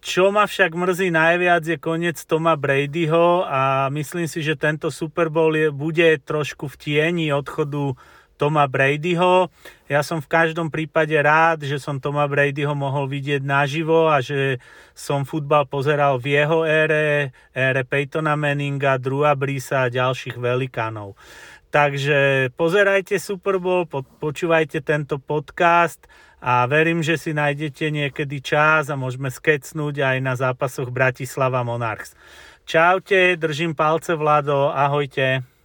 Čo 0.00 0.32
ma 0.32 0.48
však 0.48 0.72
mrzí 0.72 1.12
najviac 1.12 1.60
je 1.60 1.76
koniec 1.76 2.16
Toma 2.24 2.56
Bradyho 2.56 3.44
a 3.44 3.92
myslím 3.92 4.24
si, 4.24 4.40
že 4.40 4.56
tento 4.56 4.88
Super 4.88 5.28
Bowl 5.28 5.52
je, 5.52 5.68
bude 5.68 6.16
trošku 6.24 6.72
v 6.72 6.76
tieni 6.80 7.26
odchodu 7.36 7.92
Toma 8.40 8.64
Bradyho. 8.64 9.52
Ja 9.84 10.00
som 10.00 10.24
v 10.24 10.32
každom 10.32 10.72
prípade 10.72 11.12
rád, 11.12 11.68
že 11.68 11.76
som 11.76 12.00
Toma 12.00 12.24
Bradyho 12.24 12.72
mohol 12.72 13.04
vidieť 13.04 13.44
naživo 13.44 14.08
a 14.08 14.24
že 14.24 14.56
som 14.96 15.28
futbal 15.28 15.68
pozeral 15.68 16.16
v 16.16 16.40
jeho 16.40 16.64
ére, 16.64 17.36
ére 17.52 17.84
Peytona 17.84 18.40
Manninga, 18.40 18.96
Drua 18.96 19.36
Brisa 19.36 19.84
a 19.84 19.92
ďalších 19.92 20.40
velikánov. 20.40 21.20
Takže 21.68 22.48
pozerajte 22.56 23.20
Super 23.20 23.60
Bowl, 23.60 23.84
počúvajte 24.18 24.80
tento 24.80 25.20
podcast 25.20 26.00
a 26.40 26.64
verím, 26.64 27.04
že 27.04 27.20
si 27.20 27.36
nájdete 27.36 27.92
niekedy 27.92 28.40
čas 28.40 28.88
a 28.88 28.96
môžeme 28.96 29.28
skecnúť 29.28 30.00
aj 30.00 30.16
na 30.24 30.32
zápasoch 30.32 30.88
Bratislava 30.88 31.60
Monarchs. 31.60 32.16
Čaute, 32.64 33.36
držím 33.36 33.76
palce 33.76 34.16
Vlado, 34.16 34.72
ahojte. 34.72 35.59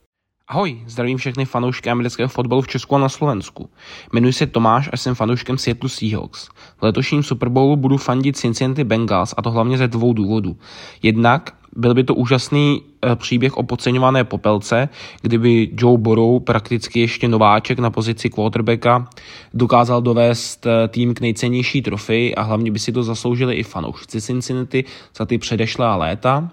Ahoj, 0.48 0.82
zdravím 0.88 1.18
všechny 1.18 1.46
fanoušky 1.46 1.89
amerického 1.89 2.30
fotbalu 2.30 2.62
v 2.62 2.68
Česku 2.68 2.96
a 2.96 3.00
na 3.00 3.10
Slovensku. 3.10 3.70
Jmenuji 4.14 4.34
se 4.34 4.46
Tomáš 4.46 4.89
a 4.93 4.98
jsem 4.98 5.16
fanouškem 5.16 5.58
Seattle 5.58 5.89
Seahawks. 5.89 6.50
V 6.78 6.82
letošním 6.82 7.24
Super 7.24 7.50
Bowlu 7.50 7.76
budu 7.76 7.98
fandit 7.98 8.38
Cincinnati 8.38 8.84
Bengals 8.84 9.34
a 9.38 9.41
to 9.41 9.52
hlavně 9.52 9.78
ze 9.78 9.88
dvou 9.88 10.14
důvodů. 10.14 10.58
Jednak 11.04 11.56
byl 11.76 11.93
by 11.93 12.04
to 12.04 12.16
úžasný 12.16 12.82
eh, 12.82 13.16
příběh 13.16 13.58
o 13.58 13.64
podceňované 13.64 14.24
popelce, 14.24 14.89
kdyby 15.22 15.70
Joe 15.74 15.98
Burrow, 15.98 16.39
prakticky 16.39 17.00
ještě 17.00 17.28
nováček 17.28 17.80
na 17.80 17.89
pozici 17.89 18.30
quarterbacka, 18.30 19.08
dokázal 19.54 20.02
dovést 20.02 20.66
eh, 20.66 20.88
tým 20.88 21.14
k 21.14 21.22
nejcennější 21.22 21.82
trofeji 21.82 22.36
a 22.36 22.41
hlavně 22.41 22.72
by 22.72 22.80
si 22.80 22.91
to 22.91 23.04
zasloužili 23.04 23.56
i 23.56 23.64
fanoušci 23.64 24.22
Cincinnati 24.22 24.84
za 25.18 25.26
ty 25.26 25.38
předešlá 25.38 25.96
léta. 25.96 26.50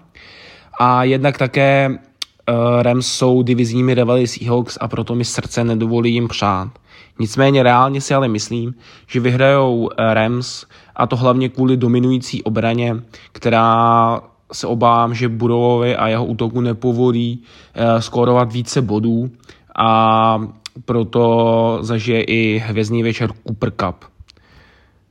A 0.79 1.03
jednak 1.03 1.37
také 1.37 1.99
Rams 2.81 3.07
jsou 3.07 3.41
divizními 3.41 3.93
rivaly 3.93 4.27
Seahawks 4.27 4.77
a 4.81 4.87
proto 4.87 5.15
mi 5.15 5.25
srdce 5.25 5.63
nedovolí 5.63 6.13
jim 6.13 6.27
přát. 6.27 6.69
Nicméně 7.19 7.63
reálně 7.63 8.01
si 8.01 8.13
ale 8.13 8.27
myslím, 8.27 8.75
že 9.07 9.19
vyhrajou 9.19 9.89
eh, 9.91 10.13
Rams 10.13 10.65
a 10.95 11.07
to 11.07 11.15
hlavně 11.15 11.49
kvůli 11.49 11.77
dominující 11.77 12.43
obraně, 12.43 12.95
která 13.31 14.21
se 14.53 14.67
obávám, 14.67 15.13
že 15.13 15.29
Burovovi 15.29 15.95
a 15.95 16.07
jeho 16.07 16.25
útoku 16.25 16.61
nepovolí 16.61 17.39
uh, 17.39 17.99
skórovat 17.99 18.53
více 18.53 18.81
bodů 18.81 19.31
a 19.75 20.47
proto 20.85 21.77
zažije 21.81 22.23
i 22.23 22.63
hvězdný 22.65 23.03
večer 23.03 23.31
Cooper 23.47 23.71
Cup. 23.71 24.05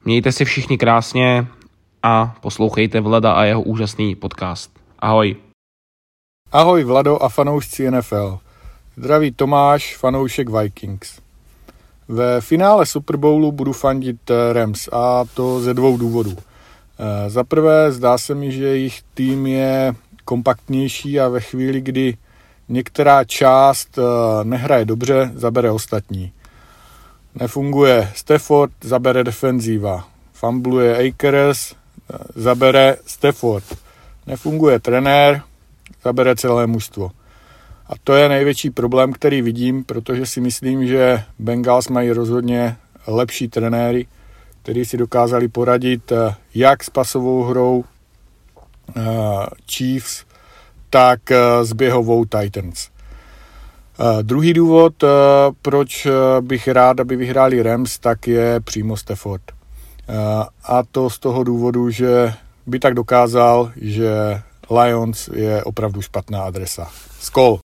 Mějte 0.05 0.33
si 0.33 0.45
všichni 0.45 0.79
krásně 0.79 1.47
a 2.03 2.35
poslouchejte 2.41 3.01
Vlada 3.01 3.33
a 3.33 3.45
jeho 3.45 3.63
úžasný 3.63 4.15
podcast. 4.15 4.71
Ahoj. 4.99 5.37
Ahoj 6.53 6.85
Vlado 6.85 7.23
a 7.23 7.29
fanoušci 7.29 7.91
NFL. 7.91 8.39
Zdraví 8.97 9.33
Tomáš, 9.33 9.97
fanoušek 9.97 10.49
Vikings. 10.51 11.19
Ve 12.09 12.41
finále 12.41 12.87
Super 12.87 13.17
Bowlu 13.17 13.53
budu 13.53 13.73
fandit 13.73 14.31
eh, 14.31 14.53
Rams 14.53 14.89
a 14.93 15.25
to 15.35 15.61
ze 15.61 15.75
dvou 15.75 15.97
důvodů. 15.97 16.37
Eh, 16.37 17.31
za 17.31 17.45
prvé 17.45 17.93
zdá 17.93 18.19
se 18.19 18.35
mi, 18.35 18.53
že 18.53 18.65
jejich 18.65 19.03
tým 19.15 19.47
je 19.47 19.95
kompaktnější 20.25 21.21
a 21.21 21.29
ve 21.29 21.41
chvíli, 21.41 21.81
kdy 21.81 22.17
některá 22.69 23.25
část 23.25 23.99
eh, 23.99 24.03
nehraje 24.45 24.85
dobře, 24.85 25.31
zabere 25.35 25.71
ostatní. 25.71 26.33
Nefunguje 27.35 28.13
Stafford, 28.15 28.73
zabere 28.81 29.25
defenzíva. 29.25 30.09
Fambluje 30.33 31.09
Akers, 31.09 31.75
zabere 32.35 32.97
Stafford. 33.07 33.65
Nefunguje 34.27 34.81
trenér, 34.81 35.43
zabere 36.05 36.37
celé 36.37 36.67
mužstvo. 36.67 37.11
A 37.87 37.93
to 38.05 38.15
je 38.15 38.29
největší 38.29 38.71
problém, 38.71 39.13
který 39.13 39.43
vidím, 39.43 39.85
protože 39.85 40.27
si 40.27 40.41
myslím, 40.41 40.87
že 40.87 41.23
Bengals 41.39 41.89
mají 41.89 42.11
rozhodně 42.11 42.77
lepší 43.07 43.49
trenéry, 43.49 44.07
kteří 44.63 44.85
si 44.85 44.97
dokázali 44.97 45.49
poradit 45.49 46.13
eh, 46.13 46.35
jak 46.55 46.85
s 46.85 46.91
pasovou 46.91 47.43
hrou 47.43 47.85
eh, 48.97 49.03
Chiefs, 49.71 50.25
tak 50.91 51.31
eh, 51.31 51.65
s 51.65 51.73
běhovou 51.73 52.25
Titans. 52.25 52.93
Druhý 54.23 54.53
důvod, 54.53 55.05
proč 55.63 56.07
bych 56.41 56.69
rád, 56.69 57.01
aby 57.01 57.17
vyhráli 57.17 57.63
Rams, 57.63 57.99
tak 57.99 58.29
je 58.29 58.61
přímo 58.61 58.97
Stafford. 58.97 59.43
A 60.65 60.83
to 60.91 61.11
z 61.11 61.19
toho 61.19 61.45
důvodu, 61.45 61.91
že 61.91 62.35
by 62.67 62.79
tak 62.79 62.95
dokázal, 62.95 63.73
že 63.77 64.43
Lions 64.71 65.31
je 65.33 65.63
opravdu 65.65 66.03
špatná 66.03 66.47
adresa. 66.47 66.87
Skol! 67.19 67.59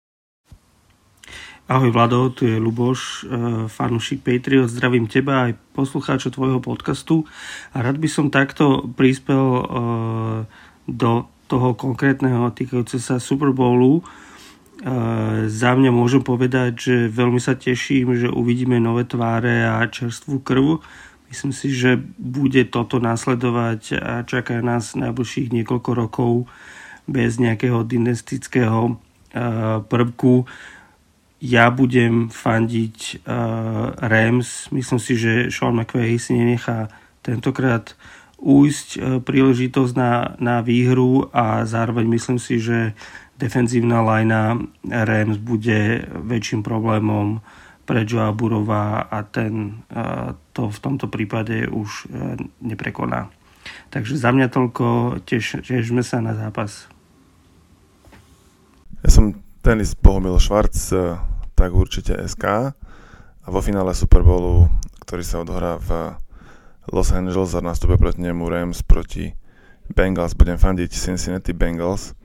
Ahoj 1.67 1.91
Vlado, 1.91 2.31
tu 2.31 2.47
je 2.47 2.55
Luboš, 2.55 3.27
eh, 3.27 3.67
fanúšik 3.67 4.23
Patriot, 4.23 4.71
zdravím 4.71 5.03
teba 5.03 5.51
aj 5.51 5.59
poslucháčov 5.75 6.39
tvojho 6.39 6.63
podcastu 6.63 7.27
a 7.75 7.83
rád 7.83 7.99
by 7.99 8.07
som 8.07 8.31
takto 8.31 8.87
prispel 8.95 9.43
eh, 9.43 9.65
do 10.87 11.27
toho 11.51 11.75
konkrétneho 11.75 12.55
týkajúce 12.55 13.03
sa 13.03 13.19
Super 13.19 13.51
Bowlu. 13.51 13.99
Eh, 13.99 15.51
za 15.51 15.75
mňa 15.75 15.91
môžem 15.91 16.23
povedať, 16.23 16.71
že 16.79 16.95
veľmi 17.11 17.43
sa 17.43 17.59
teším, 17.59 18.15
že 18.15 18.31
uvidíme 18.31 18.79
nové 18.79 19.03
tváre 19.03 19.67
a 19.67 19.83
čerstvú 19.91 20.39
krv. 20.39 20.79
Myslím 21.27 21.51
si, 21.51 21.75
že 21.75 21.99
bude 22.15 22.63
toto 22.71 23.03
nasledovať 23.03 23.99
a 23.99 24.23
čaká 24.23 24.63
nás 24.63 24.95
najbližších 24.95 25.51
niekoľko 25.51 25.91
rokov 25.91 26.47
bez 27.07 27.39
nejakého 27.39 27.87
dynastického 27.87 28.93
uh, 28.93 29.79
prvku. 29.87 30.43
Ja 31.39 31.71
budem 31.71 32.27
fandiť 32.27 33.23
uh, 33.23 33.95
Rams. 33.95 34.67
Myslím 34.75 34.99
si, 34.99 35.15
že 35.15 35.47
Sean 35.47 35.73
McVay 35.73 36.19
si 36.19 36.35
nenechá 36.35 36.91
tentokrát 37.23 37.95
újsť 38.37 38.87
uh, 38.99 39.01
príležitosť 39.23 39.93
na, 39.95 40.35
na 40.37 40.59
výhru 40.59 41.31
a 41.31 41.63
zároveň 41.63 42.05
myslím 42.19 42.37
si, 42.37 42.59
že 42.59 42.91
defenzívna 43.39 44.03
lajna 44.03 44.59
Rams 44.83 45.39
bude 45.39 46.03
väčším 46.09 46.65
problémom 46.65 47.39
pre 47.87 48.03
Joa 48.03 48.35
Burova 48.35 49.07
a 49.07 49.23
ten 49.23 49.79
to 50.51 50.67
v 50.67 50.79
tomto 50.83 51.07
prípade 51.07 51.71
už 51.71 52.11
neprekoná. 52.59 53.31
Takže 53.87 54.19
za 54.19 54.35
mňa 54.35 54.47
toľko, 54.51 54.85
tiežme 55.23 56.03
sa 56.03 56.19
na 56.19 56.35
zápas. 56.35 56.91
Ja 59.07 59.15
som 59.15 59.39
tenis 59.63 59.95
Bohumil 59.95 60.35
Švarc, 60.35 60.75
tak 61.55 61.71
určite 61.71 62.19
SK 62.27 62.75
a 63.39 63.47
vo 63.47 63.63
finále 63.63 63.95
Super 63.95 64.19
Bowlu, 64.19 64.67
ktorý 64.99 65.23
sa 65.23 65.39
odohrá 65.39 65.79
v 65.79 66.11
Los 66.91 67.15
Angeles 67.15 67.55
a 67.55 67.63
nastúpe 67.63 67.95
proti 67.95 68.19
nemu 68.19 68.43
Rams 68.51 68.83
proti 68.83 69.31
Bengals, 69.87 70.35
budem 70.35 70.59
fandiť 70.59 70.91
Cincinnati 70.91 71.55
Bengals. 71.55 72.19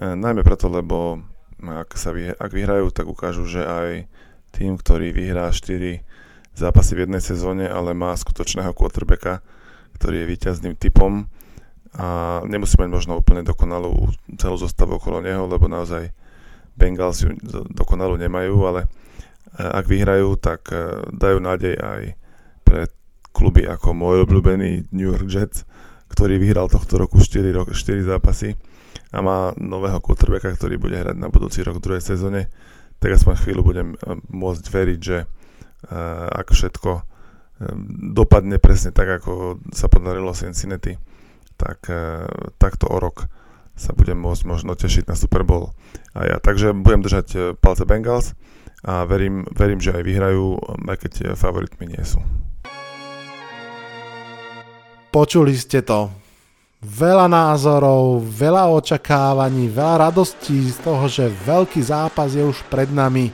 E, 0.00 0.16
najmä 0.16 0.40
preto, 0.40 0.72
lebo 0.72 1.20
ak, 1.60 1.92
sa 2.00 2.16
vyh- 2.16 2.32
ak 2.32 2.48
vyhrajú, 2.48 2.88
tak 2.96 3.12
ukážu, 3.12 3.44
že 3.44 3.60
aj 3.68 4.08
tým, 4.56 4.80
ktorý 4.80 5.12
vyhrá 5.12 5.52
4 5.52 6.00
zápasy 6.56 6.96
v 6.96 7.04
jednej 7.04 7.20
sezóne, 7.20 7.68
ale 7.68 7.92
má 7.92 8.16
skutočného 8.16 8.72
quarterbacka, 8.72 9.44
ktorý 10.00 10.24
je 10.24 10.30
víťazným 10.32 10.80
typom 10.80 11.28
a 11.94 12.40
nemusí 12.48 12.74
mať 12.74 12.90
možno 12.90 13.12
úplne 13.22 13.46
dokonalú 13.46 14.10
celú 14.34 14.56
zostavu 14.58 14.98
okolo 14.98 15.22
neho, 15.22 15.46
lebo 15.46 15.70
naozaj 15.70 16.10
Bengals 16.76 17.24
ju 17.24 17.32
dokonalú 17.72 18.18
nemajú, 18.20 18.54
ale 18.66 18.80
e, 18.84 18.88
ak 19.62 19.84
vyhrajú, 19.86 20.36
tak 20.36 20.68
e, 20.74 21.06
dajú 21.14 21.38
nádej 21.40 21.74
aj 21.78 22.02
pre 22.66 22.90
kluby 23.30 23.64
ako 23.64 23.94
môj 23.94 24.26
obľúbený 24.26 24.90
New 24.92 25.08
York 25.08 25.28
Jets, 25.30 25.64
ktorý 26.10 26.36
vyhral 26.42 26.68
tohto 26.68 27.00
roku 27.00 27.22
4, 27.22 27.40
rok, 27.54 27.72
4 27.72 28.02
zápasy 28.02 28.58
a 29.12 29.18
má 29.22 29.54
nového 29.56 30.02
quarterbacka, 30.02 30.56
ktorý 30.58 30.76
bude 30.76 30.96
hrať 30.98 31.16
na 31.16 31.30
budúci 31.30 31.64
rok 31.64 31.80
v 31.80 31.84
druhej 31.84 32.04
sezóne, 32.04 32.52
tak 33.00 33.16
aspoň 33.16 33.34
chvíľu 33.40 33.62
budem 33.62 33.88
eh, 33.94 34.18
môcť 34.32 34.64
veriť, 34.68 35.00
že 35.00 35.18
ak 35.86 36.50
všetko 36.50 36.90
dopadne 38.12 38.60
presne 38.60 38.92
tak, 38.92 39.22
ako 39.22 39.62
sa 39.72 39.88
podarilo 39.88 40.36
Cincinnati, 40.36 40.98
tak 41.56 41.88
uh, 41.88 42.28
takto 42.60 42.86
o 42.88 42.96
rok 43.00 43.28
sa 43.76 43.92
budem 43.92 44.16
môcť 44.16 44.42
možno 44.48 44.72
tešiť 44.72 45.04
na 45.04 45.16
Super 45.16 45.44
Bowl. 45.44 45.76
A 46.16 46.24
ja, 46.24 46.36
takže 46.40 46.72
budem 46.72 47.04
držať 47.04 47.60
palce 47.60 47.84
Bengals 47.84 48.32
a 48.80 49.04
verím, 49.04 49.44
verím, 49.52 49.84
že 49.84 49.92
aj 49.92 50.02
vyhrajú, 50.04 50.56
aj 50.88 50.96
keď 50.96 51.12
favoritmi 51.36 51.92
nie 51.92 52.00
sú. 52.00 52.24
Počuli 55.12 55.52
ste 55.56 55.84
to. 55.84 56.08
Veľa 56.84 57.28
názorov, 57.28 58.20
veľa 58.20 58.68
očakávaní, 58.68 59.68
veľa 59.72 60.12
radostí 60.12 60.72
z 60.72 60.78
toho, 60.84 61.08
že 61.08 61.32
veľký 61.44 61.80
zápas 61.80 62.36
je 62.36 62.44
už 62.44 62.64
pred 62.68 62.88
nami. 62.92 63.32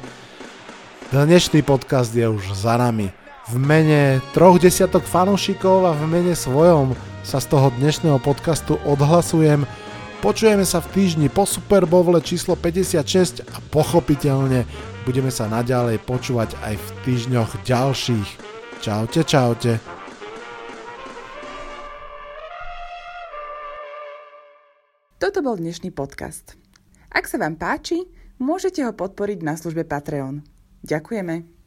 Dnešný 1.10 1.60
podcast 1.66 2.14
je 2.14 2.24
už 2.24 2.54
za 2.54 2.78
nami. 2.78 3.21
V 3.42 3.58
mene 3.58 4.22
troch 4.30 4.62
desiatok 4.62 5.02
fanúšikov 5.02 5.90
a 5.90 5.98
v 5.98 6.06
mene 6.06 6.30
svojom 6.30 6.94
sa 7.26 7.42
z 7.42 7.50
toho 7.50 7.74
dnešného 7.74 8.22
podcastu 8.22 8.78
odhlasujem. 8.86 9.66
Počujeme 10.22 10.62
sa 10.62 10.78
v 10.78 10.94
týždni 10.94 11.26
po 11.26 11.42
Super 11.42 11.82
Bowle 11.82 12.22
číslo 12.22 12.54
56 12.54 13.42
a 13.42 13.58
pochopiteľne 13.74 14.62
budeme 15.02 15.34
sa 15.34 15.50
naďalej 15.50 15.98
počúvať 16.06 16.54
aj 16.62 16.78
v 16.78 16.86
týždňoch 17.02 17.66
ďalších. 17.66 18.28
Čaute, 18.78 19.26
čaute. 19.26 19.82
Toto 25.18 25.38
bol 25.42 25.58
dnešný 25.58 25.90
podcast. 25.90 26.54
Ak 27.10 27.26
sa 27.26 27.42
vám 27.42 27.58
páči, 27.58 28.06
môžete 28.38 28.86
ho 28.86 28.94
podporiť 28.94 29.42
na 29.42 29.58
službe 29.58 29.82
Patreon. 29.82 30.46
Ďakujeme. 30.86 31.61